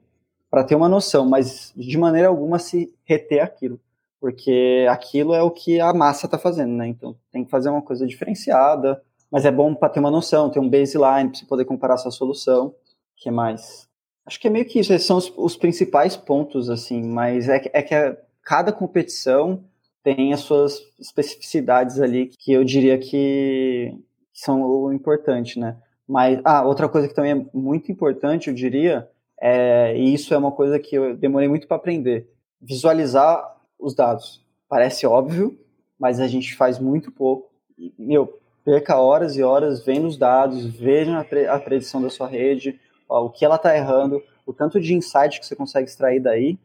para 0.50 0.64
ter 0.64 0.76
uma 0.76 0.88
noção, 0.88 1.28
mas 1.28 1.74
de 1.76 1.98
maneira 1.98 2.30
alguma 2.30 2.60
se 2.60 2.94
reter 3.04 3.44
aquilo, 3.44 3.78
porque 4.22 4.86
aquilo 4.90 5.34
é 5.34 5.44
o 5.44 5.52
que 5.52 5.82
a 5.82 5.94
massa 5.94 6.26
está 6.26 6.38
fazendo, 6.38 6.72
né? 6.72 6.88
Então 6.88 7.16
tem 7.30 7.44
que 7.44 7.52
fazer 7.52 7.70
uma 7.70 7.82
coisa 7.82 8.08
diferenciada, 8.08 9.02
mas 9.30 9.44
é 9.44 9.52
bom 9.52 9.76
para 9.76 9.90
ter 9.90 10.00
uma 10.00 10.12
noção, 10.12 10.50
ter 10.50 10.60
um 10.60 10.70
baseline 10.70 11.30
para 11.30 11.40
você 11.40 11.46
poder 11.46 11.66
comparar 11.66 11.98
sua 11.98 12.12
solução. 12.12 12.74
Que 13.18 13.30
mais? 13.30 13.90
Acho 14.26 14.40
que 14.40 14.48
é 14.48 14.50
meio 14.50 14.66
que 14.66 14.80
isso, 14.80 14.94
esses 14.94 15.08
são 15.08 15.18
os, 15.18 15.32
os 15.36 15.58
principais 15.58 16.16
pontos, 16.16 16.70
assim, 16.70 17.04
mas 17.04 17.50
é, 17.50 17.62
é 17.74 17.82
que 17.82 17.94
a, 17.94 18.16
cada 18.44 18.72
competição 18.72 19.64
tem 20.04 20.34
as 20.34 20.42
suas 20.42 20.80
especificidades 21.00 22.00
ali 22.00 22.28
que 22.28 22.52
eu 22.52 22.64
diria 22.64 22.98
que 22.98 23.96
são 24.34 24.64
o 24.64 24.92
importante, 24.92 25.60
né? 25.60 25.78
Mas, 26.08 26.42
ah, 26.44 26.64
outra 26.66 26.90
coisa 26.90 27.08
que 27.08 27.14
também 27.14 27.32
é 27.32 27.46
muito 27.54 27.92
importante, 27.92 28.50
eu 28.50 28.54
diria, 28.54 29.08
é, 29.40 29.96
e 29.96 30.14
isso 30.14 30.34
é 30.34 30.38
uma 30.38 30.52
coisa 30.52 30.80
que 30.80 30.96
eu 30.96 31.16
demorei 31.16 31.48
muito 31.48 31.68
para 31.68 31.78
aprender, 31.78 32.30
visualizar 32.60 33.56
os 33.80 33.96
dados. 33.96 34.44
Parece 34.68 35.06
óbvio, 35.06 35.58
mas 36.00 36.20
a 36.20 36.28
gente 36.28 36.56
faz 36.56 36.80
muito 36.80 37.12
pouco. 37.12 37.52
E, 37.78 37.94
meu, 37.98 38.40
perca 38.66 38.98
horas 38.98 39.38
e 39.38 39.44
horas 39.44 39.86
vendo 39.86 40.08
os 40.08 40.18
dados, 40.18 40.66
vejam 40.66 41.18
a, 41.18 41.24
pre 41.24 41.48
a 41.48 41.60
predição 41.60 42.02
da 42.02 42.10
sua 42.10 42.28
rede, 42.28 42.80
ó, 43.08 43.26
o 43.26 43.30
que 43.30 43.46
ela 43.46 43.56
está 43.56 43.76
errando, 43.76 44.22
o 44.46 44.54
tanto 44.54 44.80
de 44.80 44.94
insight 44.94 45.40
que 45.40 45.46
você 45.46 45.56
consegue 45.56 45.88
extrair 45.88 46.20
daí 46.20 46.58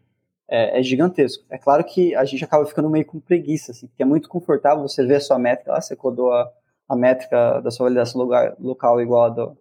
é, 0.49 0.79
é, 0.79 0.83
gigantesco. 0.83 1.45
É 1.51 1.59
claro 1.59 1.83
que 1.85 2.15
a 2.15 2.25
gente 2.25 2.45
acaba 2.45 2.65
ficando 2.67 2.89
meio 2.89 3.05
com 3.05 3.19
preguiça, 3.19 3.73
assim, 3.73 3.87
porque 3.87 4.03
é 4.03 4.07
muito 4.07 4.29
confortável 4.29 4.83
você 4.87 5.05
ver 5.05 5.17
a 5.17 5.21
sua 5.21 5.39
métrica, 5.39 5.73
lá, 5.73 5.81
você 5.81 5.97
codou 5.97 6.33
a, 6.33 6.51
a 6.89 6.97
métrica 6.97 7.61
da 7.61 7.71
sua 7.71 7.85
validação 7.85 8.21
lugar, 8.21 8.55
local 8.59 9.01
igual 9.01 9.25
a, 9.25 9.29
do, 9.29 9.59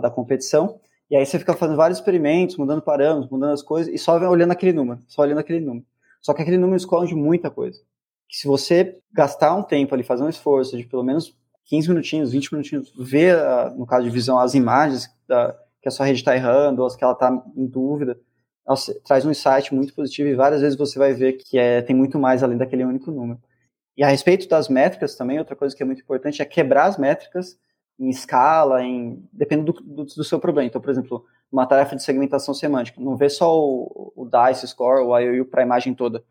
da 0.00 0.10
competição, 0.10 0.80
e 1.10 1.16
aí 1.16 1.24
você 1.24 1.38
fica 1.38 1.54
fazendo 1.54 1.76
vários 1.76 1.98
experimentos, 1.98 2.56
mudando 2.56 2.82
parâmetros, 2.82 3.30
mudando 3.30 3.52
as 3.52 3.62
coisas, 3.62 3.92
e 3.92 3.98
só 3.98 4.18
olhando 4.28 4.50
aquele 4.50 4.72
número, 4.72 5.00
só 5.06 5.22
olhando 5.22 5.38
aquele 5.38 5.60
número. 5.60 5.86
Só 6.20 6.32
que 6.32 6.42
aquele 6.42 6.56
número 6.56 6.76
esconde 6.76 7.14
muita 7.14 7.50
coisa. 7.50 7.78
Que 8.28 8.36
se 8.36 8.48
você 8.48 8.98
gastar 9.12 9.54
um 9.54 9.62
tempo 9.62 9.94
ali, 9.94 10.02
fazer 10.02 10.24
um 10.24 10.28
esforço 10.28 10.76
de 10.76 10.84
pelo 10.84 11.04
menos 11.04 11.36
15 11.66 11.88
minutinhos, 11.90 12.32
20 12.32 12.52
minutinhos, 12.52 12.92
ver, 12.98 13.36
no 13.76 13.86
caso 13.86 14.04
de 14.04 14.10
visão, 14.10 14.38
as 14.38 14.54
imagens 14.54 15.08
da, 15.28 15.54
que 15.82 15.88
a 15.88 15.90
sua 15.90 16.06
rede 16.06 16.20
está 16.20 16.34
errando, 16.34 16.80
ou 16.80 16.86
as 16.86 16.96
que 16.96 17.04
ela 17.04 17.12
está 17.12 17.30
em 17.54 17.66
dúvida, 17.66 18.18
traz 19.04 19.24
um 19.24 19.30
insight 19.30 19.74
muito 19.74 19.94
positivo 19.94 20.28
e 20.28 20.34
várias 20.34 20.60
vezes 20.60 20.76
você 20.76 20.98
vai 20.98 21.12
ver 21.12 21.34
que 21.34 21.58
é, 21.58 21.82
tem 21.82 21.94
muito 21.94 22.18
mais 22.18 22.42
além 22.42 22.56
daquele 22.56 22.84
único 22.84 23.10
número. 23.10 23.40
E 23.96 24.02
a 24.02 24.08
respeito 24.08 24.48
das 24.48 24.68
métricas 24.68 25.14
também, 25.14 25.38
outra 25.38 25.54
coisa 25.54 25.74
que 25.76 25.82
é 25.82 25.86
muito 25.86 26.02
importante 26.02 26.42
é 26.42 26.44
quebrar 26.44 26.86
as 26.86 26.98
métricas 26.98 27.58
em 27.98 28.08
escala, 28.08 28.82
em 28.82 29.22
dependendo 29.32 29.72
do, 29.72 29.80
do, 29.82 30.04
do 30.04 30.24
seu 30.24 30.40
problema. 30.40 30.66
Então, 30.66 30.80
por 30.80 30.90
exemplo, 30.90 31.24
uma 31.50 31.66
tarefa 31.66 31.94
de 31.94 32.02
segmentação 32.02 32.52
semântica, 32.52 33.00
não 33.00 33.16
vê 33.16 33.28
só 33.28 33.56
o, 33.56 34.12
o 34.16 34.26
DICE 34.26 34.66
score, 34.66 35.04
o 35.04 35.16
IOU 35.16 35.44
para 35.44 35.62
a 35.62 35.64
imagem 35.64 35.94
toda. 35.94 36.24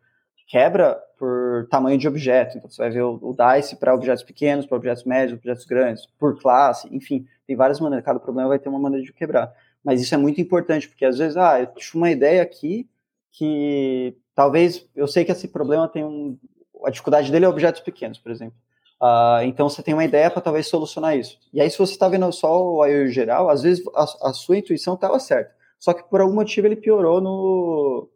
Quebra 0.46 1.00
por 1.18 1.66
tamanho 1.70 1.96
de 1.96 2.06
objeto. 2.06 2.58
Então, 2.58 2.68
você 2.68 2.82
vai 2.82 2.90
ver 2.90 3.02
o, 3.02 3.18
o 3.22 3.34
DICE 3.34 3.76
para 3.76 3.94
objetos 3.94 4.22
pequenos, 4.22 4.66
para 4.66 4.76
objetos 4.76 5.04
médios, 5.04 5.38
objetos 5.38 5.64
grandes, 5.64 6.06
por 6.18 6.38
classe, 6.38 6.94
enfim, 6.94 7.26
tem 7.46 7.56
várias 7.56 7.80
maneiras. 7.80 8.04
Cada 8.04 8.20
problema 8.20 8.48
vai 8.50 8.58
ter 8.58 8.68
uma 8.68 8.78
maneira 8.78 9.04
de 9.04 9.12
quebrar. 9.12 9.54
Mas 9.84 10.00
isso 10.00 10.14
é 10.14 10.18
muito 10.18 10.40
importante, 10.40 10.88
porque 10.88 11.04
às 11.04 11.18
vezes, 11.18 11.36
ah, 11.36 11.60
eu 11.60 11.66
tive 11.66 11.96
uma 11.98 12.10
ideia 12.10 12.42
aqui 12.42 12.88
que 13.30 14.16
talvez 14.34 14.88
eu 14.96 15.06
sei 15.06 15.24
que 15.24 15.32
esse 15.32 15.48
problema 15.48 15.88
tem 15.88 16.04
um. 16.04 16.38
A 16.84 16.90
dificuldade 16.90 17.30
dele 17.30 17.44
é 17.44 17.48
objetos 17.48 17.80
pequenos, 17.80 18.18
por 18.18 18.32
exemplo. 18.32 18.56
Uh, 19.00 19.42
então 19.44 19.68
você 19.68 19.82
tem 19.82 19.92
uma 19.92 20.04
ideia 20.04 20.30
para 20.30 20.40
talvez 20.40 20.66
solucionar 20.66 21.16
isso. 21.16 21.38
E 21.52 21.60
aí, 21.60 21.68
se 21.68 21.78
você 21.78 21.92
está 21.92 22.08
vendo 22.08 22.30
só 22.32 22.62
o 22.62 22.86
IO 22.86 23.08
geral, 23.08 23.50
às 23.50 23.62
vezes 23.62 23.84
a, 23.94 24.30
a 24.30 24.32
sua 24.32 24.56
intuição 24.56 24.94
estava 24.94 25.18
certa. 25.18 25.54
Só 25.78 25.92
que 25.92 26.02
por 26.04 26.20
algum 26.20 26.34
motivo 26.34 26.66
ele 26.66 26.76
piorou 26.76 27.20
no, 27.20 28.08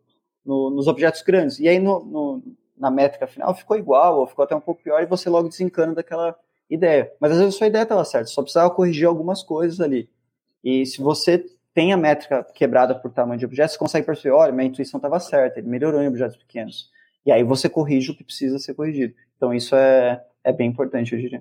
no, 0.44 0.70
nos 0.70 0.86
objetos 0.86 1.22
grandes. 1.22 1.58
E 1.58 1.68
aí 1.68 1.78
no, 1.78 2.04
no, 2.04 2.42
na 2.76 2.90
métrica 2.90 3.26
final 3.26 3.54
ficou 3.54 3.76
igual, 3.76 4.20
ou 4.20 4.26
ficou 4.26 4.44
até 4.44 4.54
um 4.54 4.60
pouco 4.60 4.82
pior, 4.82 5.02
e 5.02 5.06
você 5.06 5.28
logo 5.28 5.48
desencana 5.48 5.94
daquela 5.94 6.34
ideia. 6.70 7.12
Mas 7.20 7.32
às 7.32 7.38
vezes 7.38 7.54
a 7.54 7.58
sua 7.58 7.66
ideia 7.66 7.82
estava 7.82 8.04
certa, 8.04 8.26
só 8.26 8.40
precisava 8.42 8.70
corrigir 8.70 9.06
algumas 9.06 9.42
coisas 9.42 9.80
ali. 9.80 10.08
E 10.62 10.86
se 10.86 11.00
você 11.00 11.44
tem 11.78 11.92
a 11.92 11.96
métrica 11.96 12.44
quebrada 12.52 12.92
por 12.92 13.08
tamanho 13.12 13.38
de 13.38 13.44
objetos, 13.44 13.74
você 13.74 13.78
consegue 13.78 14.04
perceber, 14.04 14.34
olha, 14.34 14.50
minha 14.50 14.66
intuição 14.66 14.98
estava 14.98 15.20
certa, 15.20 15.60
ele 15.60 15.68
melhorou 15.68 16.02
em 16.02 16.08
objetos 16.08 16.36
pequenos. 16.36 16.90
E 17.24 17.30
aí 17.30 17.44
você 17.44 17.68
corrige 17.68 18.10
o 18.10 18.16
que 18.16 18.24
precisa 18.24 18.58
ser 18.58 18.74
corrigido. 18.74 19.14
Então 19.36 19.54
isso 19.54 19.76
é, 19.76 20.20
é 20.42 20.52
bem 20.52 20.68
importante, 20.68 21.12
eu 21.12 21.20
diria. 21.20 21.40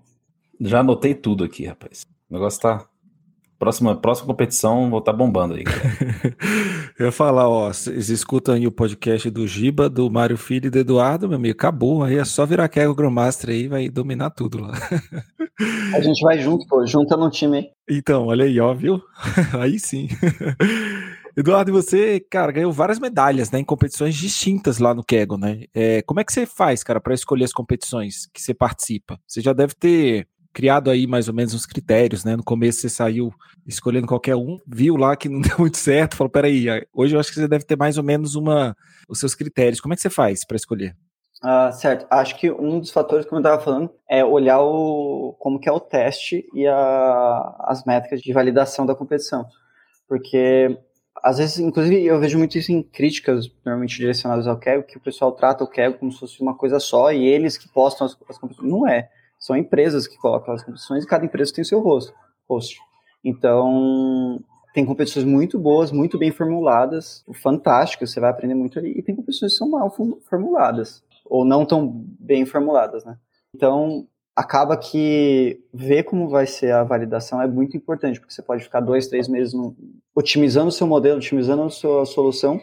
Já 0.61 0.81
anotei 0.81 1.15
tudo 1.15 1.43
aqui, 1.43 1.65
rapaz. 1.65 2.05
O 2.29 2.33
negócio 2.35 2.61
tá. 2.61 2.88
Próxima, 3.60 3.95
próxima 3.95 4.28
competição, 4.28 4.88
vou 4.89 4.99
estar 4.99 5.12
tá 5.12 5.18
bombando 5.18 5.55
aí. 5.55 5.64
eu 6.99 7.08
ia 7.08 7.12
falar, 7.12 7.49
ó, 7.49 7.70
vocês 7.70 8.10
escutam 8.10 8.53
aí 8.53 8.68
o 8.68 8.72
podcast 8.72 9.30
do 9.32 9.47
Giba, 9.47 9.89
do 9.89 10.10
Mário 10.12 10.38
Filho 10.38 10.68
e 10.68 10.70
do 10.70 10.78
Eduardo, 10.78 11.28
meu 11.28 11.38
amigo, 11.38 11.55
acabou. 11.55 12.03
Aí 12.03 12.18
é 12.18 12.24
só 12.24 12.45
virar 12.45 12.70
Kego 12.70 12.93
Grandmaster 12.93 13.49
aí 13.49 13.68
vai 13.68 13.89
dominar 13.89 14.30
tudo 14.30 14.60
lá. 14.60 14.74
A 15.95 16.01
gente 16.01 16.22
vai 16.22 16.38
junto, 16.38 16.68
pô, 16.68 16.86
junta 16.86 17.18
no 17.18 17.32
time 17.32 17.58
aí. 17.58 17.70
Então, 17.89 18.28
olha 18.28 18.45
aí, 18.45 18.60
ó, 18.60 18.74
viu? 18.76 19.01
aí 19.60 19.80
sim. 19.80 20.08
Eduardo, 21.36 21.72
você, 21.72 22.20
cara, 22.20 22.51
ganhou 22.51 22.72
várias 22.72 22.99
medalhas, 22.99 23.49
né, 23.49 23.60
em 23.60 23.64
competições 23.64 24.16
distintas 24.16 24.78
lá 24.78 24.93
no 24.93 25.03
Kegel, 25.03 25.38
né? 25.38 25.66
É, 25.74 26.01
como 26.03 26.20
é 26.20 26.24
que 26.24 26.32
você 26.34 26.45
faz, 26.45 26.84
cara, 26.84 26.99
para 26.99 27.14
escolher 27.14 27.45
as 27.45 27.53
competições 27.53 28.28
que 28.32 28.41
você 28.41 28.53
participa? 28.53 29.20
Você 29.28 29.41
já 29.41 29.53
deve 29.53 29.74
ter 29.74 30.28
criado 30.58 30.89
aí 30.89 31.05
mais 31.05 31.28
ou 31.28 31.36
menos 31.36 31.53
uns 31.53 31.68
critérios, 31.68 32.26
né? 32.26 32.36
No 32.36 32.43
começo 32.43 32.82
você 32.82 32.89
saiu 32.89 33.32
escolhendo 33.68 34.08
qualquer 34.08 34.36
um, 34.36 34.58
viu 34.66 34.95
lá 34.95 35.16
que 35.16 35.30
não 35.30 35.39
deu 35.39 35.55
muito 35.60 35.78
certo, 35.78 36.16
falou, 36.16 36.32
peraí, 36.32 36.66
hoje 36.91 37.16
eu 37.16 37.20
acho 37.20 37.30
que 37.30 37.36
você 37.36 37.47
deve 37.47 37.64
ter 37.64 37.78
mais 37.78 37.95
ou 37.99 38.03
menos 38.03 38.34
uma 38.34 38.76
os 39.08 39.20
seus 39.20 39.36
critérios. 39.36 39.80
Como 39.80 39.93
é 39.93 39.95
que 39.95 40.01
você 40.01 40.10
faz 40.10 40.43
para 40.43 40.58
escolher? 40.58 40.95
Uh, 41.43 41.72
certo. 41.72 42.08
Acho 42.10 42.36
que 42.39 42.49
um 42.49 42.80
dos 42.80 42.89
fatores, 42.89 43.28
como 43.28 43.38
eu 43.38 43.43
estava 43.43 43.62
falando, 43.62 43.91
é 44.10 44.26
olhar 44.26 44.60
o, 44.60 45.36
como 45.38 45.60
que 45.60 45.70
é 45.70 45.72
o 45.72 45.80
teste 45.80 46.43
e 46.55 46.66
a, 46.66 47.55
as 47.60 47.86
métricas 47.86 48.20
de 48.20 48.34
validação 48.34 48.84
da 48.84 48.95
competição. 48.95 49.45
Porque 50.08 50.76
às 51.24 51.38
vezes, 51.38 51.60
inclusive, 51.60 52.03
eu 52.03 52.20
vejo 52.20 52.39
muito 52.39 52.58
isso 52.58 52.72
em 52.72 52.82
críticas, 52.82 53.47
normalmente 53.64 53.95
direcionadas 53.95 54.47
ao 54.47 54.58
Kego, 54.58 54.88
que 54.88 54.97
o 54.97 55.01
pessoal 55.01 55.32
trata 55.34 55.64
o 55.64 55.68
Kego 55.68 55.99
como 55.99 56.12
se 56.12 56.20
fosse 56.20 56.41
uma 56.41 56.55
coisa 56.58 56.80
só 56.80 57.12
e 57.14 57.28
eles 57.28 57.58
que 57.58 57.70
postam 57.70 58.08
as, 58.08 58.18
as 58.28 58.39
competições. 58.39 58.72
Não 58.72 58.88
é. 58.88 59.12
São 59.39 59.55
empresas 59.55 60.07
que 60.07 60.17
colocam 60.17 60.53
as 60.53 60.63
competições 60.63 61.03
e 61.03 61.07
cada 61.07 61.25
empresa 61.25 61.53
tem 61.53 61.61
o 61.61 61.65
seu 61.65 61.79
rosto, 61.79 62.13
host. 62.47 62.79
Então, 63.23 64.39
tem 64.73 64.85
competições 64.85 65.25
muito 65.25 65.59
boas, 65.59 65.91
muito 65.91 66.17
bem 66.17 66.31
formuladas, 66.31 67.23
fantásticas, 67.41 68.11
você 68.11 68.19
vai 68.19 68.29
aprender 68.29 68.55
muito 68.55 68.77
ali. 68.77 68.93
E 68.97 69.01
tem 69.01 69.15
competições 69.15 69.53
que 69.53 69.57
são 69.57 69.69
mal 69.69 69.93
formuladas, 70.29 71.03
ou 71.25 71.43
não 71.43 71.65
tão 71.65 72.05
bem 72.19 72.45
formuladas, 72.45 73.03
né? 73.03 73.17
Então, 73.53 74.07
acaba 74.35 74.77
que 74.77 75.63
ver 75.73 76.03
como 76.03 76.29
vai 76.29 76.45
ser 76.45 76.71
a 76.71 76.83
validação 76.83 77.41
é 77.41 77.47
muito 77.47 77.75
importante, 77.75 78.19
porque 78.19 78.31
você 78.31 78.43
pode 78.43 78.63
ficar 78.63 78.81
dois, 78.81 79.07
três 79.07 79.27
meses 79.27 79.51
no, 79.51 79.75
otimizando 80.13 80.67
o 80.67 80.71
seu 80.71 80.85
modelo, 80.85 81.17
otimizando 81.17 81.63
a 81.63 81.69
sua 81.71 82.05
solução 82.05 82.61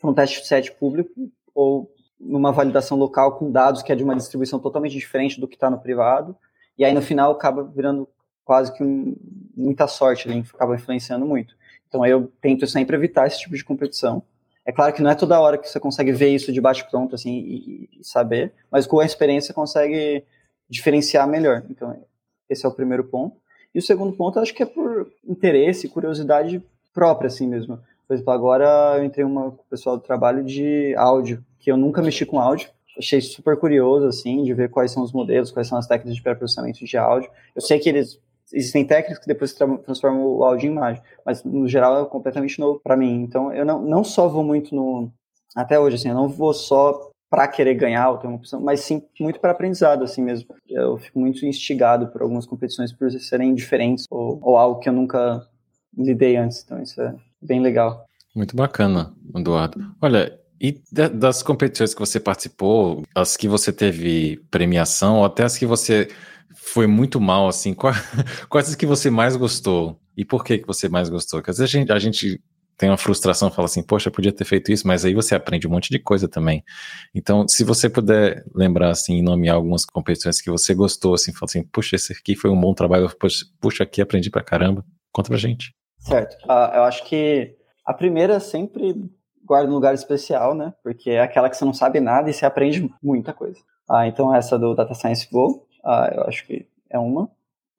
para 0.00 0.10
um 0.10 0.14
teste 0.14 0.44
set 0.44 0.72
público 0.72 1.12
ou 1.54 1.88
numa 2.18 2.52
validação 2.52 2.96
local 2.96 3.36
com 3.38 3.50
dados 3.50 3.82
que 3.82 3.92
é 3.92 3.94
de 3.94 4.04
uma 4.04 4.16
distribuição 4.16 4.58
totalmente 4.58 4.92
diferente 4.92 5.40
do 5.40 5.46
que 5.46 5.54
está 5.54 5.70
no 5.70 5.78
privado, 5.78 6.36
e 6.78 6.84
aí 6.84 6.92
no 6.92 7.02
final 7.02 7.32
acaba 7.32 7.64
virando 7.64 8.08
quase 8.44 8.72
que 8.72 8.82
um, 8.82 9.16
muita 9.56 9.86
sorte, 9.86 10.28
ele 10.28 10.44
acaba 10.54 10.74
influenciando 10.74 11.26
muito. 11.26 11.54
Então 11.88 12.04
eu 12.06 12.32
tento 12.40 12.66
sempre 12.66 12.96
evitar 12.96 13.26
esse 13.26 13.40
tipo 13.40 13.54
de 13.54 13.64
competição. 13.64 14.22
É 14.64 14.72
claro 14.72 14.92
que 14.92 15.02
não 15.02 15.10
é 15.10 15.14
toda 15.14 15.40
hora 15.40 15.58
que 15.58 15.68
você 15.68 15.78
consegue 15.78 16.12
ver 16.12 16.30
isso 16.30 16.52
de 16.52 16.60
bate-pronto 16.60 17.14
assim, 17.14 17.38
e, 17.38 18.00
e 18.00 18.04
saber, 18.04 18.52
mas 18.70 18.86
com 18.86 18.98
a 18.98 19.04
experiência 19.04 19.48
você 19.48 19.54
consegue 19.54 20.24
diferenciar 20.68 21.28
melhor. 21.28 21.64
Então, 21.70 21.96
esse 22.48 22.66
é 22.66 22.68
o 22.68 22.72
primeiro 22.72 23.04
ponto. 23.04 23.36
E 23.74 23.78
o 23.78 23.82
segundo 23.82 24.16
ponto, 24.16 24.38
eu 24.38 24.42
acho 24.42 24.54
que 24.54 24.62
é 24.62 24.66
por 24.66 25.10
interesse, 25.24 25.88
curiosidade 25.88 26.62
própria, 26.92 27.28
assim 27.28 27.46
mesmo. 27.46 27.78
Por 28.06 28.14
exemplo, 28.14 28.32
agora 28.32 28.96
eu 28.98 29.04
entrei 29.04 29.24
uma, 29.24 29.50
com 29.50 29.62
o 29.62 29.70
pessoal 29.70 29.96
do 29.96 30.02
trabalho 30.02 30.44
de 30.44 30.94
áudio, 30.96 31.44
que 31.58 31.70
eu 31.70 31.76
nunca 31.76 32.02
mexi 32.02 32.24
com 32.24 32.40
áudio. 32.40 32.70
Achei 32.98 33.20
super 33.20 33.58
curioso, 33.58 34.06
assim, 34.06 34.42
de 34.42 34.54
ver 34.54 34.70
quais 34.70 34.90
são 34.90 35.02
os 35.02 35.12
modelos, 35.12 35.50
quais 35.50 35.68
são 35.68 35.76
as 35.76 35.86
técnicas 35.86 36.16
de 36.16 36.22
pré-processamento 36.22 36.84
de 36.84 36.96
áudio. 36.96 37.30
Eu 37.54 37.60
sei 37.60 37.78
que 37.78 37.88
eles 37.88 38.18
existem 38.52 38.86
técnicas 38.86 39.18
que 39.18 39.26
depois 39.26 39.52
transformam 39.52 40.24
o 40.24 40.44
áudio 40.44 40.68
em 40.68 40.72
imagem, 40.72 41.02
mas 41.24 41.42
no 41.42 41.66
geral 41.66 42.02
é 42.04 42.08
completamente 42.08 42.58
novo 42.58 42.80
para 42.80 42.96
mim. 42.96 43.22
Então 43.22 43.52
eu 43.52 43.64
não, 43.64 43.82
não 43.82 44.04
só 44.04 44.28
vou 44.28 44.44
muito 44.44 44.74
no. 44.74 45.10
Até 45.54 45.78
hoje, 45.78 45.96
assim, 45.96 46.08
eu 46.08 46.14
não 46.14 46.28
vou 46.28 46.52
só 46.54 47.10
para 47.28 47.48
querer 47.48 47.74
ganhar 47.74 48.10
ou 48.10 48.18
ter 48.18 48.26
uma 48.26 48.36
opção, 48.36 48.60
mas 48.60 48.80
sim 48.80 49.02
muito 49.18 49.40
para 49.40 49.50
aprendizado, 49.50 50.04
assim 50.04 50.22
mesmo. 50.22 50.54
Eu 50.68 50.96
fico 50.96 51.18
muito 51.18 51.44
instigado 51.44 52.08
por 52.08 52.22
algumas 52.22 52.46
competições 52.46 52.92
por 52.92 53.10
serem 53.10 53.54
diferentes 53.54 54.04
ou, 54.10 54.38
ou 54.42 54.56
algo 54.56 54.80
que 54.80 54.88
eu 54.88 54.92
nunca 54.92 55.46
lidei 55.96 56.36
antes, 56.36 56.62
então 56.64 56.82
isso 56.82 57.00
é 57.00 57.14
bem 57.40 57.60
legal. 57.60 58.06
Muito 58.34 58.54
bacana, 58.54 59.14
Eduardo. 59.34 59.94
Olha, 60.00 60.38
e 60.60 60.80
das 61.12 61.42
competições 61.42 61.94
que 61.94 62.00
você 62.00 62.18
participou, 62.18 63.02
as 63.14 63.36
que 63.36 63.48
você 63.48 63.72
teve 63.72 64.42
premiação, 64.50 65.18
ou 65.18 65.24
até 65.24 65.44
as 65.44 65.56
que 65.56 65.66
você 65.66 66.08
foi 66.54 66.86
muito 66.86 67.20
mal, 67.20 67.48
assim, 67.48 67.74
quais, 68.48 68.68
as 68.68 68.74
que 68.74 68.86
você 68.86 69.10
mais 69.10 69.36
gostou? 69.36 70.00
E 70.16 70.24
por 70.24 70.42
que, 70.44 70.58
que 70.58 70.66
você 70.66 70.88
mais 70.88 71.08
gostou? 71.08 71.40
Porque 71.40 71.50
às 71.50 71.58
vezes 71.58 71.74
a 71.74 71.78
gente, 71.78 71.92
a 71.92 71.98
gente 71.98 72.40
tem 72.76 72.90
uma 72.90 72.96
frustração, 72.96 73.50
fala 73.50 73.66
assim, 73.66 73.82
poxa, 73.82 74.10
podia 74.10 74.32
ter 74.32 74.44
feito 74.44 74.70
isso, 74.70 74.86
mas 74.86 75.04
aí 75.04 75.14
você 75.14 75.34
aprende 75.34 75.66
um 75.66 75.70
monte 75.70 75.90
de 75.90 75.98
coisa 75.98 76.28
também. 76.28 76.62
Então, 77.14 77.46
se 77.48 77.64
você 77.64 77.88
puder 77.88 78.44
lembrar, 78.54 78.90
assim, 78.90 79.22
nomear 79.22 79.56
algumas 79.56 79.84
competições 79.84 80.40
que 80.40 80.50
você 80.50 80.74
gostou, 80.74 81.14
assim, 81.14 81.32
fala 81.32 81.44
assim, 81.44 81.62
puxa, 81.64 81.96
esse 81.96 82.12
aqui 82.12 82.34
foi 82.34 82.50
um 82.50 82.60
bom 82.60 82.74
trabalho, 82.74 83.10
puxa, 83.18 83.44
puxa 83.60 83.84
aqui 83.84 84.00
aprendi 84.00 84.30
pra 84.30 84.42
caramba, 84.42 84.84
conta 85.12 85.28
pra 85.28 85.38
gente. 85.38 85.75
Certo. 86.06 86.36
Uh, 86.44 86.76
eu 86.76 86.84
acho 86.84 87.04
que 87.04 87.56
a 87.84 87.92
primeira 87.92 88.38
sempre 88.38 88.94
guarda 89.44 89.70
um 89.70 89.74
lugar 89.74 89.94
especial, 89.94 90.54
né? 90.54 90.72
Porque 90.82 91.10
é 91.10 91.20
aquela 91.20 91.50
que 91.50 91.56
você 91.56 91.64
não 91.64 91.72
sabe 91.72 92.00
nada 92.00 92.30
e 92.30 92.32
você 92.32 92.46
aprende 92.46 92.92
muita 93.02 93.32
coisa. 93.32 93.60
Ah, 93.88 94.06
então 94.06 94.34
essa 94.34 94.58
do 94.58 94.74
Data 94.74 94.94
Science 94.94 95.28
Go, 95.30 95.66
ah, 95.84 96.10
eu 96.14 96.22
acho 96.24 96.46
que 96.46 96.66
é 96.90 96.98
uma. 96.98 97.30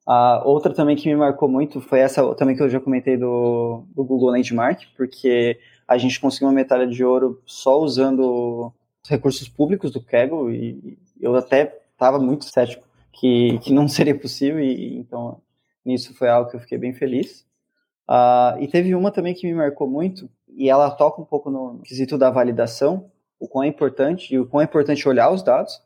A 0.06 0.42
outra 0.46 0.72
também 0.72 0.96
que 0.96 1.08
me 1.08 1.16
marcou 1.16 1.48
muito 1.48 1.80
foi 1.80 2.00
essa 2.00 2.34
também 2.34 2.56
que 2.56 2.62
eu 2.62 2.70
já 2.70 2.80
comentei 2.80 3.16
do, 3.18 3.84
do 3.94 4.04
Google 4.04 4.30
Landmark, 4.30 4.80
porque 4.96 5.58
a 5.86 5.98
gente 5.98 6.18
conseguiu 6.18 6.48
uma 6.48 6.54
medalha 6.54 6.86
de 6.86 7.04
ouro 7.04 7.42
só 7.44 7.78
usando 7.78 8.72
os 9.02 9.10
recursos 9.10 9.48
públicos 9.48 9.90
do 9.90 10.02
Kaggle 10.02 10.50
e 10.50 10.98
eu 11.20 11.34
até 11.36 11.78
estava 11.92 12.18
muito 12.18 12.46
cético 12.46 12.86
que, 13.12 13.58
que 13.58 13.72
não 13.72 13.86
seria 13.88 14.18
possível 14.18 14.60
e 14.60 14.96
então 14.98 15.42
nisso 15.84 16.14
foi 16.14 16.28
algo 16.28 16.50
que 16.50 16.56
eu 16.56 16.60
fiquei 16.60 16.78
bem 16.78 16.94
feliz. 16.94 17.47
Uh, 18.08 18.60
e 18.60 18.68
teve 18.68 18.94
uma 18.94 19.10
também 19.10 19.34
que 19.34 19.46
me 19.46 19.54
marcou 19.54 19.88
muito 19.88 20.30
e 20.48 20.68
ela 20.68 20.90
toca 20.90 21.20
um 21.20 21.24
pouco 21.24 21.50
no 21.50 21.80
quesito 21.80 22.16
da 22.16 22.30
validação, 22.30 23.10
o 23.38 23.46
quão 23.46 23.64
é 23.64 23.68
importante 23.68 24.34
e 24.34 24.38
o 24.38 24.46
quão 24.46 24.60
é 24.60 24.64
importante 24.64 25.08
olhar 25.08 25.30
os 25.30 25.42
dados, 25.42 25.80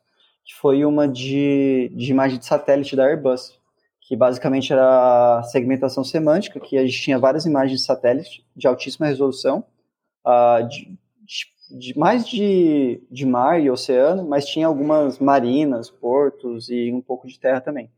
que 0.45 0.53
foi 0.55 0.85
uma 0.85 1.07
de, 1.07 1.91
de 1.93 2.11
imagem 2.11 2.39
de 2.39 2.45
satélite 2.45 2.95
da 2.95 3.05
Airbus 3.05 3.61
que 4.05 4.15
basicamente 4.15 4.71
era 4.71 5.41
segmentação 5.43 6.03
semântica, 6.03 6.59
que 6.59 6.77
a 6.77 6.85
gente 6.85 7.01
tinha 7.01 7.17
várias 7.17 7.45
imagens 7.45 7.79
de 7.79 7.85
satélite 7.85 8.45
de 8.55 8.67
altíssima 8.67 9.07
resolução, 9.07 9.63
uh, 10.25 10.67
de, 10.67 10.99
de, 11.71 11.97
mais 11.97 12.27
de, 12.27 13.01
de 13.09 13.25
mar 13.25 13.61
e 13.61 13.71
oceano, 13.71 14.27
mas 14.27 14.45
tinha 14.45 14.67
algumas 14.67 15.19
marinas, 15.19 15.89
portos 15.89 16.69
e 16.69 16.91
um 16.91 17.01
pouco 17.01 17.27
de 17.27 17.39
terra 17.39 17.61
também. 17.61 17.89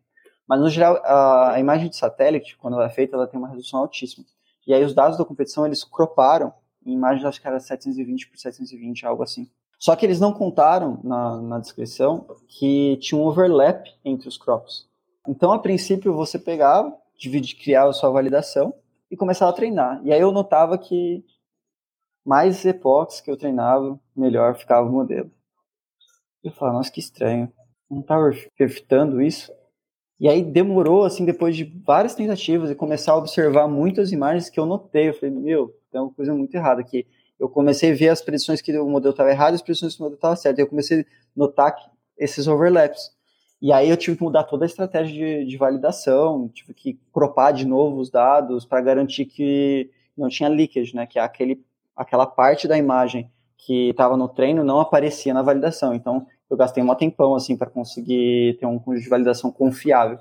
Mas, 0.47 0.59
no 0.59 0.69
geral, 0.69 1.01
a, 1.03 1.59
imagem 1.59 1.89
de 1.89 1.95
satélite, 1.95 2.57
quando 2.57 2.75
ela 2.75 2.85
é 2.85 2.89
feita, 2.89 3.15
ela 3.15 3.27
tem 3.27 3.39
uma 3.39 3.47
resolução 3.47 3.79
altíssima. 3.79 4.25
E 4.67 4.73
aí 4.73 4.83
os 4.83 4.93
dados 4.93 5.17
da 5.17 5.25
competição, 5.25 5.65
eles 5.65 5.83
croparam 5.83 6.53
em 6.85 6.93
imagens, 6.93 7.25
acho 7.25 7.41
que 7.41 7.47
era 7.47 7.59
720 7.59 8.29
por 8.29 8.37
720, 8.37 9.05
algo 9.05 9.23
assim. 9.23 9.49
Só 9.79 9.95
que 9.95 10.05
eles 10.05 10.19
não 10.19 10.31
contaram 10.31 10.99
na, 11.03 11.41
na 11.41 11.59
descrição 11.59 12.27
que 12.47 12.97
tinha 12.97 13.19
um 13.19 13.25
overlap 13.25 13.87
entre 14.03 14.27
os 14.27 14.37
crops. 14.37 14.87
Então, 15.27 15.51
a 15.51 15.59
princípio, 15.59 16.13
você 16.13 16.37
pegava, 16.37 16.95
dividir, 17.17 17.57
criava 17.57 17.89
a 17.89 17.93
sua 17.93 18.09
validação 18.09 18.73
e 19.09 19.17
começava 19.17 19.51
a 19.51 19.55
treinar. 19.55 20.01
E 20.03 20.13
aí 20.13 20.21
eu 20.21 20.31
notava 20.31 20.77
que 20.77 21.23
mais 22.25 22.65
epoques 22.65 23.21
que 23.21 23.29
eu 23.29 23.37
treinava, 23.37 23.99
melhor 24.15 24.55
ficava 24.55 24.87
o 24.87 24.91
modelo. 24.91 25.31
Eu 26.43 26.51
falava, 26.51 26.77
nossa, 26.77 26.91
que 26.91 26.99
estranho. 26.99 27.51
Não 27.89 28.01
estava 28.01 28.31
perfitando 28.57 29.21
isso? 29.21 29.51
E 30.19 30.29
aí 30.29 30.43
demorou, 30.43 31.03
assim, 31.03 31.25
depois 31.25 31.55
de 31.55 31.65
várias 31.85 32.15
tentativas 32.15 32.69
e 32.69 32.75
começar 32.75 33.11
a 33.13 33.17
observar 33.17 33.67
muitas 33.67 34.11
imagens 34.11 34.49
que 34.49 34.59
eu 34.59 34.65
notei. 34.65 35.09
Eu 35.09 35.13
falei, 35.13 35.35
meu, 35.35 35.75
tem 35.91 35.99
uma 35.99 36.11
coisa 36.11 36.33
muito 36.33 36.55
errada 36.55 36.79
aqui. 36.81 37.05
Eu 37.37 37.49
comecei 37.49 37.91
a 37.91 37.95
ver 37.95 38.09
as 38.09 38.21
predições 38.21 38.61
que 38.61 38.77
o 38.77 38.89
modelo 38.89 39.11
estava 39.11 39.29
errado 39.29 39.53
e 39.53 39.55
as 39.55 39.61
predições 39.61 39.93
que 39.93 39.99
o 39.99 40.03
modelo 40.03 40.15
estava 40.15 40.35
certo. 40.35 40.59
Eu 40.59 40.67
comecei 40.67 41.01
a 41.01 41.05
notar 41.35 41.75
esses 42.17 42.47
overlaps. 42.47 43.13
E 43.61 43.73
aí 43.73 43.89
eu 43.89 43.97
tive 43.97 44.17
que 44.17 44.23
mudar 44.23 44.43
toda 44.43 44.63
a 44.63 44.67
estratégia 44.67 45.13
de, 45.13 45.45
de 45.45 45.57
validação, 45.57 46.49
tive 46.49 46.73
que 46.73 46.99
cropar 47.11 47.51
de 47.53 47.65
novo 47.65 47.99
os 47.99 48.09
dados 48.09 48.65
para 48.65 48.81
garantir 48.81 49.25
que 49.25 49.89
não 50.17 50.29
tinha 50.29 50.47
leakage, 50.47 50.95
né? 50.95 51.05
Que 51.05 51.19
é 51.19 51.21
aquele, 51.21 51.61
aquela 51.95 52.25
parte 52.25 52.67
da 52.67 52.77
imagem 52.77 53.29
que 53.57 53.89
estava 53.89 54.15
no 54.15 54.29
treino 54.29 54.63
não 54.63 54.79
aparecia 54.79 55.33
na 55.33 55.41
validação. 55.41 55.93
Então 55.93 56.25
eu 56.49 56.57
gastei 56.57 56.83
um 56.83 56.95
tempão 56.95 57.35
assim 57.35 57.57
para 57.57 57.69
conseguir 57.69 58.57
ter 58.59 58.65
um 58.65 58.79
conjunto 58.79 59.03
de 59.03 59.09
validação 59.09 59.51
confiável. 59.51 60.19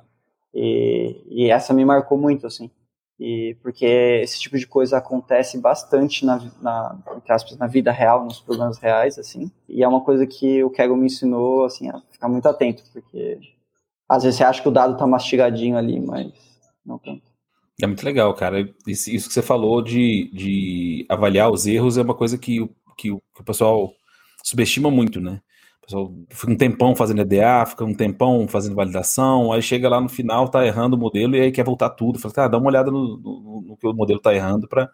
E, 0.53 1.23
e, 1.29 1.51
essa 1.51 1.75
me 1.75 1.85
marcou 1.85 2.17
muito 2.17 2.47
assim. 2.47 2.71
E 3.19 3.57
porque 3.63 3.87
esse 3.87 4.41
tipo 4.41 4.59
de 4.59 4.67
coisa 4.67 4.99
acontece 4.99 5.59
bastante 5.59 6.25
na, 6.25 6.39
na, 6.61 6.99
aspas, 7.29 7.57
na 7.59 7.67
vida 7.67 7.93
real, 7.93 8.25
nos 8.25 8.41
problemas 8.41 8.79
reais, 8.79 9.19
assim. 9.19 9.51
E 9.69 9.83
é 9.83 9.89
uma 9.89 10.01
coisa 10.01 10.27
que 10.27 10.63
o 10.65 10.71
Kegel 10.71 10.97
me 10.97 11.07
ensinou, 11.07 11.65
assim, 11.65 11.89
a 11.89 12.01
ficar 12.11 12.29
muito 12.29 12.49
atento, 12.49 12.83
porque 12.93 13.39
às 14.09 14.23
vezes 14.23 14.39
você 14.39 14.45
acha 14.45 14.63
que 14.63 14.69
o 14.69 14.73
dado 14.73 14.97
tá 14.97 15.07
mastigadinho 15.07 15.77
ali, 15.77 16.01
mas 16.01 16.33
não 16.85 16.99
tanto. 16.99 17.23
É 17.81 17.87
muito 17.87 18.05
legal, 18.05 18.33
cara. 18.35 18.69
Isso, 18.87 19.11
isso 19.11 19.29
que 19.29 19.35
você 19.35 19.43
falou 19.43 19.83
de, 19.83 20.31
de 20.33 21.07
avaliar 21.09 21.51
os 21.51 21.67
erros 21.67 21.99
é 21.99 22.03
uma 22.03 22.15
coisa 22.15 22.39
que, 22.39 22.65
que, 22.97 23.11
que 23.11 23.11
o 23.11 23.45
pessoal 23.45 23.93
subestima 24.45 24.91
muito, 24.91 25.21
né? 25.21 25.41
Pessoal 25.85 26.13
fica 26.31 26.53
um 26.53 26.57
tempão 26.57 26.97
fazendo 26.97 27.21
EDA, 27.21 27.67
fica 27.67 27.85
um 27.85 27.95
tempão 27.95 28.47
fazendo 28.49 28.75
validação, 28.75 29.53
aí 29.53 29.63
chega 29.63 29.89
lá 29.89 30.01
no 30.01 30.09
final, 30.09 30.49
tá 30.49 30.67
errando 30.67 30.97
o 30.97 30.99
modelo 30.99 31.37
e 31.37 31.41
aí 31.41 31.53
quer 31.53 31.65
voltar 31.65 31.91
tudo. 31.91 32.19
Fala, 32.19 32.35
tá, 32.35 32.49
dá 32.49 32.59
uma 32.59 32.69
olhada 32.69 32.91
no, 32.91 33.19
no, 33.19 33.65
no 33.69 33.77
que 33.77 33.87
o 33.87 33.93
modelo 33.93 34.21
tá 34.21 34.35
errando 34.35 34.67
para 34.69 34.91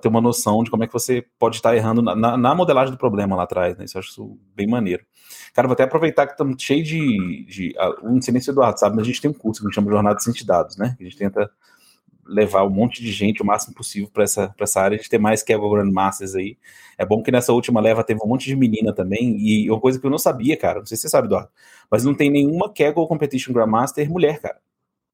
ter 0.00 0.08
uma 0.08 0.20
noção 0.20 0.62
de 0.62 0.70
como 0.70 0.84
é 0.84 0.86
que 0.86 0.92
você 0.92 1.24
pode 1.38 1.56
estar 1.56 1.70
tá 1.70 1.76
errando 1.76 2.02
na, 2.02 2.16
na, 2.16 2.36
na, 2.36 2.54
modelagem 2.54 2.92
do 2.92 2.98
problema 2.98 3.36
lá 3.36 3.44
atrás, 3.44 3.76
né? 3.76 3.84
Isso 3.84 3.96
eu 3.96 4.00
acho 4.00 4.10
isso 4.10 4.38
bem 4.54 4.66
maneiro. 4.66 5.04
Cara, 5.52 5.68
vou 5.68 5.74
até 5.74 5.84
aproveitar 5.84 6.26
que 6.26 6.32
estamos 6.32 6.60
cheio 6.62 6.82
de. 6.82 7.44
de 7.46 7.74
uh, 7.78 8.08
não 8.08 8.20
sei 8.20 8.32
nem 8.32 8.40
se 8.40 8.50
o 8.50 8.52
Eduardo 8.52 8.78
sabe, 8.78 8.96
mas 8.96 9.04
a 9.04 9.06
gente 9.06 9.20
tem 9.20 9.30
um 9.30 9.34
curso 9.34 9.60
que 9.60 9.66
a 9.66 9.68
gente 9.68 9.74
chama 9.74 9.90
Jornada 9.90 10.18
de 10.18 10.46
Dados, 10.46 10.76
né? 10.76 10.96
A 10.98 11.02
gente 11.02 11.16
tenta 11.16 11.50
levar 12.26 12.64
um 12.64 12.70
monte 12.70 13.02
de 13.02 13.12
gente 13.12 13.42
o 13.42 13.46
máximo 13.46 13.74
possível 13.74 14.08
para 14.12 14.24
essa, 14.24 14.54
essa 14.58 14.80
área, 14.80 14.94
a 14.94 14.98
gente 14.98 15.10
ter 15.10 15.18
mais 15.18 15.42
Kegel 15.42 15.68
Grandmasters 15.68 16.34
aí. 16.34 16.56
É 16.96 17.04
bom 17.04 17.22
que 17.22 17.30
nessa 17.30 17.52
última 17.52 17.80
leva 17.80 18.04
teve 18.04 18.20
um 18.22 18.28
monte 18.28 18.46
de 18.46 18.56
menina 18.56 18.92
também, 18.92 19.36
e 19.38 19.70
uma 19.70 19.80
coisa 19.80 19.98
que 19.98 20.06
eu 20.06 20.10
não 20.10 20.18
sabia, 20.18 20.56
cara, 20.56 20.78
não 20.80 20.86
sei 20.86 20.96
se 20.96 21.02
você 21.02 21.08
sabe, 21.08 21.26
Eduardo, 21.26 21.50
mas 21.90 22.04
não 22.04 22.14
tem 22.14 22.30
nenhuma 22.30 22.72
Kegel 22.72 23.06
Competition 23.06 23.52
Grandmaster 23.52 24.10
mulher, 24.10 24.40
cara, 24.40 24.58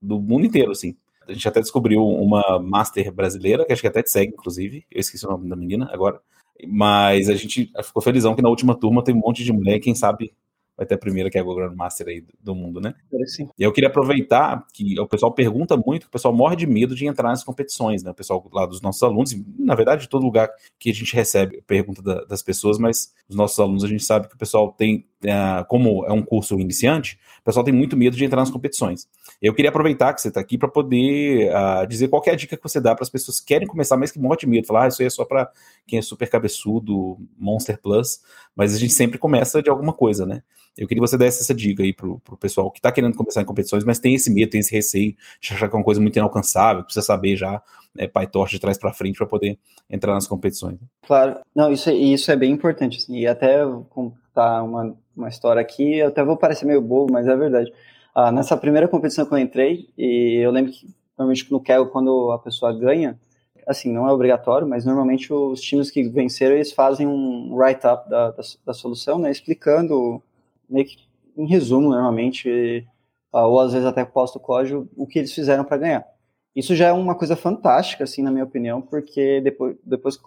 do 0.00 0.20
mundo 0.20 0.46
inteiro, 0.46 0.72
assim. 0.72 0.96
A 1.26 1.32
gente 1.32 1.46
até 1.46 1.60
descobriu 1.60 2.04
uma 2.04 2.58
Master 2.58 3.12
brasileira, 3.12 3.64
que 3.64 3.72
acho 3.72 3.82
que 3.82 3.88
até 3.88 4.02
te 4.02 4.10
segue, 4.10 4.32
inclusive, 4.32 4.84
eu 4.90 5.00
esqueci 5.00 5.24
o 5.26 5.30
nome 5.30 5.48
da 5.48 5.54
menina 5.54 5.88
agora, 5.92 6.20
mas 6.66 7.28
a 7.28 7.34
gente 7.34 7.70
ficou 7.84 8.02
felizão 8.02 8.34
que 8.34 8.42
na 8.42 8.48
última 8.48 8.74
turma 8.74 9.04
tem 9.04 9.14
um 9.14 9.18
monte 9.18 9.44
de 9.44 9.52
mulher, 9.52 9.78
quem 9.78 9.94
sabe 9.94 10.32
vai 10.80 10.86
ter 10.86 10.94
a 10.94 10.98
primeira 10.98 11.28
que 11.28 11.36
é 11.36 11.42
a 11.42 11.44
Grandmaster 11.44 12.08
aí 12.08 12.24
do 12.42 12.54
mundo, 12.54 12.80
né? 12.80 12.94
Sim. 13.26 13.50
E 13.58 13.62
eu 13.62 13.70
queria 13.70 13.90
aproveitar 13.90 14.66
que 14.72 14.98
o 14.98 15.06
pessoal 15.06 15.30
pergunta 15.30 15.76
muito, 15.76 16.04
o 16.04 16.10
pessoal 16.10 16.34
morre 16.34 16.56
de 16.56 16.66
medo 16.66 16.94
de 16.94 17.06
entrar 17.06 17.28
nas 17.28 17.44
competições, 17.44 18.02
né? 18.02 18.12
O 18.12 18.14
pessoal 18.14 18.42
lá 18.50 18.64
dos 18.64 18.80
nossos 18.80 19.02
alunos, 19.02 19.36
na 19.58 19.74
verdade, 19.74 20.02
de 20.02 20.08
todo 20.08 20.24
lugar 20.24 20.48
que 20.78 20.88
a 20.88 20.94
gente 20.94 21.14
recebe 21.14 21.62
pergunta 21.66 22.00
da, 22.00 22.24
das 22.24 22.42
pessoas, 22.42 22.78
mas 22.78 23.12
os 23.28 23.36
nossos 23.36 23.60
alunos 23.60 23.84
a 23.84 23.88
gente 23.88 24.02
sabe 24.02 24.26
que 24.26 24.34
o 24.34 24.38
pessoal 24.38 24.72
tem, 24.72 25.06
é, 25.24 25.64
como 25.68 26.04
é 26.06 26.12
um 26.12 26.22
curso 26.22 26.58
iniciante, 26.58 27.18
o 27.40 27.44
pessoal 27.44 27.64
tem 27.64 27.74
muito 27.74 27.96
medo 27.96 28.16
de 28.16 28.24
entrar 28.24 28.40
nas 28.40 28.50
competições. 28.50 29.06
Eu 29.40 29.54
queria 29.54 29.70
aproveitar 29.70 30.12
que 30.14 30.20
você 30.20 30.28
está 30.28 30.40
aqui 30.40 30.56
para 30.56 30.68
poder 30.68 31.50
uh, 31.50 31.86
dizer 31.86 32.08
qual 32.08 32.22
é 32.26 32.30
a 32.30 32.34
dica 32.34 32.56
que 32.56 32.62
você 32.62 32.80
dá 32.80 32.94
para 32.94 33.02
as 33.02 33.10
pessoas 33.10 33.40
que 33.40 33.46
querem 33.46 33.66
começar, 33.66 33.96
mas 33.96 34.10
que 34.10 34.18
morrem 34.18 34.38
de 34.40 34.46
medo, 34.46 34.66
falar, 34.66 34.84
ah, 34.84 34.88
isso 34.88 35.02
aí 35.02 35.06
é 35.06 35.10
só 35.10 35.24
para 35.24 35.50
quem 35.86 35.98
é 35.98 36.02
super 36.02 36.28
cabeçudo, 36.28 37.18
Monster 37.38 37.80
Plus, 37.80 38.20
mas 38.54 38.74
a 38.74 38.78
gente 38.78 38.92
sempre 38.92 39.18
começa 39.18 39.62
de 39.62 39.70
alguma 39.70 39.92
coisa, 39.92 40.26
né? 40.26 40.42
Eu 40.76 40.86
queria 40.86 41.02
que 41.02 41.08
você 41.08 41.18
desse 41.18 41.42
essa 41.42 41.54
dica 41.54 41.82
aí 41.82 41.92
pro, 41.92 42.20
pro 42.20 42.36
pessoal 42.36 42.70
que 42.70 42.78
está 42.78 42.92
querendo 42.92 43.16
começar 43.16 43.42
em 43.42 43.44
competições, 43.44 43.84
mas 43.84 43.98
tem 43.98 44.14
esse 44.14 44.32
medo, 44.32 44.50
tem 44.50 44.60
esse 44.60 44.72
receio 44.72 45.14
de 45.40 45.52
achar 45.52 45.68
que 45.68 45.74
é 45.74 45.78
uma 45.78 45.84
coisa 45.84 46.00
muito 46.00 46.16
inalcançável, 46.16 46.84
precisa 46.84 47.04
saber 47.04 47.36
já 47.36 47.60
né, 47.94 48.06
PyTorch 48.06 48.52
de 48.52 48.60
trás 48.60 48.78
para 48.78 48.92
frente 48.92 49.16
para 49.16 49.26
poder 49.26 49.58
entrar 49.88 50.14
nas 50.14 50.26
competições. 50.26 50.78
Claro, 51.06 51.40
não, 51.54 51.72
isso, 51.72 51.90
é, 51.90 51.94
isso 51.94 52.30
é 52.30 52.36
bem 52.36 52.52
importante, 52.52 52.98
assim, 52.98 53.18
e 53.18 53.26
até 53.26 53.58
contar 53.90 54.62
uma, 54.62 54.96
uma 55.20 55.28
história 55.28 55.60
aqui, 55.60 55.98
eu 55.98 56.08
até 56.08 56.24
vou 56.24 56.36
parecer 56.36 56.64
meio 56.66 56.80
bobo, 56.80 57.12
mas 57.12 57.26
é 57.28 57.36
verdade. 57.36 57.72
Ah, 58.14 58.32
nessa 58.32 58.56
primeira 58.56 58.88
competição 58.88 59.24
que 59.24 59.32
eu 59.32 59.38
entrei, 59.38 59.88
e 59.96 60.40
eu 60.42 60.50
lembro 60.50 60.72
que 60.72 60.88
normalmente 61.16 61.50
no 61.52 61.60
Kegel, 61.60 61.86
quando 61.86 62.32
a 62.32 62.38
pessoa 62.38 62.72
ganha, 62.72 63.18
assim, 63.66 63.92
não 63.92 64.08
é 64.08 64.12
obrigatório, 64.12 64.66
mas 64.66 64.84
normalmente 64.84 65.32
os 65.32 65.60
times 65.60 65.90
que 65.90 66.08
venceram, 66.08 66.56
eles 66.56 66.72
fazem 66.72 67.06
um 67.06 67.54
write-up 67.54 68.08
da, 68.08 68.30
da, 68.30 68.42
da, 68.66 68.74
solução, 68.74 69.18
né, 69.18 69.30
explicando 69.30 70.22
meio 70.68 70.86
que 70.86 70.96
em 71.36 71.46
resumo, 71.46 71.90
normalmente, 71.90 72.86
ah, 73.32 73.46
ou 73.46 73.60
às 73.60 73.72
vezes 73.72 73.86
até 73.86 74.04
posto 74.04 74.36
o 74.36 74.40
código, 74.40 74.88
o 74.96 75.06
que 75.06 75.18
eles 75.18 75.32
fizeram 75.32 75.64
para 75.64 75.76
ganhar. 75.76 76.06
Isso 76.54 76.74
já 76.74 76.88
é 76.88 76.92
uma 76.92 77.14
coisa 77.14 77.36
fantástica, 77.36 78.04
assim, 78.04 78.22
na 78.22 78.30
minha 78.30 78.44
opinião, 78.44 78.82
porque 78.82 79.40
depois, 79.40 79.76
depois 79.84 80.16
que 80.16 80.22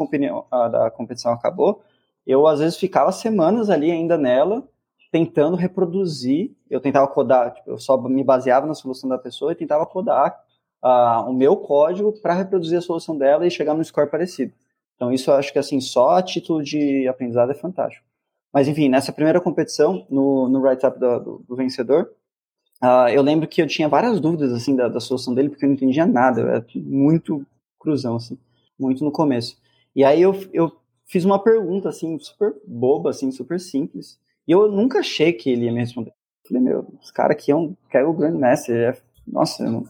a, 0.52 0.92
competição 0.92 1.34
acabou, 1.34 1.84
eu 2.26 2.48
às 2.48 2.60
vezes 2.60 2.78
ficava 2.78 3.12
semanas 3.12 3.70
ali 3.70 3.92
ainda 3.92 4.18
nela, 4.18 4.68
tentando 5.14 5.56
reproduzir, 5.56 6.50
eu 6.68 6.82
tentava 6.82 7.08
codar, 7.08 7.54
tipo, 7.54 7.70
eu 7.70 7.78
só 7.78 7.96
me 8.02 8.24
baseava 8.24 8.66
na 8.66 8.74
solução 8.74 9.08
da 9.08 9.16
pessoa 9.16 9.52
e 9.52 9.56
tentava 9.56 9.86
codar 9.86 10.36
uh, 10.84 11.30
o 11.30 11.34
meu 11.34 11.56
código 11.56 12.12
para 12.20 12.34
reproduzir 12.34 12.80
a 12.80 12.82
solução 12.82 13.16
dela 13.16 13.46
e 13.46 13.52
chegar 13.52 13.76
num 13.76 13.84
score 13.84 14.10
parecido. 14.10 14.52
Então 14.96 15.14
isso 15.14 15.30
eu 15.30 15.36
acho 15.36 15.54
que 15.54 15.60
assim, 15.60 15.80
só 15.80 16.18
a 16.18 16.24
título 16.24 16.64
de 16.64 17.08
aprendizado 17.08 17.52
é 17.52 17.54
fantástico. 17.54 18.04
Mas 18.52 18.68
enfim, 18.68 18.90
nessa 18.90 19.14
primeira 19.14 19.40
competição, 19.40 20.04
no, 20.10 20.50
no 20.50 20.60
write-up 20.60 21.00
do, 21.00 21.20
do, 21.20 21.46
do, 21.48 21.56
vencedor, 21.56 22.10
uh, 22.84 23.08
eu 23.10 23.22
lembro 23.22 23.48
que 23.48 23.62
eu 23.62 23.68
tinha 23.68 23.88
várias 23.88 24.20
dúvidas 24.20 24.52
assim 24.52 24.76
da, 24.76 24.88
da, 24.88 25.00
solução 25.00 25.36
dele, 25.36 25.50
porque 25.50 25.64
eu 25.64 25.70
não 25.70 25.76
entendia 25.76 26.08
nada, 26.08 26.42
era 26.42 26.66
muito 26.76 27.46
cruzão, 27.80 28.16
assim, 28.16 28.36
muito 28.80 29.06
no 29.06 29.12
começo. 29.12 29.62
E 29.96 30.04
aí 30.04 30.24
eu, 30.24 30.34
eu 30.52 30.76
fiz 31.06 31.24
uma 31.24 31.38
pergunta, 31.38 31.90
assim, 31.90 32.18
super 32.18 32.56
boba, 32.66 33.12
assim, 33.12 33.32
super 33.32 33.60
simples. 33.60 34.18
E 34.48 34.52
eu 34.52 34.72
nunca 34.72 35.00
achei 35.00 35.34
que 35.34 35.50
ele 35.50 35.66
ia 35.66 35.72
me 35.72 35.80
responder. 35.80 36.12
Eu 36.12 36.48
falei, 36.48 36.64
meu, 36.64 36.88
os 37.02 37.12
caras 37.12 37.38
aqui 37.38 37.52
é 37.52 37.56
um, 37.56 37.76
quer 37.90 38.04
o 38.04 38.14
Grandmaster, 38.14 38.94
é, 38.94 38.98
nossa, 39.26 39.64
não, 39.64 39.86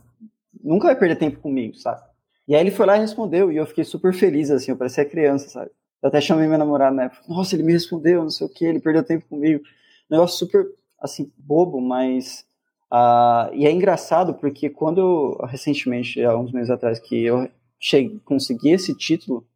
nunca 0.63 0.87
vai 0.87 0.95
perder 0.95 1.15
tempo 1.15 1.39
comigo, 1.39 1.75
sabe? 1.75 2.01
E 2.47 2.55
aí 2.55 2.61
ele 2.61 2.71
foi 2.71 2.85
lá 2.85 2.97
e 2.97 2.99
respondeu, 2.99 3.51
e 3.51 3.57
eu 3.57 3.65
fiquei 3.65 3.83
super 3.83 4.13
feliz, 4.13 4.51
assim, 4.51 4.71
eu 4.71 4.77
parecia 4.77 5.05
criança, 5.05 5.49
sabe? 5.49 5.71
Eu 6.01 6.09
até 6.09 6.19
chamei 6.19 6.47
meu 6.47 6.57
namorado 6.57 6.95
na 6.95 7.03
época, 7.05 7.21
nossa, 7.27 7.55
ele 7.55 7.63
me 7.63 7.71
respondeu, 7.71 8.21
não 8.21 8.29
sei 8.29 8.45
o 8.45 8.49
que, 8.49 8.65
ele 8.65 8.79
perdeu 8.79 9.03
tempo 9.03 9.25
comigo. 9.27 9.63
Negócio 10.09 10.37
super, 10.37 10.67
assim, 10.99 11.31
bobo, 11.37 11.79
mas... 11.81 12.45
Uh, 12.91 13.49
e 13.53 13.65
é 13.65 13.71
engraçado 13.71 14.35
porque 14.35 14.69
quando, 14.69 14.99
eu, 14.99 15.45
recentemente, 15.47 16.21
há 16.23 16.37
uns 16.37 16.51
meses 16.51 16.69
atrás, 16.69 16.99
que 16.99 17.23
eu 17.23 17.49
cheguei, 17.79 18.19
consegui 18.23 18.71
esse 18.71 18.95
título, 18.95 19.47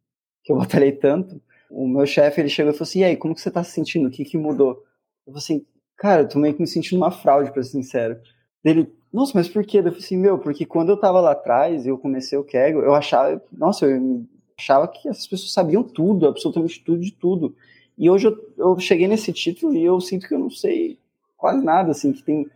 que 0.42 0.50
eu 0.50 0.56
batalhei 0.56 0.90
tanto, 0.90 1.40
o 1.70 1.86
meu 1.86 2.06
chefe, 2.06 2.40
ele 2.40 2.48
chegou 2.48 2.72
e 2.72 2.74
falou 2.74 2.88
assim, 2.88 3.00
e 3.00 3.04
aí, 3.04 3.16
como 3.16 3.34
que 3.34 3.40
você 3.40 3.50
tá 3.50 3.62
se 3.62 3.72
sentindo? 3.72 4.08
O 4.08 4.10
que 4.10 4.24
que 4.24 4.38
mudou? 4.38 4.82
Eu 5.28 5.34
falei 5.34 5.38
assim, 5.38 5.66
cara, 5.96 6.22
eu 6.22 6.28
tô 6.28 6.38
meio 6.38 6.54
que 6.54 6.60
me 6.60 6.66
sentindo 6.66 6.96
uma 6.96 7.10
fraude, 7.10 7.52
pra 7.52 7.62
ser 7.62 7.72
sincero. 7.72 8.18
Ele, 8.64 8.90
nossa, 9.12 9.32
mas 9.34 9.46
por 9.46 9.62
quê? 9.64 9.78
Eu 9.78 9.84
falei 9.84 9.98
assim, 9.98 10.16
meu, 10.16 10.38
porque 10.38 10.64
quando 10.64 10.88
eu 10.88 10.96
tava 10.98 11.20
lá 11.20 11.32
atrás 11.32 11.84
e 11.84 11.90
eu 11.90 11.98
comecei 11.98 12.38
o 12.38 12.44
Kegel, 12.44 12.80
eu 12.80 12.94
achava, 12.94 13.40
nossa, 13.52 13.84
eu 13.84 14.24
achava 14.58 14.88
que 14.88 15.06
essas 15.06 15.26
pessoas 15.26 15.52
sabiam 15.52 15.82
tudo, 15.82 16.26
absolutamente 16.26 16.82
tudo 16.82 17.00
de 17.00 17.12
tudo. 17.12 17.54
E 17.96 18.08
hoje 18.08 18.26
eu, 18.26 18.54
eu 18.56 18.80
cheguei 18.80 19.06
nesse 19.06 19.30
título 19.32 19.74
e 19.74 19.84
eu 19.84 20.00
sinto 20.00 20.26
que 20.26 20.34
eu 20.34 20.38
não 20.38 20.50
sei 20.50 20.98
quase 21.36 21.62
nada, 21.62 21.90
assim, 21.90 22.10
que 22.12 22.22
tem 22.22 22.46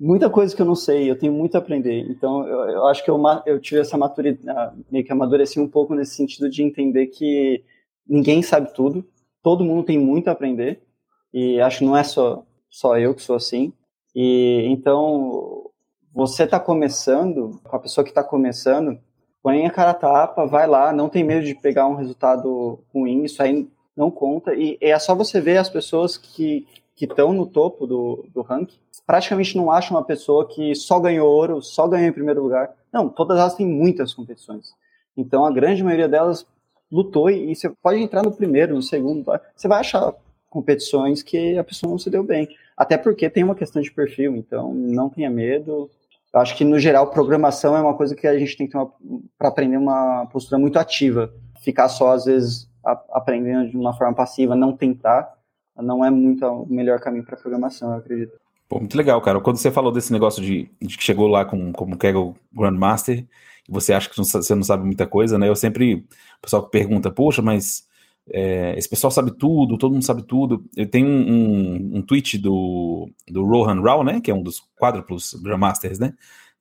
muita 0.00 0.30
coisa 0.30 0.56
que 0.56 0.62
eu 0.62 0.66
não 0.66 0.74
sei, 0.74 1.10
eu 1.10 1.18
tenho 1.18 1.32
muito 1.32 1.56
a 1.56 1.58
aprender. 1.58 2.06
Então, 2.08 2.48
eu, 2.48 2.70
eu 2.70 2.86
acho 2.86 3.04
que 3.04 3.10
eu, 3.10 3.20
eu 3.44 3.60
tive 3.60 3.82
essa 3.82 3.98
maturidade, 3.98 4.82
meio 4.90 5.04
que 5.04 5.12
amadureci 5.12 5.60
um 5.60 5.68
pouco 5.68 5.94
nesse 5.94 6.14
sentido 6.14 6.48
de 6.48 6.62
entender 6.62 7.08
que 7.08 7.62
ninguém 8.08 8.40
sabe 8.40 8.72
tudo, 8.74 9.06
todo 9.42 9.64
mundo 9.64 9.84
tem 9.84 9.98
muito 9.98 10.28
a 10.28 10.32
aprender, 10.32 10.83
e 11.34 11.60
acho 11.60 11.80
que 11.80 11.84
não 11.84 11.96
é 11.96 12.04
só, 12.04 12.44
só 12.70 12.96
eu 12.96 13.14
que 13.14 13.22
sou 13.22 13.34
assim. 13.34 13.72
E 14.14 14.64
então, 14.68 15.70
você 16.14 16.44
está 16.44 16.60
começando, 16.60 17.60
com 17.64 17.76
a 17.76 17.80
pessoa 17.80 18.04
que 18.04 18.10
está 18.10 18.22
começando, 18.22 18.98
põe 19.42 19.66
a 19.66 19.70
cara 19.70 19.90
a 19.90 19.94
tapa, 19.94 20.46
vai 20.46 20.66
lá, 20.68 20.92
não 20.92 21.08
tem 21.08 21.24
medo 21.24 21.44
de 21.44 21.56
pegar 21.56 21.88
um 21.88 21.96
resultado 21.96 22.78
ruim, 22.94 23.24
isso 23.24 23.42
aí 23.42 23.68
não 23.96 24.10
conta. 24.10 24.54
E 24.54 24.78
é 24.80 24.96
só 24.98 25.14
você 25.14 25.40
ver 25.40 25.58
as 25.58 25.68
pessoas 25.68 26.16
que 26.16 26.66
que 26.96 27.06
estão 27.06 27.32
no 27.32 27.46
topo 27.46 27.86
do, 27.86 28.24
do 28.32 28.42
ranking, 28.42 28.78
praticamente 29.06 29.56
não 29.56 29.70
acha 29.70 29.92
uma 29.92 30.04
pessoa 30.04 30.46
que 30.46 30.74
só 30.74 31.00
ganhou 31.00 31.28
ouro, 31.28 31.60
só 31.60 31.88
ganhou 31.88 32.08
em 32.08 32.12
primeiro 32.12 32.42
lugar. 32.42 32.72
Não, 32.92 33.08
todas 33.08 33.38
elas 33.38 33.54
têm 33.54 33.66
muitas 33.66 34.14
competições. 34.14 34.74
Então 35.16 35.44
a 35.44 35.52
grande 35.52 35.82
maioria 35.82 36.08
delas 36.08 36.46
lutou 36.90 37.28
e, 37.28 37.50
e 37.50 37.56
você 37.56 37.68
pode 37.68 38.00
entrar 38.00 38.22
no 38.22 38.32
primeiro, 38.32 38.74
no 38.74 38.82
segundo, 38.82 39.24
tá? 39.24 39.40
você 39.54 39.66
vai 39.66 39.80
achar 39.80 40.14
competições 40.54 41.20
que 41.20 41.58
a 41.58 41.64
pessoa 41.64 41.90
não 41.90 41.98
se 41.98 42.08
deu 42.08 42.22
bem. 42.22 42.48
Até 42.76 42.96
porque 42.96 43.28
tem 43.28 43.42
uma 43.42 43.56
questão 43.56 43.82
de 43.82 43.90
perfil, 43.90 44.36
então 44.36 44.72
não 44.72 45.10
tenha 45.10 45.28
medo. 45.28 45.90
Eu 46.32 46.40
acho 46.40 46.56
que, 46.56 46.64
no 46.64 46.78
geral, 46.78 47.10
programação 47.10 47.76
é 47.76 47.80
uma 47.80 47.94
coisa 47.94 48.14
que 48.14 48.26
a 48.26 48.38
gente 48.38 48.56
tem 48.56 48.68
que 48.68 48.78
para 49.36 49.48
aprender 49.48 49.76
uma 49.76 50.26
postura 50.26 50.58
muito 50.58 50.78
ativa. 50.78 51.32
Ficar 51.60 51.88
só, 51.88 52.12
às 52.12 52.24
vezes, 52.24 52.70
a, 52.84 52.92
aprendendo 53.10 53.68
de 53.68 53.76
uma 53.76 53.92
forma 53.92 54.14
passiva, 54.14 54.54
não 54.54 54.76
tentar, 54.76 55.34
não 55.76 56.04
é 56.04 56.10
muito 56.10 56.46
o 56.46 56.66
melhor 56.66 57.00
caminho 57.00 57.24
para 57.24 57.36
programação, 57.36 57.90
eu 57.90 57.98
acredito. 57.98 58.38
Pô, 58.68 58.78
muito 58.78 58.96
legal, 58.96 59.20
cara. 59.20 59.40
Quando 59.40 59.56
você 59.56 59.72
falou 59.72 59.90
desse 59.90 60.12
negócio 60.12 60.42
de, 60.42 60.70
de 60.80 60.96
que 60.96 61.02
chegou 61.02 61.26
lá 61.26 61.44
com, 61.44 61.72
como 61.72 61.98
Kaggle 61.98 62.34
Grandmaster, 62.52 63.26
você 63.68 63.92
acha 63.92 64.08
que 64.08 64.16
você 64.16 64.54
não 64.54 64.62
sabe 64.62 64.84
muita 64.84 65.06
coisa, 65.06 65.36
né? 65.36 65.48
Eu 65.48 65.56
sempre, 65.56 65.94
o 66.38 66.42
pessoal 66.42 66.68
pergunta, 66.68 67.10
poxa, 67.10 67.42
mas 67.42 67.86
é, 68.30 68.74
esse 68.78 68.88
pessoal 68.88 69.10
sabe 69.10 69.36
tudo, 69.36 69.76
todo 69.76 69.92
mundo 69.92 70.04
sabe 70.04 70.22
tudo. 70.22 70.64
Eu 70.76 70.88
tenho 70.88 71.06
um, 71.06 71.32
um, 71.32 71.98
um 71.98 72.02
tweet 72.02 72.38
do, 72.38 73.10
do 73.28 73.44
Rohan 73.44 73.80
Rao, 73.82 74.02
né? 74.02 74.20
Que 74.20 74.30
é 74.30 74.34
um 74.34 74.42
dos 74.42 74.60
quádruplos 74.76 75.34
Grandmasters, 75.34 75.98
né? 75.98 76.14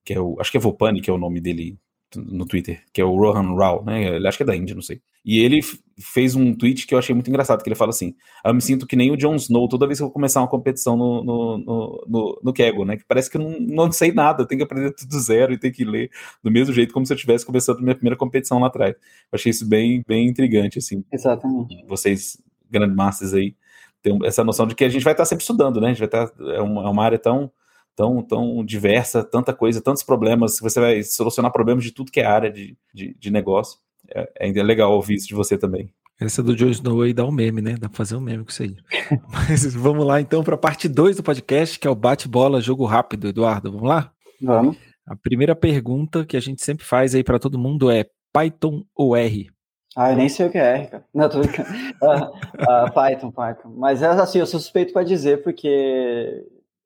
Que 0.03 0.13
é 0.13 0.19
o, 0.19 0.39
acho 0.39 0.51
que 0.51 0.57
é 0.57 0.59
Vopani, 0.59 1.01
que 1.01 1.09
é 1.09 1.13
o 1.13 1.17
nome 1.17 1.39
dele 1.39 1.77
no 2.15 2.45
Twitter, 2.45 2.83
que 2.91 3.01
é 3.01 3.05
o 3.05 3.15
Rohan 3.15 3.55
Rao, 3.55 3.83
né? 3.83 4.15
Ele 4.15 4.27
acho 4.27 4.37
que 4.37 4.43
é 4.43 4.45
da 4.45 4.55
Índia, 4.55 4.75
não 4.75 4.81
sei. 4.81 5.01
E 5.25 5.39
ele 5.39 5.61
fez 5.97 6.35
um 6.35 6.53
tweet 6.53 6.85
que 6.85 6.93
eu 6.93 6.99
achei 6.99 7.13
muito 7.13 7.29
engraçado, 7.29 7.63
que 7.63 7.69
ele 7.69 7.75
fala 7.75 7.91
assim: 7.91 8.15
eu 8.43 8.53
me 8.53 8.61
sinto 8.61 8.85
que 8.85 8.95
nem 8.95 9.11
o 9.11 9.17
Jon 9.17 9.35
Snow 9.35 9.67
toda 9.67 9.87
vez 9.87 9.99
que 9.99 10.03
eu 10.03 10.07
vou 10.07 10.13
começar 10.13 10.41
uma 10.41 10.47
competição 10.47 10.97
no, 10.97 11.23
no, 11.23 11.57
no, 11.57 12.05
no, 12.07 12.39
no 12.43 12.53
Kegel, 12.53 12.85
né? 12.85 12.97
Que 12.97 13.05
parece 13.05 13.29
que 13.29 13.37
eu 13.37 13.41
não, 13.41 13.59
não 13.59 13.91
sei 13.91 14.11
nada, 14.11 14.43
eu 14.43 14.45
tenho 14.45 14.59
que 14.59 14.63
aprender 14.63 14.91
tudo 14.93 15.09
do 15.09 15.19
zero 15.19 15.53
e 15.53 15.57
tenho 15.57 15.73
que 15.73 15.85
ler 15.85 16.09
do 16.43 16.51
mesmo 16.51 16.73
jeito 16.73 16.93
como 16.93 17.05
se 17.05 17.13
eu 17.13 17.15
estivesse 17.15 17.45
começando 17.45 17.79
a 17.79 17.81
minha 17.81 17.95
primeira 17.95 18.17
competição 18.17 18.59
lá 18.59 18.67
atrás. 18.67 18.95
Eu 18.95 19.35
achei 19.35 19.49
isso 19.49 19.67
bem, 19.67 20.03
bem 20.07 20.27
intrigante, 20.27 20.79
assim. 20.79 21.03
Exatamente. 21.11 21.85
Vocês, 21.87 22.37
grandes 22.69 22.95
massas 22.95 23.33
aí, 23.33 23.55
tem 24.01 24.19
essa 24.25 24.43
noção 24.43 24.67
de 24.67 24.75
que 24.75 24.83
a 24.83 24.89
gente 24.89 25.03
vai 25.03 25.13
estar 25.13 25.25
sempre 25.25 25.43
estudando, 25.43 25.79
né? 25.79 25.87
A 25.87 25.93
gente 25.93 25.99
vai 25.99 26.07
estar. 26.07 26.31
É 26.53 26.61
uma, 26.61 26.83
é 26.83 26.89
uma 26.89 27.03
área 27.03 27.17
tão 27.17 27.49
tão, 27.95 28.21
tão 28.21 28.63
diversa, 28.63 29.23
tanta 29.23 29.53
coisa, 29.53 29.81
tantos 29.81 30.03
problemas, 30.03 30.59
você 30.59 30.79
vai 30.79 31.03
solucionar 31.03 31.51
problemas 31.51 31.83
de 31.83 31.91
tudo 31.91 32.11
que 32.11 32.19
é 32.19 32.25
área 32.25 32.51
de, 32.51 32.77
de, 32.93 33.15
de 33.17 33.31
negócio. 33.31 33.79
É, 34.09 34.49
é 34.49 34.63
legal 34.63 34.93
ouvir 34.93 35.15
isso 35.15 35.27
de 35.27 35.35
você 35.35 35.57
também. 35.57 35.89
Essa 36.19 36.43
do 36.43 36.57
Joe 36.57 36.71
Snow 36.71 37.01
aí 37.01 37.13
dá 37.13 37.25
um 37.25 37.31
meme, 37.31 37.61
né? 37.61 37.73
Dá 37.73 37.89
pra 37.89 37.97
fazer 37.97 38.15
um 38.15 38.21
meme 38.21 38.43
com 38.43 38.49
isso 38.49 38.63
aí. 38.63 38.75
Mas 39.31 39.73
vamos 39.73 40.05
lá 40.05 40.21
então 40.21 40.43
para 40.43 40.55
a 40.55 40.57
parte 40.57 40.87
2 40.87 41.17
do 41.17 41.23
podcast, 41.23 41.79
que 41.79 41.87
é 41.87 41.89
o 41.91 41.95
bate-bola, 41.95 42.61
jogo 42.61 42.85
rápido, 42.85 43.27
Eduardo. 43.27 43.71
Vamos 43.71 43.87
lá? 43.87 44.11
Vamos. 44.41 44.77
A 45.05 45.15
primeira 45.15 45.55
pergunta 45.55 46.25
que 46.25 46.37
a 46.37 46.39
gente 46.39 46.63
sempre 46.63 46.85
faz 46.85 47.13
aí 47.13 47.23
para 47.23 47.39
todo 47.39 47.59
mundo 47.59 47.91
é 47.91 48.05
Python 48.31 48.83
ou 48.95 49.17
R? 49.17 49.49
Ah, 49.95 50.11
eu 50.11 50.15
nem 50.15 50.29
sei 50.29 50.47
o 50.47 50.51
que 50.51 50.57
é 50.57 50.77
R, 50.77 50.87
cara. 50.87 51.05
Não, 51.13 51.29
tô 51.29 51.39
brincando. 51.39 51.69
uh, 51.69 52.87
uh, 52.87 52.93
Python, 52.93 53.31
Python. 53.31 53.73
Mas 53.75 54.01
é 54.01 54.07
assim, 54.07 54.39
eu 54.39 54.47
sou 54.47 54.59
suspeito 54.59 54.93
para 54.93 55.03
dizer, 55.03 55.43
porque 55.43 56.45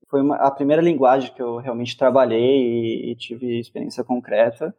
foi 0.09 0.21
uma, 0.21 0.35
a 0.37 0.51
primeira 0.51 0.81
linguagem 0.81 1.33
que 1.33 1.41
eu 1.41 1.57
realmente 1.57 1.97
trabalhei 1.97 2.39
e, 2.39 3.11
e 3.11 3.15
tive 3.15 3.59
experiência 3.59 4.03
concreta. 4.03 4.73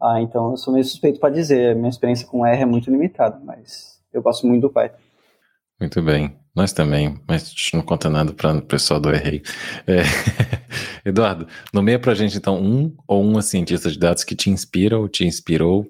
Ah, 0.00 0.20
então 0.20 0.52
eu 0.52 0.56
sou 0.56 0.72
meio 0.72 0.84
suspeito 0.84 1.20
para 1.20 1.34
dizer. 1.34 1.76
Minha 1.76 1.90
experiência 1.90 2.26
com 2.26 2.44
R 2.46 2.62
é 2.62 2.66
muito 2.66 2.90
limitada, 2.90 3.38
mas 3.44 4.00
eu 4.12 4.22
gosto 4.22 4.46
muito 4.46 4.62
do 4.62 4.70
Python. 4.70 4.98
Muito 5.78 6.02
bem. 6.02 6.36
Nós 6.54 6.72
também, 6.72 7.20
mas 7.28 7.44
a 7.44 7.46
gente 7.46 7.74
não 7.74 7.82
conta 7.82 8.10
nada 8.10 8.32
para 8.32 8.56
o 8.56 8.62
pessoal 8.62 8.98
do 8.98 9.10
R. 9.10 9.42
É... 9.86 10.02
Eduardo, 11.08 11.46
nomeia 11.72 11.98
para 11.98 12.12
a 12.12 12.14
gente 12.14 12.36
então 12.36 12.60
um 12.60 12.94
ou 13.06 13.22
uma 13.22 13.40
cientista 13.40 13.90
de 13.90 13.98
dados 13.98 14.24
que 14.24 14.34
te 14.34 14.50
inspira 14.50 14.98
ou 14.98 15.08
te 15.08 15.24
inspirou 15.24 15.86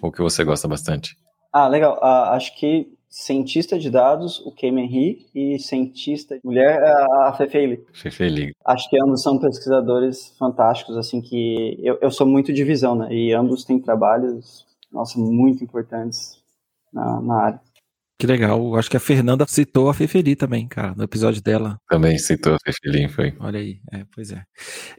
ou 0.00 0.12
que 0.12 0.20
você 0.20 0.44
gosta 0.44 0.68
bastante. 0.68 1.16
Ah, 1.52 1.66
legal. 1.66 1.98
Ah, 2.02 2.34
acho 2.34 2.58
que 2.58 2.92
cientista 3.12 3.78
de 3.78 3.90
dados, 3.90 4.40
o 4.40 4.50
Kim 4.50 4.78
Henry, 4.78 5.26
e 5.34 5.58
cientista 5.58 6.38
mulher, 6.42 6.82
a 6.82 7.34
Fefeili. 7.36 7.84
Fefeili. 7.92 8.54
Acho 8.64 8.88
que 8.88 8.98
ambos 8.98 9.22
são 9.22 9.38
pesquisadores 9.38 10.34
fantásticos, 10.38 10.96
assim, 10.96 11.20
que 11.20 11.78
eu, 11.82 11.98
eu 12.00 12.10
sou 12.10 12.26
muito 12.26 12.52
de 12.54 12.64
visão, 12.64 12.94
né, 12.94 13.12
e 13.12 13.34
ambos 13.34 13.64
têm 13.64 13.78
trabalhos, 13.78 14.66
nossa, 14.90 15.18
muito 15.18 15.62
importantes 15.62 16.42
na, 16.90 17.20
na 17.20 17.34
área. 17.34 17.60
Que 18.18 18.26
legal. 18.26 18.76
Acho 18.76 18.88
que 18.88 18.96
a 18.96 19.00
Fernanda 19.00 19.44
citou 19.46 19.90
a 19.90 19.94
Fefeli 19.94 20.34
também, 20.34 20.66
cara, 20.66 20.94
no 20.94 21.02
episódio 21.02 21.42
dela. 21.42 21.76
Também 21.90 22.16
citou 22.18 22.54
a 22.54 22.58
Fefeli, 22.64 23.08
foi. 23.08 23.34
Olha 23.40 23.58
aí, 23.58 23.80
é, 23.92 24.06
pois 24.14 24.32
é. 24.32 24.42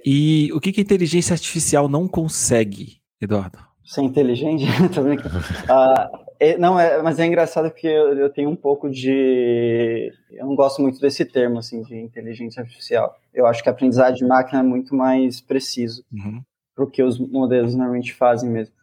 E 0.06 0.52
o 0.54 0.60
que, 0.60 0.72
que 0.72 0.82
a 0.82 0.84
inteligência 0.84 1.34
artificial 1.34 1.88
não 1.88 2.08
consegue, 2.08 2.98
Eduardo? 3.20 3.58
Ser 3.84 4.02
inteligente? 4.02 4.66
Tô 4.94 5.04
brincando. 5.04 5.38
uh, 5.38 6.23
é, 6.50 6.58
não, 6.58 6.80
é, 6.80 7.02
mas 7.02 7.20
é 7.20 7.26
engraçado 7.26 7.70
porque 7.70 7.88
eu, 7.88 8.18
eu, 8.18 8.30
tenho 8.30 8.50
um 8.50 8.56
pouco 8.56 8.90
de. 8.90 10.12
Eu 10.32 10.46
não 10.46 10.56
gosto 10.56 10.82
muito 10.82 11.00
desse 11.00 11.24
termo, 11.26 11.60
assim, 11.60 11.82
de 11.84 11.96
inteligência 11.96 12.62
artificial. 12.62 13.18
Eu 13.34 13.46
acho 13.46 13.64
que 13.64 13.70
a 13.70 13.72
aprendizagem 13.72 14.16
de 14.16 14.26
máquina 14.26 14.60
é 14.60 14.64
muito 14.64 14.96
mais 14.96 15.40
preciso 15.40 16.04
uhum. 16.12 16.42
para 16.76 16.84
o 16.84 16.90
que 16.90 17.02
os 17.02 17.20
modelos 17.20 17.76
normalmente 17.76 18.14
fazem 18.14 18.50
mesmo. 18.50 18.74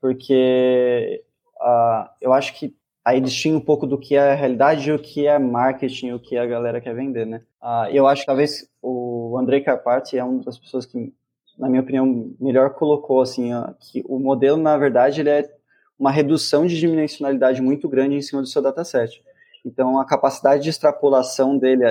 Porque 0.00 1.22
uh, 1.60 2.08
eu 2.20 2.32
acho 2.32 2.54
que 2.54 2.74
aí 3.04 3.20
distingue 3.20 3.56
um 3.56 3.60
pouco 3.60 3.86
do 3.86 3.98
que 3.98 4.14
é 4.14 4.32
a 4.32 4.34
realidade 4.34 4.88
e 4.88 4.92
o 4.92 4.98
que 4.98 5.26
é 5.26 5.38
marketing, 5.38 6.12
o 6.12 6.20
que 6.20 6.36
a 6.36 6.46
galera 6.46 6.80
quer 6.80 6.94
vender, 6.94 7.26
né? 7.26 7.42
Uh, 7.62 7.90
eu 7.92 8.06
acho 8.06 8.22
que 8.22 8.26
talvez 8.26 8.68
o 8.80 9.36
Andrei 9.38 9.60
Carpati 9.60 10.16
é 10.16 10.24
uma 10.24 10.42
das 10.42 10.58
pessoas 10.58 10.86
que, 10.86 11.12
na 11.58 11.68
minha 11.68 11.82
opinião, 11.82 12.34
melhor 12.40 12.70
colocou, 12.70 13.20
assim, 13.20 13.52
uh, 13.54 13.74
que 13.80 14.02
o 14.06 14.18
modelo, 14.18 14.56
na 14.56 14.76
verdade, 14.78 15.20
ele 15.20 15.30
é 15.30 15.59
uma 16.00 16.10
redução 16.10 16.66
de 16.66 16.80
dimensionalidade 16.80 17.60
muito 17.60 17.86
grande 17.86 18.16
em 18.16 18.22
cima 18.22 18.40
do 18.40 18.48
seu 18.48 18.62
dataset. 18.62 19.22
Então, 19.62 20.00
a 20.00 20.06
capacidade 20.06 20.62
de 20.62 20.70
extrapolação 20.70 21.58
dele, 21.58 21.84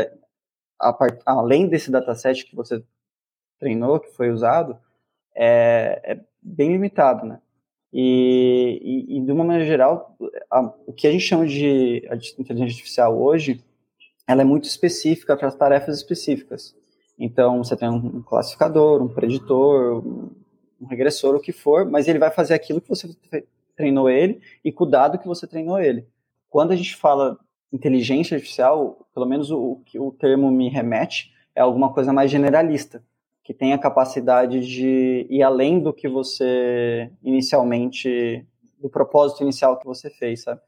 a, 0.79 0.91
part, 0.91 1.21
além 1.23 1.67
desse 1.67 1.91
dataset 1.91 2.43
que 2.43 2.55
você 2.55 2.83
treinou, 3.59 3.99
que 3.99 4.11
foi 4.13 4.31
usado, 4.31 4.75
é, 5.35 6.01
é 6.03 6.19
bem 6.41 6.71
limitado, 6.71 7.23
né? 7.23 7.39
E, 7.93 8.79
e, 8.81 9.17
e, 9.17 9.21
de 9.21 9.31
uma 9.31 9.43
maneira 9.43 9.65
geral, 9.65 10.15
a, 10.49 10.73
o 10.87 10.93
que 10.93 11.07
a 11.07 11.11
gente 11.11 11.23
chama 11.23 11.45
de 11.45 12.03
inteligência 12.37 12.73
artificial 12.73 13.19
hoje, 13.19 13.63
ela 14.27 14.41
é 14.41 14.45
muito 14.45 14.65
específica 14.65 15.37
para 15.37 15.51
tarefas 15.51 15.97
específicas. 15.97 16.75
Então, 17.17 17.63
você 17.63 17.75
tem 17.75 17.89
um 17.89 18.23
classificador, 18.23 19.03
um 19.03 19.07
preditor, 19.07 20.03
um 20.81 20.85
regressor, 20.87 21.35
o 21.35 21.39
que 21.39 21.51
for, 21.51 21.85
mas 21.85 22.07
ele 22.07 22.17
vai 22.17 22.31
fazer 22.31 22.55
aquilo 22.55 22.81
que 22.81 22.89
você 22.89 23.07
treinou 23.79 24.09
ele 24.09 24.41
e 24.63 24.73
com 24.73 24.83
o 24.83 24.87
dado 24.87 25.17
que 25.17 25.25
você 25.25 25.47
treinou 25.47 25.79
ele. 25.79 26.05
Quando 26.49 26.71
a 26.71 26.75
gente 26.75 26.97
fala 26.97 27.39
inteligência 27.71 28.35
artificial, 28.35 29.07
pelo 29.13 29.25
menos 29.25 29.49
o 29.51 29.81
que 29.85 29.97
o 29.97 30.11
termo 30.11 30.51
me 30.51 30.67
remete 30.67 31.31
é 31.55 31.61
alguma 31.61 31.93
coisa 31.93 32.11
mais 32.11 32.29
generalista, 32.29 33.01
que 33.41 33.53
tem 33.53 33.71
a 33.71 33.77
capacidade 33.77 34.59
de 34.59 35.25
ir 35.29 35.41
além 35.41 35.79
do 35.79 35.93
que 35.93 36.09
você 36.09 37.09
inicialmente, 37.23 38.45
do 38.77 38.89
propósito 38.89 39.43
inicial 39.43 39.77
que 39.77 39.85
você 39.85 40.09
fez, 40.09 40.43
sabe? 40.43 40.59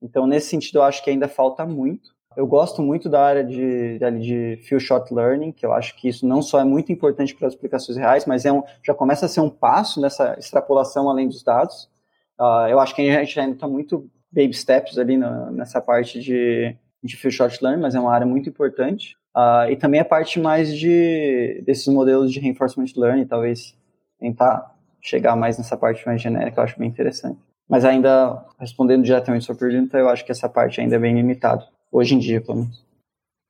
Então, 0.00 0.24
nesse 0.24 0.48
sentido, 0.48 0.78
eu 0.78 0.82
acho 0.84 1.02
que 1.02 1.10
ainda 1.10 1.26
falta 1.26 1.66
muito. 1.66 2.10
Eu 2.36 2.46
gosto 2.46 2.80
muito 2.80 3.08
da 3.08 3.24
área 3.24 3.44
de, 3.44 3.98
de, 3.98 4.56
de 4.56 4.62
few 4.62 4.78
shot 4.78 5.12
learning, 5.12 5.52
que 5.52 5.66
eu 5.66 5.72
acho 5.72 5.96
que 5.96 6.08
isso 6.08 6.26
não 6.26 6.40
só 6.40 6.60
é 6.60 6.64
muito 6.64 6.92
importante 6.92 7.34
para 7.34 7.48
as 7.48 7.54
aplicações 7.54 7.98
reais, 7.98 8.24
mas 8.24 8.44
é 8.44 8.52
um, 8.52 8.62
já 8.82 8.94
começa 8.94 9.26
a 9.26 9.28
ser 9.28 9.40
um 9.40 9.50
passo 9.50 10.00
nessa 10.00 10.36
extrapolação 10.38 11.10
além 11.10 11.28
dos 11.28 11.42
dados. 11.42 11.91
Uh, 12.38 12.68
eu 12.68 12.80
acho 12.80 12.94
que 12.94 13.02
a 13.02 13.24
gente 13.24 13.38
ainda 13.38 13.54
está 13.54 13.68
muito 13.68 14.10
baby 14.30 14.54
steps 14.54 14.98
ali 14.98 15.16
na, 15.16 15.50
nessa 15.50 15.80
parte 15.80 16.20
de, 16.20 16.74
de 17.02 17.16
few 17.16 17.30
shot 17.30 17.62
learning, 17.62 17.82
mas 17.82 17.94
é 17.94 18.00
uma 18.00 18.12
área 18.12 18.26
muito 18.26 18.48
importante. 18.48 19.16
Uh, 19.36 19.70
e 19.70 19.76
também 19.76 20.00
a 20.00 20.04
parte 20.04 20.38
mais 20.38 20.76
de 20.76 21.62
desses 21.64 21.86
modelos 21.88 22.32
de 22.32 22.40
reinforcement 22.40 22.86
learning, 22.96 23.26
talvez 23.26 23.76
tentar 24.18 24.76
chegar 25.00 25.34
mais 25.34 25.58
nessa 25.58 25.76
parte 25.76 26.06
mais 26.06 26.20
genérica, 26.20 26.60
eu 26.60 26.64
acho 26.64 26.78
bem 26.78 26.88
interessante. 26.88 27.38
Mas 27.68 27.84
ainda, 27.84 28.44
respondendo 28.58 29.02
diretamente 29.02 29.44
sua 29.44 29.54
pergunta, 29.54 29.98
eu 29.98 30.08
acho 30.08 30.24
que 30.24 30.32
essa 30.32 30.48
parte 30.48 30.80
ainda 30.80 30.96
é 30.96 30.98
bem 30.98 31.14
limitada, 31.14 31.66
hoje 31.90 32.14
em 32.14 32.18
dia, 32.18 32.40
pelo 32.40 32.58
menos. 32.58 32.84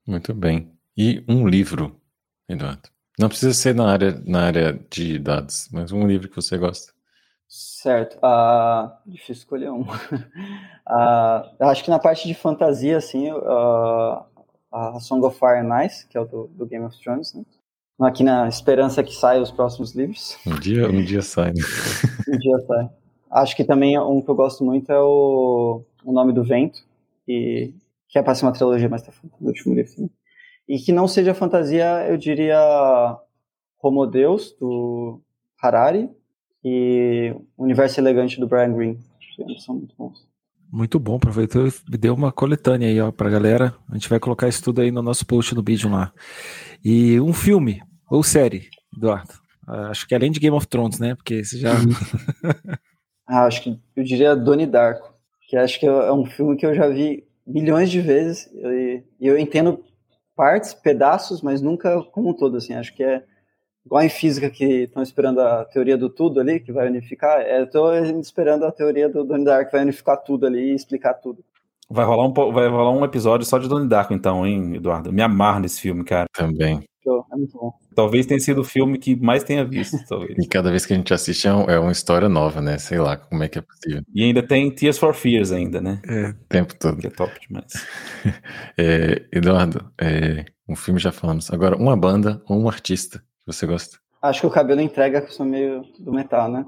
Muito 0.06 0.32
bem. 0.32 0.70
E 0.96 1.24
um 1.28 1.46
livro, 1.46 1.96
Eduardo? 2.48 2.88
Não 3.18 3.28
precisa 3.28 3.52
ser 3.52 3.74
na 3.74 3.90
área, 3.90 4.22
na 4.24 4.46
área 4.46 4.78
de 4.90 5.18
dados, 5.18 5.68
mas 5.72 5.92
um 5.92 6.06
livro 6.06 6.28
que 6.28 6.36
você 6.36 6.56
gosta. 6.56 6.91
Certo. 7.55 8.16
Uh, 8.16 8.90
difícil 9.05 9.34
escolher 9.34 9.70
um. 9.70 9.84
eu 11.61 11.68
acho 11.68 11.84
que 11.84 11.90
na 11.90 11.98
parte 11.98 12.26
de 12.26 12.32
fantasia, 12.32 12.96
assim, 12.96 13.30
uh, 13.30 14.24
a 14.72 14.98
Song 14.98 15.22
of 15.26 15.38
Fire 15.38 15.59
and 15.59 15.84
Ice, 15.84 16.09
que 16.09 16.16
é 16.16 16.20
o 16.22 16.24
do, 16.24 16.46
do 16.46 16.64
Game 16.64 16.82
of 16.82 16.98
Thrones, 16.98 17.34
né? 17.34 17.44
Aqui 18.00 18.24
na 18.24 18.48
esperança 18.48 19.03
que 19.03 19.12
saia 19.14 19.42
os 19.42 19.50
próximos 19.50 19.94
livros. 19.94 20.38
Um 20.46 20.59
dia, 20.59 20.88
um 20.88 21.05
dia 21.05 21.20
sai. 21.20 21.53
Né? 21.53 21.61
um 22.34 22.38
dia 22.38 22.59
sai. 22.66 22.90
Acho 23.30 23.55
que 23.55 23.64
também 23.64 23.98
um 23.98 24.22
que 24.22 24.30
eu 24.30 24.34
gosto 24.34 24.64
muito 24.64 24.90
é 24.90 24.98
o, 24.98 25.84
o 26.03 26.11
Nome 26.11 26.32
do 26.32 26.42
Vento, 26.42 26.80
e, 27.28 27.74
que 28.09 28.18
é 28.18 28.22
para 28.22 28.34
ser 28.34 28.46
uma 28.46 28.53
trilogia, 28.53 28.88
mas 28.88 29.03
tá 29.03 29.12
do 29.38 29.46
último 29.46 29.74
livro 29.74 29.94
também. 29.94 30.11
E 30.66 30.78
que 30.78 30.90
não 30.90 31.07
seja 31.07 31.34
fantasia, 31.34 32.07
eu 32.09 32.16
diria 32.16 32.59
Homo 33.82 34.07
Deus, 34.07 34.57
do 34.59 35.20
Harari, 35.62 36.09
e 36.64 37.34
Universo 37.56 38.00
Elegante, 38.00 38.38
do 38.38 38.46
Brian 38.46 38.72
Greene. 38.72 38.98
São 39.58 39.76
muito 39.76 39.94
bons. 39.96 40.26
Muito 40.70 40.98
bom, 40.98 41.16
aproveitou 41.16 41.66
e 41.66 41.98
deu 41.98 42.14
uma 42.14 42.32
coletânea 42.32 42.88
aí, 42.88 43.00
ó, 43.00 43.12
pra 43.12 43.28
galera. 43.28 43.74
A 43.90 43.94
gente 43.94 44.08
vai 44.08 44.18
colocar 44.18 44.48
isso 44.48 44.62
tudo 44.62 44.80
aí 44.80 44.90
no 44.90 45.02
nosso 45.02 45.26
post 45.26 45.54
no 45.54 45.62
vídeo 45.62 45.90
lá. 45.90 46.12
E 46.84 47.20
um 47.20 47.32
filme, 47.32 47.82
ou 48.10 48.22
série, 48.22 48.68
Eduardo? 48.96 49.32
Acho 49.66 50.06
que 50.06 50.14
além 50.14 50.30
de 50.30 50.40
Game 50.40 50.56
of 50.56 50.66
Thrones, 50.66 50.98
né? 50.98 51.14
Porque 51.14 51.44
você 51.44 51.58
já. 51.58 51.72
Ah, 53.24 53.46
acho 53.46 53.62
que 53.62 53.80
eu 53.96 54.02
diria 54.02 54.34
Donnie 54.34 54.66
Darko, 54.66 55.14
que 55.48 55.56
acho 55.56 55.78
que 55.78 55.86
é 55.86 56.12
um 56.12 56.26
filme 56.26 56.56
que 56.56 56.66
eu 56.66 56.74
já 56.74 56.88
vi 56.88 57.24
milhões 57.46 57.90
de 57.90 58.00
vezes 58.00 58.50
e 58.52 59.02
eu 59.20 59.38
entendo 59.38 59.82
partes, 60.36 60.74
pedaços, 60.74 61.40
mas 61.40 61.62
nunca 61.62 62.02
como 62.12 62.30
um 62.30 62.34
todo, 62.34 62.56
assim, 62.56 62.74
acho 62.74 62.94
que 62.94 63.02
é 63.02 63.24
igual 63.84 64.02
em 64.02 64.08
física 64.08 64.50
que 64.50 64.84
estão 64.84 65.02
esperando 65.02 65.40
a 65.40 65.64
teoria 65.64 65.96
do 65.96 66.08
tudo 66.08 66.40
ali, 66.40 66.60
que 66.60 66.72
vai 66.72 66.88
unificar, 66.88 67.40
é, 67.40 67.60
eu 67.60 67.64
estou 67.64 67.94
esperando 68.16 68.64
a 68.64 68.72
teoria 68.72 69.08
do 69.08 69.24
Donnie 69.24 69.44
Darko 69.44 69.70
que 69.70 69.76
vai 69.76 69.82
unificar 69.82 70.16
tudo 70.22 70.46
ali 70.46 70.72
e 70.72 70.74
explicar 70.74 71.14
tudo. 71.14 71.44
Vai 71.90 72.04
rolar 72.04 72.26
um, 72.26 72.52
vai 72.52 72.68
rolar 72.68 72.90
um 72.90 73.04
episódio 73.04 73.46
só 73.46 73.58
de 73.58 73.68
Donnie 73.68 73.88
Darko 73.88 74.14
então, 74.14 74.46
hein, 74.46 74.76
Eduardo? 74.76 75.12
me 75.12 75.22
amarro 75.22 75.60
nesse 75.60 75.80
filme, 75.80 76.04
cara. 76.04 76.26
Também. 76.32 76.82
É 77.32 77.36
muito 77.36 77.58
bom. 77.58 77.72
Talvez 77.94 78.26
tenha 78.26 78.38
sido 78.38 78.60
o 78.60 78.64
filme 78.64 78.96
que 78.96 79.16
mais 79.16 79.42
tenha 79.42 79.64
visto, 79.64 79.96
talvez. 80.08 80.36
E 80.38 80.46
cada 80.46 80.70
vez 80.70 80.86
que 80.86 80.92
a 80.92 80.96
gente 80.96 81.12
assiste 81.12 81.48
é, 81.48 81.52
um, 81.52 81.68
é, 81.68 81.78
uma 81.78 81.90
história 81.90 82.28
nova, 82.28 82.60
né? 82.60 82.78
Sei 82.78 82.98
lá 82.98 83.16
como 83.16 83.42
é 83.42 83.48
que 83.48 83.58
é 83.58 83.62
possível. 83.62 84.02
E 84.14 84.22
ainda 84.22 84.42
tem 84.42 84.70
Tears 84.70 84.98
for 84.98 85.12
Fears 85.12 85.50
ainda, 85.50 85.80
né? 85.80 86.00
É, 86.06 86.28
o 86.28 86.34
tempo 86.48 86.74
todo. 86.78 86.98
Que 86.98 87.08
é 87.08 87.10
top 87.10 87.32
demais. 87.46 87.72
é, 88.78 89.26
Eduardo, 89.32 89.90
é, 90.00 90.44
um 90.68 90.76
filme 90.76 91.00
já 91.00 91.10
falamos. 91.10 91.50
Agora, 91.52 91.76
uma 91.76 91.96
banda 91.96 92.40
ou 92.48 92.58
um 92.58 92.68
artista 92.68 93.22
que 93.45 93.53
você 93.53 93.66
gosta? 93.66 93.99
Acho 94.20 94.43
que 94.43 94.47
o 94.47 94.51
cabelo 94.51 94.80
entrega 94.80 95.20
que 95.20 95.28
eu 95.28 95.32
sou 95.32 95.45
meio 95.45 95.82
do 95.99 96.12
metal, 96.12 96.49
né? 96.51 96.64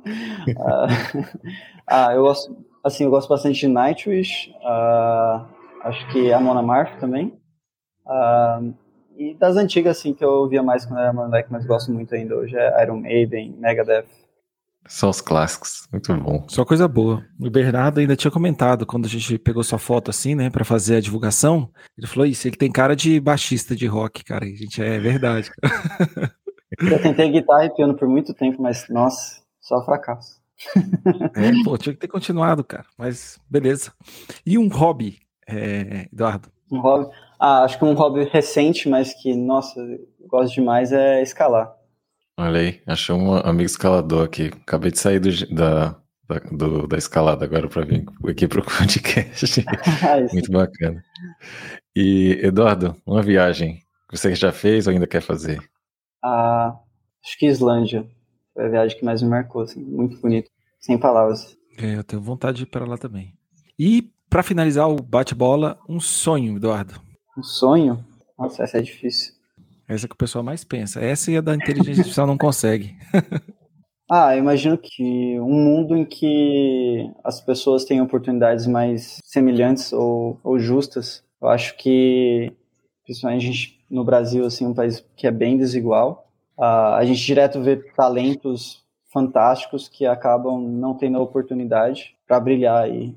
uh, 0.57 1.39
ah, 1.87 2.13
eu 2.13 2.23
gosto, 2.23 2.57
assim, 2.83 3.05
eu 3.05 3.11
gosto 3.11 3.29
bastante 3.29 3.61
de 3.61 3.69
Nightwish, 3.69 4.51
uh, 4.61 5.47
acho 5.83 6.07
que 6.13 6.33
a 6.33 6.41
Mona 6.41 6.63
Marth 6.63 6.99
também. 6.99 7.39
Uh, 8.05 8.75
e 9.17 9.35
das 9.35 9.57
antigas, 9.57 9.99
assim, 9.99 10.13
que 10.13 10.25
eu 10.25 10.31
ouvia 10.31 10.63
mais 10.63 10.85
quando 10.85 10.99
era 10.99 11.13
moleque, 11.13 11.53
mas 11.53 11.65
gosto 11.65 11.93
muito 11.93 12.13
ainda 12.15 12.35
hoje, 12.35 12.57
é 12.57 12.83
Iron 12.83 12.97
Maiden, 12.97 13.55
Megadeth. 13.59 14.07
Só 14.87 15.09
os 15.09 15.21
clássicos, 15.21 15.89
muito 15.91 16.15
bom. 16.17 16.45
Só 16.49 16.63
coisa 16.65 16.87
boa. 16.87 17.25
O 17.41 17.49
Bernardo 17.49 18.01
ainda 18.01 18.17
tinha 18.17 18.31
comentado, 18.31 18.85
quando 18.85 19.07
a 19.07 19.09
gente 19.09 19.39
pegou 19.39 19.63
sua 19.63 19.79
foto 19.79 20.11
assim, 20.11 20.35
né, 20.35 20.51
para 20.51 20.65
fazer 20.65 20.97
a 20.97 21.01
divulgação, 21.01 21.71
ele 21.97 22.07
falou 22.07 22.27
isso, 22.27 22.47
ele 22.47 22.57
tem 22.57 22.71
cara 22.71 22.95
de 22.95 23.19
baixista 23.19 23.75
de 23.75 23.87
rock, 23.87 24.25
cara, 24.25 24.45
e, 24.45 24.55
gente, 24.57 24.83
é 24.83 24.99
verdade. 24.99 25.51
eu 26.81 27.03
tentei 27.03 27.31
guitarra 27.31 27.67
e 27.67 27.75
piano 27.75 27.95
por 27.95 28.09
muito 28.09 28.35
tempo, 28.35 28.61
mas, 28.63 28.89
nossa, 28.89 29.41
só 29.61 29.85
fracasso. 29.85 30.43
é, 31.37 31.65
pô, 31.65 31.77
tinha 31.77 31.93
que 31.93 32.01
ter 32.01 32.09
continuado, 32.09 32.63
cara, 32.63 32.87
mas 32.97 33.39
beleza. 33.51 33.93
E 34.47 34.57
um 34.57 34.69
hobby, 34.69 35.19
é, 35.49 36.09
Eduardo? 36.13 36.49
Um 36.71 36.81
hobby? 36.81 37.11
Ah, 37.39 37.65
acho 37.65 37.79
que 37.79 37.85
um 37.85 37.95
hobby 37.95 38.25
recente, 38.25 38.89
mas 38.89 39.13
que, 39.15 39.35
nossa, 39.35 39.79
eu 39.81 40.29
gosto 40.29 40.55
demais 40.55 40.93
é 40.93 41.23
escalar. 41.23 41.75
Olha 42.37 42.61
aí, 42.61 42.81
achou 42.87 43.17
um 43.17 43.35
amigo 43.37 43.67
escalador 43.67 44.25
aqui. 44.25 44.51
Acabei 44.63 44.91
de 44.91 44.99
sair 44.99 45.21
do, 45.21 45.31
da, 45.55 45.97
da, 46.29 46.39
do, 46.51 46.87
da 46.89 46.97
escalada 46.97 47.45
agora 47.45 47.69
para 47.69 47.85
vir 47.85 48.05
aqui 48.29 48.49
para 48.49 48.61
o 48.61 48.65
podcast. 48.67 49.65
Ah, 50.03 50.21
Muito 50.33 50.51
bacana. 50.51 51.03
E, 51.95 52.41
Eduardo, 52.43 52.97
uma 53.07 53.23
viagem 53.23 53.79
que 54.09 54.17
você 54.17 54.35
já 54.35 54.51
fez 54.51 54.87
ou 54.87 54.93
ainda 54.93 55.07
quer 55.07 55.21
fazer? 55.21 55.61
Ah, 56.25 56.79
acho 57.23 57.39
que 57.39 57.47
Islândia. 57.47 58.09
Foi 58.55 58.65
a 58.65 58.69
viagem 58.69 58.97
que 58.97 59.05
mais 59.05 59.21
me 59.21 59.29
marcou, 59.29 59.63
assim, 59.63 59.81
muito 59.81 60.19
bonito. 60.21 60.51
Sem 60.81 60.97
palavras. 60.97 61.57
É, 61.77 61.97
eu 61.97 62.05
tenho 62.05 62.23
vontade 62.23 62.59
de 62.59 62.63
ir 62.63 62.67
para 62.67 62.87
lá 62.87 62.97
também. 62.97 63.35
E, 63.79 64.11
para 64.31 64.43
finalizar 64.43 64.89
o 64.89 64.97
bate-bola, 64.97 65.79
um 65.89 66.01
sonho, 66.01 66.57
Eduardo. 66.57 67.01
Um 67.37 67.43
sonho? 67.43 68.05
Nossa, 68.39 68.63
essa 68.63 68.79
é 68.79 68.83
difícil. 68.83 69.35
Essa 69.87 70.09
que 70.09 70.15
o 70.15 70.19
pessoal 70.19 70.43
mais 70.43 70.65
pensa. 70.65 71.01
Essa 71.01 71.31
e 71.31 71.37
a 71.37 71.41
da 71.41 71.55
inteligência 71.55 72.01
artificial 72.01 72.27
não 72.27 72.39
consegue. 72.39 72.97
ah, 74.11 74.35
eu 74.35 74.39
imagino 74.39 74.79
que 74.79 75.39
um 75.41 75.53
mundo 75.53 75.97
em 75.97 76.05
que 76.05 77.11
as 77.23 77.41
pessoas 77.41 77.85
têm 77.85 78.01
oportunidades 78.01 78.67
mais 78.67 79.19
semelhantes 79.25 79.93
ou, 79.93 80.41
ou 80.43 80.59
justas. 80.59 81.23
Eu 81.43 81.49
acho 81.49 81.77
que, 81.77 82.53
principalmente 83.05 83.43
a 83.43 83.53
gente, 83.53 83.74
no 83.91 84.05
Brasil, 84.05 84.45
assim, 84.45 84.67
um 84.67 84.75
país 84.75 85.05
que 85.17 85.27
é 85.27 85.31
bem 85.31 85.57
desigual, 85.57 86.29
uh, 86.59 86.95
a 86.95 87.05
gente 87.05 87.25
direto 87.25 87.63
vê 87.63 87.77
talentos 87.77 88.85
fantásticos 89.13 89.89
que 89.89 90.07
acabam 90.07 90.61
não 90.61 90.95
tendo 90.95 91.19
a 91.19 91.23
oportunidade 91.23 92.17
para 92.27 92.41
brilhar 92.41 92.91
e 92.91 93.15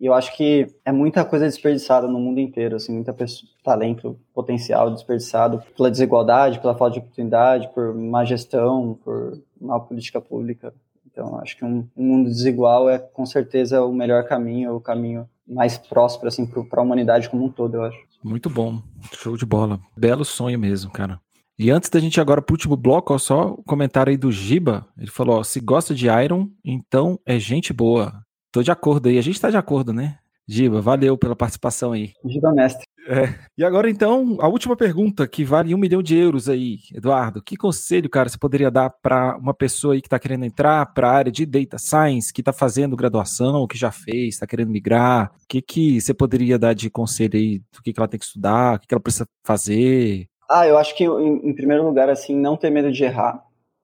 eu 0.00 0.14
acho 0.14 0.34
que 0.34 0.66
é 0.82 0.90
muita 0.90 1.24
coisa 1.26 1.44
desperdiçada 1.44 2.08
no 2.08 2.18
mundo 2.18 2.40
inteiro, 2.40 2.76
assim, 2.76 2.90
muita 2.94 3.12
pessoa, 3.12 3.50
talento, 3.62 4.18
potencial 4.32 4.90
desperdiçado 4.90 5.62
pela 5.76 5.90
desigualdade, 5.90 6.58
pela 6.58 6.74
falta 6.74 6.94
de 6.94 7.00
oportunidade, 7.00 7.68
por 7.74 7.94
má 7.94 8.24
gestão, 8.24 8.98
por 9.04 9.38
má 9.60 9.78
política 9.78 10.18
pública. 10.18 10.72
Então, 11.04 11.38
acho 11.38 11.54
que 11.54 11.66
um, 11.66 11.86
um 11.94 12.02
mundo 12.02 12.30
desigual 12.30 12.88
é 12.88 12.98
com 12.98 13.26
certeza 13.26 13.84
o 13.84 13.92
melhor 13.92 14.24
caminho, 14.24 14.74
o 14.74 14.80
caminho 14.80 15.28
mais 15.46 15.76
próspero 15.76 16.28
assim 16.28 16.46
para 16.46 16.80
a 16.80 16.82
humanidade 16.82 17.28
como 17.28 17.44
um 17.44 17.50
todo, 17.50 17.74
eu 17.74 17.84
acho. 17.84 18.09
Muito 18.22 18.50
bom, 18.50 18.82
show 19.14 19.36
de 19.36 19.46
bola, 19.46 19.80
belo 19.96 20.24
sonho 20.24 20.58
mesmo, 20.58 20.90
cara. 20.90 21.20
E 21.58 21.70
antes 21.70 21.90
da 21.90 22.00
gente 22.00 22.16
ir 22.16 22.20
agora 22.20 22.40
pro 22.40 22.54
último 22.54 22.76
bloco, 22.76 23.12
ó, 23.12 23.18
só 23.18 23.48
o 23.48 23.62
comentário 23.62 24.10
aí 24.10 24.16
do 24.16 24.32
Giba. 24.32 24.86
Ele 24.96 25.10
falou: 25.10 25.38
ó, 25.38 25.42
se 25.42 25.60
gosta 25.60 25.94
de 25.94 26.06
Iron, 26.06 26.48
então 26.64 27.18
é 27.26 27.38
gente 27.38 27.72
boa. 27.72 28.24
Tô 28.50 28.62
de 28.62 28.70
acordo 28.70 29.08
aí. 29.10 29.18
A 29.18 29.22
gente 29.22 29.38
tá 29.38 29.50
de 29.50 29.58
acordo, 29.58 29.92
né? 29.92 30.19
Giba, 30.50 30.80
valeu 30.80 31.16
pela 31.16 31.36
participação 31.36 31.92
aí. 31.92 32.10
Giba 32.24 32.52
mestre. 32.52 32.84
É. 33.06 33.32
E 33.56 33.64
agora, 33.64 33.88
então, 33.88 34.36
a 34.40 34.48
última 34.48 34.76
pergunta, 34.76 35.26
que 35.28 35.44
vale 35.44 35.72
um 35.72 35.78
milhão 35.78 36.02
de 36.02 36.16
euros 36.16 36.48
aí, 36.48 36.78
Eduardo. 36.92 37.40
Que 37.40 37.56
conselho, 37.56 38.10
cara, 38.10 38.28
você 38.28 38.36
poderia 38.36 38.68
dar 38.68 38.90
para 38.90 39.36
uma 39.36 39.54
pessoa 39.54 39.94
aí 39.94 40.00
que 40.00 40.08
está 40.08 40.18
querendo 40.18 40.44
entrar 40.44 40.92
para 40.92 41.08
a 41.08 41.12
área 41.12 41.30
de 41.30 41.46
data 41.46 41.78
science, 41.78 42.32
que 42.32 42.40
está 42.40 42.52
fazendo 42.52 42.96
graduação, 42.96 43.64
que 43.68 43.78
já 43.78 43.92
fez, 43.92 44.34
está 44.34 44.46
querendo 44.46 44.72
migrar? 44.72 45.30
O 45.44 45.46
que, 45.48 45.62
que 45.62 46.00
você 46.00 46.12
poderia 46.12 46.58
dar 46.58 46.74
de 46.74 46.90
conselho 46.90 47.38
aí 47.38 47.60
do 47.72 47.80
que, 47.80 47.92
que 47.92 48.00
ela 48.00 48.08
tem 48.08 48.18
que 48.18 48.26
estudar, 48.26 48.74
o 48.74 48.80
que, 48.80 48.88
que 48.88 48.94
ela 48.94 49.00
precisa 49.00 49.26
fazer? 49.46 50.26
Ah, 50.50 50.66
eu 50.66 50.76
acho 50.76 50.96
que, 50.96 51.04
em, 51.04 51.48
em 51.48 51.54
primeiro 51.54 51.84
lugar, 51.84 52.10
assim, 52.10 52.36
não 52.36 52.56
ter 52.56 52.70
medo 52.70 52.90
de 52.90 53.04
errar. 53.04 53.40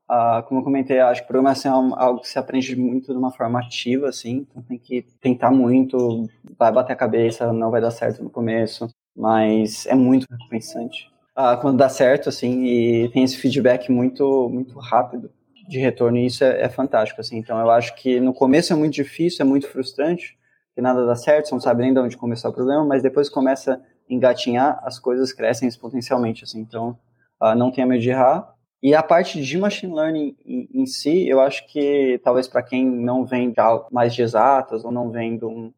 Uh, 0.08 0.40
como 0.44 0.60
eu 0.60 0.64
comentei, 0.64 1.00
acho 1.00 1.22
que 1.22 1.26
programação 1.26 1.90
é 1.98 2.02
algo 2.02 2.20
que 2.20 2.28
se 2.28 2.38
aprende 2.38 2.76
muito 2.76 3.12
de 3.12 3.18
uma 3.18 3.32
forma 3.32 3.58
ativa, 3.58 4.08
assim, 4.08 4.46
então 4.48 4.62
tem 4.62 4.78
que 4.78 5.02
tentar 5.20 5.50
muito, 5.50 6.28
vai 6.56 6.70
bater 6.70 6.92
a 6.92 6.96
cabeça, 6.96 7.52
não 7.52 7.72
vai 7.72 7.80
dar 7.80 7.90
certo 7.90 8.22
no 8.22 8.30
começo, 8.30 8.88
mas 9.16 9.84
é 9.86 9.96
muito 9.96 10.24
recompensante. 10.30 11.10
Uh, 11.36 11.60
quando 11.60 11.78
dá 11.78 11.88
certo, 11.88 12.28
assim, 12.28 12.64
e 12.64 13.08
tem 13.08 13.24
esse 13.24 13.36
feedback 13.36 13.90
muito, 13.90 14.48
muito 14.48 14.78
rápido 14.78 15.28
de 15.68 15.78
retorno, 15.80 16.18
e 16.18 16.26
isso 16.26 16.44
é, 16.44 16.62
é 16.62 16.68
fantástico, 16.68 17.20
assim, 17.20 17.38
então 17.38 17.58
eu 17.58 17.68
acho 17.68 17.92
que 17.96 18.20
no 18.20 18.32
começo 18.32 18.72
é 18.72 18.76
muito 18.76 18.94
difícil, 18.94 19.44
é 19.44 19.48
muito 19.48 19.68
frustrante, 19.68 20.38
que 20.72 20.80
nada 20.80 21.04
dá 21.04 21.16
certo, 21.16 21.48
você 21.48 21.54
não 21.54 21.60
sabe 21.60 21.82
nem 21.82 21.92
de 21.92 21.98
onde 21.98 22.16
começar 22.16 22.48
o 22.48 22.52
problema, 22.52 22.84
mas 22.84 23.02
depois 23.02 23.28
começa 23.28 23.74
a 23.74 23.80
engatinhar, 24.08 24.80
as 24.84 25.00
coisas 25.00 25.32
crescem 25.32 25.66
exponencialmente, 25.66 26.44
assim, 26.44 26.60
então 26.60 26.96
uh, 27.42 27.56
não 27.56 27.72
tenha 27.72 27.88
medo 27.88 28.00
de 28.00 28.10
errar, 28.10 28.54
e 28.86 28.94
a 28.94 29.02
parte 29.02 29.42
de 29.42 29.58
machine 29.58 29.92
learning 29.92 30.36
em, 30.46 30.68
em 30.72 30.86
si, 30.86 31.28
eu 31.28 31.40
acho 31.40 31.66
que 31.66 32.20
talvez 32.22 32.46
para 32.46 32.62
quem 32.62 32.86
não 32.86 33.24
vem 33.24 33.50
de 33.50 33.56
mais 33.90 34.14
de 34.14 34.22
exatas 34.22 34.84
ou 34.84 34.92
não 34.92 35.10
vem 35.10 35.36
de, 35.36 35.44
um, 35.44 35.74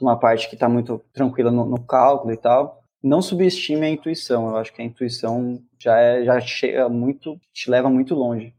uma 0.00 0.18
parte 0.18 0.48
que 0.48 0.56
está 0.56 0.68
muito 0.68 1.00
tranquila 1.12 1.52
no, 1.52 1.64
no, 1.64 1.80
cálculo 1.80 2.32
e 2.32 2.36
tal, 2.36 2.82
não 3.00 3.22
subestime 3.22 3.86
a 3.86 3.90
intuição. 3.90 4.48
Eu 4.48 4.56
acho 4.56 4.72
que 4.72 4.82
a 4.82 4.84
intuição 4.84 5.62
já 5.78 5.96
é, 6.00 6.24
já 6.24 6.40
chega 6.40 6.88
muito, 6.88 7.40
te 7.52 7.70
leva 7.70 7.88
muito 7.88 8.16
longe. 8.16 8.52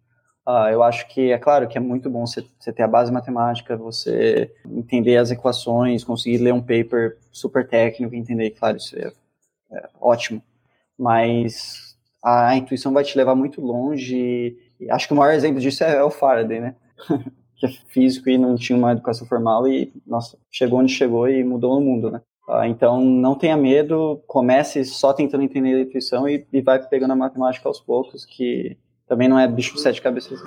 Uh, 0.48 0.72
eu 0.72 0.82
acho 0.84 1.06
que 1.10 1.30
é 1.30 1.38
claro 1.38 1.68
que 1.68 1.78
é 1.78 1.82
muito 1.82 2.10
bom 2.10 2.26
você, 2.26 2.48
você 2.58 2.72
ter 2.72 2.84
a 2.84 2.88
base 2.88 3.12
matemática, 3.12 3.76
você 3.76 4.56
entender 4.66 5.18
as 5.18 5.32
equações, 5.32 6.06
conseguir 6.06 6.38
ler 6.38 6.54
um 6.54 6.62
paper 6.62 7.18
super 7.30 7.68
técnico, 7.68 8.16
entender, 8.16 8.52
claro, 8.52 8.78
isso 8.78 8.98
é, 8.98 9.12
é 9.74 9.90
ótimo. 10.00 10.42
Mas 10.98 11.91
a 12.24 12.56
intuição 12.56 12.94
vai 12.94 13.04
te 13.04 13.18
levar 13.18 13.36
muito 13.36 13.62
longe. 13.62 14.58
E 14.80 14.90
acho 14.90 15.08
que 15.08 15.14
o 15.14 15.18
maior 15.18 15.34
exemplo 15.34 15.60
disso 15.60 15.84
é, 15.84 16.04
o 16.04 16.12
Faraday, 16.12 16.60
né? 16.60 16.76
que 17.58 17.66
é 17.68 17.70
físico 17.88 18.30
e 18.30 18.38
não 18.38 18.56
tinha 18.56 18.78
uma 18.78 18.92
educação 18.92 19.28
formal 19.28 19.68
e, 19.68 19.94
nossa, 20.06 20.38
chegou 20.52 20.80
onde 20.80 20.92
chegou 20.92 21.30
e 21.30 21.44
mudou 21.44 21.78
o 21.78 21.82
mundo, 21.82 22.10
né? 22.10 22.22
Ah, 22.50 22.68
então, 22.68 23.00
não 23.00 23.36
tenha 23.36 23.56
medo, 23.56 24.22
comece 24.26 24.84
só 24.84 25.14
tentando 25.14 25.44
entender 25.44 25.76
a 25.76 25.82
intuição 25.82 26.28
e, 26.28 26.46
e 26.52 26.62
vai 26.62 26.82
pegando 26.86 27.12
a 27.12 27.16
matemática 27.16 27.70
aos 27.70 27.80
poucos, 27.80 28.26
que 28.26 28.78
também 29.08 29.28
não 29.28 29.38
é 29.38 29.48
bicho 29.48 29.76
de 29.76 29.82
sete 29.82 30.02
cabeças. 30.02 30.40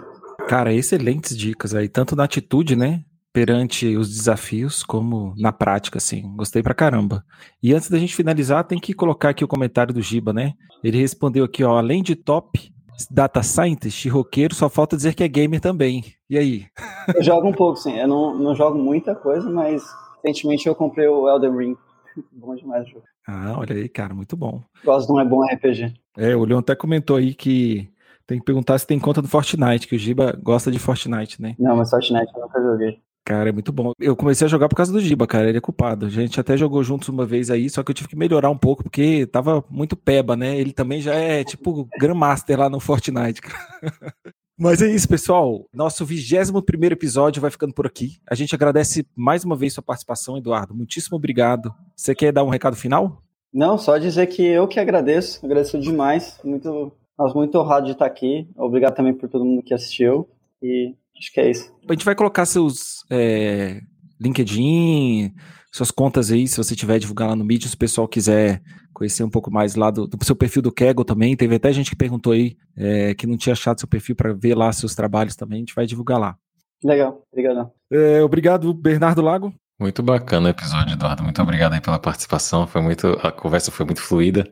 Cara, 0.49 0.75
excelentes 0.75 1.37
dicas 1.37 1.75
aí, 1.75 1.89
tanto 1.89 2.17
na 2.17 2.25
atitude, 2.25 2.75
né? 2.75 3.05
Perante 3.35 3.97
os 3.97 4.09
desafios, 4.09 4.85
como 4.85 5.35
na 5.37 5.53
prática, 5.53 5.99
assim. 5.99 6.23
Gostei 6.37 6.63
pra 6.63 6.73
caramba. 6.73 7.25
E 7.61 7.75
antes 7.75 7.91
da 7.91 7.99
gente 7.99 8.15
finalizar, 8.15 8.63
tem 8.63 8.79
que 8.79 8.95
colocar 8.95 9.31
aqui 9.31 9.43
o 9.43 9.49
comentário 9.49 9.93
do 9.93 10.01
Giba, 10.01 10.33
né? 10.33 10.53
Ele 10.85 11.01
respondeu 11.01 11.45
aqui, 11.45 11.65
ó, 11.65 11.77
além 11.77 12.01
de 12.01 12.15
top 12.15 12.73
data 13.11 13.43
scientist 13.43 14.05
e 14.05 14.09
roqueiro, 14.09 14.55
só 14.55 14.69
falta 14.69 14.97
dizer 14.97 15.15
que 15.15 15.25
é 15.25 15.27
gamer 15.27 15.61
também. 15.61 16.05
E 16.31 16.39
aí? 16.39 16.67
Eu 17.13 17.25
jogo 17.25 17.49
um 17.49 17.53
pouco, 17.53 17.77
sim. 17.77 17.99
Eu 17.99 18.07
não, 18.07 18.39
não 18.39 18.55
jogo 18.55 18.79
muita 18.79 19.17
coisa, 19.17 19.51
mas 19.51 19.83
recentemente 20.23 20.69
eu 20.69 20.75
comprei 20.77 21.09
o 21.09 21.29
Elden 21.29 21.57
Ring. 21.57 21.77
bom 22.31 22.55
demais 22.55 22.87
o 22.87 22.91
jogo. 22.91 23.05
Ah, 23.27 23.57
olha 23.59 23.75
aí, 23.75 23.89
cara, 23.89 24.15
muito 24.15 24.37
bom. 24.37 24.63
Gosto 24.85 25.09
de 25.09 25.13
um 25.13 25.21
é 25.21 25.25
bom 25.25 25.45
RPG. 25.45 25.93
É, 26.17 26.37
o 26.37 26.45
Leon 26.45 26.61
até 26.61 26.77
comentou 26.77 27.17
aí 27.17 27.35
que 27.35 27.91
tem 28.29 28.39
que 28.39 28.45
perguntar 28.45 28.79
se 28.79 28.87
tem 28.87 29.01
conta 29.01 29.21
do 29.21 29.27
Fortnite, 29.27 29.89
que 29.89 29.97
o 29.97 29.99
Giba 29.99 30.39
gosta 30.41 30.71
de 30.71 30.79
Fortnite, 30.79 31.43
né? 31.43 31.57
Não, 31.59 31.75
mas 31.75 31.91
Fortnite 31.91 32.31
eu 32.33 32.43
nunca 32.43 32.63
joguei. 32.63 33.03
Cara, 33.25 33.49
é 33.49 33.53
muito 33.53 33.73
bom. 33.73 33.93
Eu 33.99 34.15
comecei 34.15 34.45
a 34.45 34.51
jogar 34.51 34.69
por 34.69 34.77
causa 34.77 34.93
do 34.93 35.01
Giba, 35.01 35.27
cara. 35.27 35.49
Ele 35.49 35.57
é 35.57 35.61
culpado. 35.61 36.05
A 36.05 36.11
gente 36.11 36.39
até 36.39 36.57
jogou 36.57 36.85
juntos 36.85 37.09
uma 37.09 37.25
vez 37.25 37.51
aí, 37.51 37.71
só 37.71 37.83
que 37.83 37.91
eu 37.91 37.95
tive 37.95 38.11
que 38.11 38.17
melhorar 38.17 38.51
um 38.51 38.59
pouco, 38.59 38.83
porque 38.83 39.27
tava 39.27 39.65
muito 39.71 39.97
peba, 39.97 40.37
né? 40.37 40.59
Ele 40.59 40.73
também 40.73 41.01
já 41.01 41.15
é 41.15 41.43
tipo 41.43 41.89
Grandmaster 41.99 42.59
lá 42.59 42.69
no 42.69 42.79
Fortnite, 42.79 43.41
cara. 43.41 43.83
Mas 44.57 44.81
é 44.83 44.89
isso, 44.89 45.09
pessoal. 45.09 45.67
Nosso 45.73 46.05
21 46.05 46.59
episódio 46.93 47.43
vai 47.43 47.51
ficando 47.51 47.75
por 47.75 47.87
aqui. 47.87 48.19
A 48.29 48.37
gente 48.37 48.55
agradece 48.55 49.05
mais 49.17 49.43
uma 49.43 49.57
vez 49.57 49.73
sua 49.73 49.83
participação, 49.83 50.37
Eduardo. 50.37 50.75
Muitíssimo 50.75 51.17
obrigado. 51.17 51.75
Você 51.97 52.15
quer 52.15 52.31
dar 52.31 52.45
um 52.45 52.51
recado 52.51 52.77
final? 52.77 53.21
Não, 53.53 53.77
só 53.77 53.99
dizer 53.99 54.27
que 54.29 54.45
eu 54.45 54.69
que 54.69 54.79
agradeço. 54.79 55.45
Agradeço 55.45 55.79
demais. 55.81 56.39
Muito, 56.45 56.93
nós 57.19 57.35
muito 57.35 57.59
honrado 57.59 57.87
de 57.87 57.93
estar 57.93 58.07
aqui. 58.07 58.49
Obrigado 58.57 58.95
também 58.95 59.15
por 59.15 59.29
todo 59.29 59.45
mundo 59.45 59.63
que 59.63 59.75
assistiu. 59.75 60.29
E 60.63 60.95
Acho 61.17 61.33
que 61.33 61.41
é 61.41 61.51
isso. 61.51 61.73
A 61.89 61.93
gente 61.93 62.05
vai 62.05 62.15
colocar 62.15 62.45
seus 62.47 63.05
é, 63.11 63.81
LinkedIn, 64.21 65.33
suas 65.73 65.91
contas 65.91 66.31
aí, 66.31 66.47
se 66.47 66.57
você 66.57 66.75
tiver 66.75 66.99
divulgar 66.99 67.29
lá 67.29 67.37
no 67.37 67.45
mídia, 67.45 67.69
se 67.69 67.75
o 67.75 67.79
pessoal 67.79 68.07
quiser 68.07 68.63
conhecer 68.93 69.25
um 69.25 69.31
pouco 69.31 69.51
mais 69.51 69.75
lá 69.75 69.91
do, 69.91 70.07
do 70.07 70.25
seu 70.25 70.37
perfil 70.37 70.63
do 70.63 70.73
Kegel 70.73 71.05
também. 71.05 71.37
Teve 71.37 71.57
até 71.57 71.73
gente 71.73 71.91
que 71.91 71.97
perguntou 71.97 72.33
aí 72.33 72.57
é, 72.77 73.15
que 73.15 73.27
não 73.27 73.37
tinha 73.37 73.53
achado 73.53 73.81
seu 73.81 73.89
perfil 73.89 74.15
para 74.15 74.33
ver 74.33 74.55
lá 74.55 74.73
seus 74.73 74.95
trabalhos 74.95 75.35
também. 75.35 75.59
A 75.59 75.61
gente 75.61 75.75
vai 75.75 75.85
divulgar 75.85 76.19
lá. 76.19 76.37
Legal, 76.83 77.23
obrigado. 77.33 77.71
É, 77.91 78.23
obrigado, 78.23 78.73
Bernardo 78.73 79.21
Lago. 79.21 79.53
Muito 79.81 80.03
bacana 80.03 80.47
o 80.47 80.51
episódio, 80.51 80.93
Eduardo. 80.93 81.25
Muito 81.25 81.43
obrigado 81.43 81.73
aí 81.73 81.81
pela 81.81 81.99
participação. 81.99 82.67
Foi 82.67 82.81
muito, 82.81 83.09
a 83.23 83.33
conversa 83.33 83.73
foi 83.73 83.85
muito 83.85 84.01
fluida. 84.01 84.47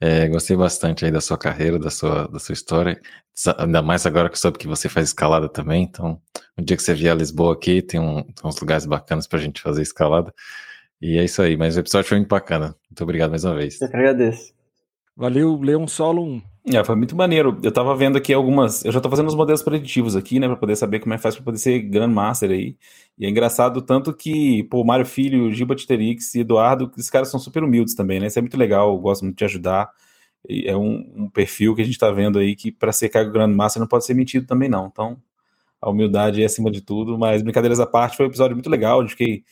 É, 0.00 0.28
gostei 0.28 0.56
bastante 0.56 1.04
aí 1.04 1.10
da 1.10 1.20
sua 1.20 1.38
carreira, 1.38 1.78
da 1.78 1.90
sua, 1.90 2.28
da 2.28 2.38
sua 2.38 2.52
história. 2.52 3.00
Ainda 3.58 3.82
mais 3.82 4.04
agora 4.04 4.28
que 4.28 4.34
eu 4.34 4.40
soube 4.40 4.58
que 4.58 4.66
você 4.66 4.88
faz 4.88 5.08
escalada 5.08 5.48
também. 5.48 5.84
Então, 5.84 6.20
um 6.56 6.62
dia 6.62 6.76
que 6.76 6.82
você 6.82 6.94
vier 6.94 7.12
a 7.12 7.16
Lisboa 7.16 7.54
aqui, 7.54 7.80
tem, 7.80 7.98
um, 7.98 8.22
tem 8.22 8.44
uns 8.44 8.60
lugares 8.60 8.84
bacanas 8.84 9.26
pra 9.26 9.38
gente 9.38 9.62
fazer 9.62 9.82
escalada. 9.82 10.32
E 11.00 11.18
é 11.18 11.24
isso 11.24 11.40
aí. 11.40 11.56
Mas 11.56 11.76
o 11.76 11.80
episódio 11.80 12.08
foi 12.08 12.18
muito 12.18 12.28
bacana. 12.28 12.74
Muito 12.90 13.02
obrigado 13.02 13.30
mais 13.30 13.44
uma 13.44 13.54
vez. 13.54 13.80
Eu 13.80 13.88
que 13.88 13.96
agradeço. 13.96 14.54
Valeu, 15.16 15.58
Leon 15.60 15.86
Solo 15.86 16.24
1. 16.24 16.42
É, 16.68 16.82
foi 16.82 16.96
muito 16.96 17.14
maneiro. 17.14 17.56
Eu 17.62 17.70
tava 17.70 17.94
vendo 17.94 18.18
aqui 18.18 18.32
algumas. 18.32 18.84
Eu 18.84 18.90
já 18.90 19.00
tô 19.00 19.08
fazendo 19.08 19.28
os 19.28 19.36
modelos 19.36 19.62
preditivos 19.62 20.16
aqui, 20.16 20.40
né? 20.40 20.48
Pra 20.48 20.56
poder 20.56 20.74
saber 20.74 20.98
como 20.98 21.14
é 21.14 21.16
que 21.16 21.22
faz 21.22 21.36
pra 21.36 21.44
poder 21.44 21.58
ser 21.58 21.78
Grandmaster 21.80 22.50
aí. 22.50 22.76
E 23.16 23.24
é 23.24 23.30
engraçado 23.30 23.80
tanto 23.80 24.12
que, 24.12 24.64
pô, 24.64 24.82
Mário 24.84 25.06
Filho, 25.06 25.52
Giba 25.52 25.76
Titerix 25.76 26.34
e 26.34 26.40
Eduardo, 26.40 26.90
esses 26.96 27.08
caras 27.08 27.28
são 27.28 27.38
super 27.38 27.62
humildes 27.62 27.94
também, 27.94 28.18
né? 28.18 28.26
Isso 28.26 28.38
é 28.40 28.42
muito 28.42 28.56
legal, 28.58 28.92
eu 28.92 28.98
gosto 28.98 29.24
muito 29.24 29.38
de 29.38 29.44
ajudar. 29.44 29.90
E 30.48 30.68
é 30.68 30.76
um, 30.76 31.12
um, 31.16 31.30
perfil 31.30 31.74
que 31.74 31.82
a 31.82 31.84
gente 31.84 31.98
tá 31.98 32.10
vendo 32.10 32.38
aí 32.38 32.56
que 32.56 32.72
para 32.72 32.92
ser 32.92 33.08
cargo 33.10 33.32
Grandmaster 33.32 33.80
não 33.80 33.88
pode 33.88 34.04
ser 34.04 34.14
mentido 34.14 34.46
também, 34.46 34.68
não. 34.68 34.88
Então, 34.88 35.16
a 35.80 35.90
humildade 35.90 36.42
é 36.42 36.46
acima 36.46 36.70
de 36.70 36.80
tudo. 36.82 37.18
Mas, 37.18 37.42
brincadeiras 37.42 37.80
à 37.80 37.86
parte, 37.86 38.16
foi 38.16 38.26
um 38.26 38.28
episódio 38.28 38.56
muito 38.56 38.70
legal. 38.70 39.02
Eu 39.02 39.08
fiquei. 39.08 39.44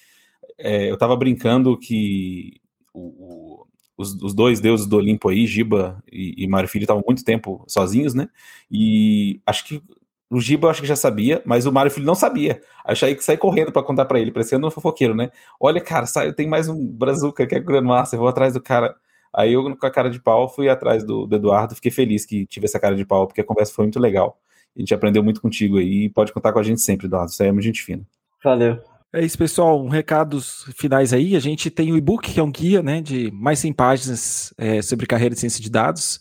É, 0.58 0.90
eu 0.90 0.96
tava 0.98 1.16
brincando 1.16 1.78
que 1.78 2.60
o 2.92 3.63
os, 3.96 4.14
os, 4.22 4.34
dois 4.34 4.60
deuses 4.60 4.86
do 4.86 4.96
Olimpo 4.96 5.28
aí, 5.28 5.46
Giba 5.46 6.02
e, 6.10 6.44
e 6.44 6.48
Mário 6.48 6.68
Filho, 6.68 6.84
estavam 6.84 7.02
muito 7.06 7.24
tempo 7.24 7.64
sozinhos, 7.68 8.14
né? 8.14 8.28
E 8.70 9.40
acho 9.46 9.64
que 9.64 9.82
o 10.30 10.40
Giba 10.40 10.70
acho 10.70 10.80
que 10.80 10.86
já 10.86 10.96
sabia, 10.96 11.42
mas 11.44 11.66
o 11.66 11.72
Mário 11.72 11.90
Filho 11.90 12.06
não 12.06 12.14
sabia. 12.14 12.60
Achei 12.84 13.14
que 13.14 13.22
saí 13.22 13.36
correndo 13.36 13.70
para 13.70 13.82
contar 13.82 14.04
para 14.04 14.18
ele, 14.18 14.32
parecendo 14.32 14.66
um 14.66 14.70
fofoqueiro, 14.70 15.14
né? 15.14 15.30
Olha, 15.60 15.80
cara, 15.80 16.06
sai, 16.06 16.32
tem 16.32 16.48
mais 16.48 16.68
um 16.68 16.86
Brazuca 16.86 17.46
que 17.46 17.54
é 17.54 17.60
Grandmaster, 17.60 18.18
vou 18.18 18.28
atrás 18.28 18.54
do 18.54 18.60
cara. 18.60 18.96
Aí 19.32 19.52
eu, 19.52 19.76
com 19.76 19.86
a 19.86 19.90
cara 19.90 20.10
de 20.10 20.20
pau, 20.20 20.48
fui 20.48 20.68
atrás 20.68 21.04
do, 21.04 21.26
do 21.26 21.36
Eduardo, 21.36 21.74
fiquei 21.74 21.90
feliz 21.90 22.24
que 22.24 22.46
tive 22.46 22.66
essa 22.66 22.80
cara 22.80 22.96
de 22.96 23.04
pau, 23.04 23.26
porque 23.26 23.40
a 23.40 23.44
conversa 23.44 23.72
foi 23.72 23.84
muito 23.84 24.00
legal. 24.00 24.38
A 24.76 24.80
gente 24.80 24.92
aprendeu 24.94 25.22
muito 25.22 25.40
contigo 25.40 25.78
aí 25.78 26.08
pode 26.08 26.32
contar 26.32 26.52
com 26.52 26.58
a 26.58 26.62
gente 26.62 26.80
sempre, 26.80 27.06
Eduardo. 27.06 27.30
Aí 27.40 27.46
é 27.46 27.52
muito 27.52 27.64
gente 27.64 27.82
fina. 27.82 28.04
Valeu. 28.42 28.93
É 29.16 29.24
isso, 29.24 29.38
pessoal. 29.38 29.80
Um 29.80 29.88
recados 29.88 30.64
finais 30.76 31.12
aí. 31.12 31.36
A 31.36 31.38
gente 31.38 31.70
tem 31.70 31.92
o 31.92 31.96
e-book, 31.96 32.32
que 32.32 32.40
é 32.40 32.42
um 32.42 32.50
guia 32.50 32.82
né, 32.82 33.00
de 33.00 33.30
mais 33.30 33.60
100 33.60 33.72
páginas 33.72 34.52
é, 34.58 34.82
sobre 34.82 35.06
carreira 35.06 35.36
de 35.36 35.40
ciência 35.40 35.62
de 35.62 35.70
dados. 35.70 36.18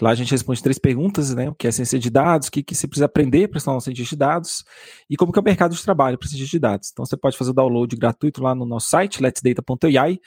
Lá 0.00 0.08
a 0.08 0.14
gente 0.14 0.30
responde 0.30 0.62
três 0.62 0.78
perguntas, 0.78 1.34
né? 1.34 1.50
O 1.50 1.54
que 1.54 1.68
é 1.68 1.70
ciência 1.70 1.98
de 1.98 2.08
dados, 2.08 2.48
o 2.48 2.50
que, 2.50 2.62
que 2.62 2.74
você 2.74 2.88
precisa 2.88 3.04
aprender 3.04 3.48
para 3.48 3.60
ser 3.60 3.68
um 3.68 3.78
cientista 3.78 4.14
de 4.14 4.18
dados 4.18 4.64
e 5.10 5.18
como 5.18 5.30
que 5.30 5.38
é 5.38 5.42
o 5.42 5.44
mercado 5.44 5.74
de 5.74 5.82
trabalho 5.82 6.16
para 6.16 6.26
cientista 6.26 6.52
de 6.52 6.58
dados. 6.58 6.88
Então 6.90 7.04
você 7.04 7.14
pode 7.14 7.36
fazer 7.36 7.50
o 7.50 7.52
download 7.52 7.94
gratuito 7.94 8.42
lá 8.42 8.54
no 8.54 8.64
nosso 8.64 8.88
site, 8.88 9.22
letsdata.ai 9.22 10.18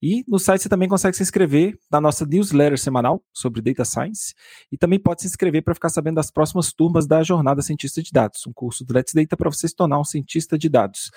e 0.00 0.24
no 0.28 0.38
site 0.38 0.62
você 0.62 0.68
também 0.68 0.88
consegue 0.88 1.16
se 1.16 1.22
inscrever 1.22 1.78
na 1.90 2.00
nossa 2.00 2.24
newsletter 2.24 2.78
semanal 2.78 3.22
sobre 3.32 3.60
Data 3.60 3.84
Science 3.84 4.34
e 4.70 4.78
também 4.78 4.98
pode 4.98 5.22
se 5.22 5.28
inscrever 5.28 5.62
para 5.62 5.74
ficar 5.74 5.88
sabendo 5.88 6.16
das 6.16 6.30
próximas 6.30 6.72
turmas 6.72 7.06
da 7.06 7.22
Jornada 7.22 7.62
Cientista 7.62 8.02
de 8.02 8.12
Dados, 8.12 8.46
um 8.46 8.52
curso 8.52 8.84
do 8.84 8.94
Let's 8.94 9.12
Data 9.12 9.36
para 9.36 9.50
você 9.50 9.66
se 9.66 9.74
tornar 9.74 9.98
um 9.98 10.04
cientista 10.04 10.56
de 10.56 10.68
dados. 10.68 11.10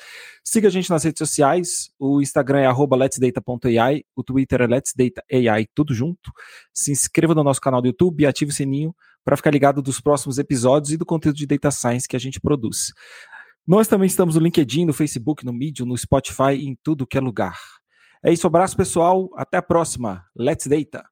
Siga 0.44 0.68
a 0.68 0.72
gente 0.72 0.90
nas 0.90 1.04
redes 1.04 1.20
sociais, 1.20 1.92
o 2.00 2.22
Instagram 2.22 2.62
é 2.62 2.96
letsdata.ai, 2.96 4.04
o 4.16 4.24
Twitter 4.24 4.62
é 4.62 4.68
letsdata.ai, 4.68 5.68
tudo 5.76 5.94
junto. 5.94 6.32
Se 6.74 6.92
inscreva 6.92 7.36
no 7.36 7.44
nosso 7.44 7.62
canal 7.62 7.82
do 7.82 7.88
YouTube 7.88 8.22
e 8.22 8.26
ative 8.26 8.52
o 8.52 8.54
sininho 8.54 8.96
para 9.24 9.38
ficar 9.38 9.52
ligado 9.52 9.82
dos 9.82 10.02
próximos 10.02 10.40
episódios 10.40 10.92
e 10.92 10.98
do 10.98 11.06
conteúdo 11.06 11.36
de 11.36 11.46
Data 11.46 11.70
Science 11.70 12.08
que 12.08 12.16
a 12.16 12.20
gente 12.20 12.40
produz. 12.40 12.92
Nós 13.68 13.88
também 13.88 14.08
estamos 14.08 14.36
no 14.36 14.42
LinkedIn, 14.42 14.86
no 14.86 14.94
Facebook, 14.94 15.46
no 15.46 15.54
Medium, 15.54 15.86
no 15.86 15.98
Spotify, 15.98 16.54
em 16.54 16.76
tudo 16.84 17.06
que 17.06 17.18
é 17.18 17.22
lugar. 17.22 17.58
É 18.24 18.32
isso, 18.32 18.46
abraço 18.46 18.78
pessoal, 18.78 19.30
até 19.36 19.58
a 19.58 19.62
próxima. 19.64 20.24
Let's 20.36 20.68
Data. 20.68 21.04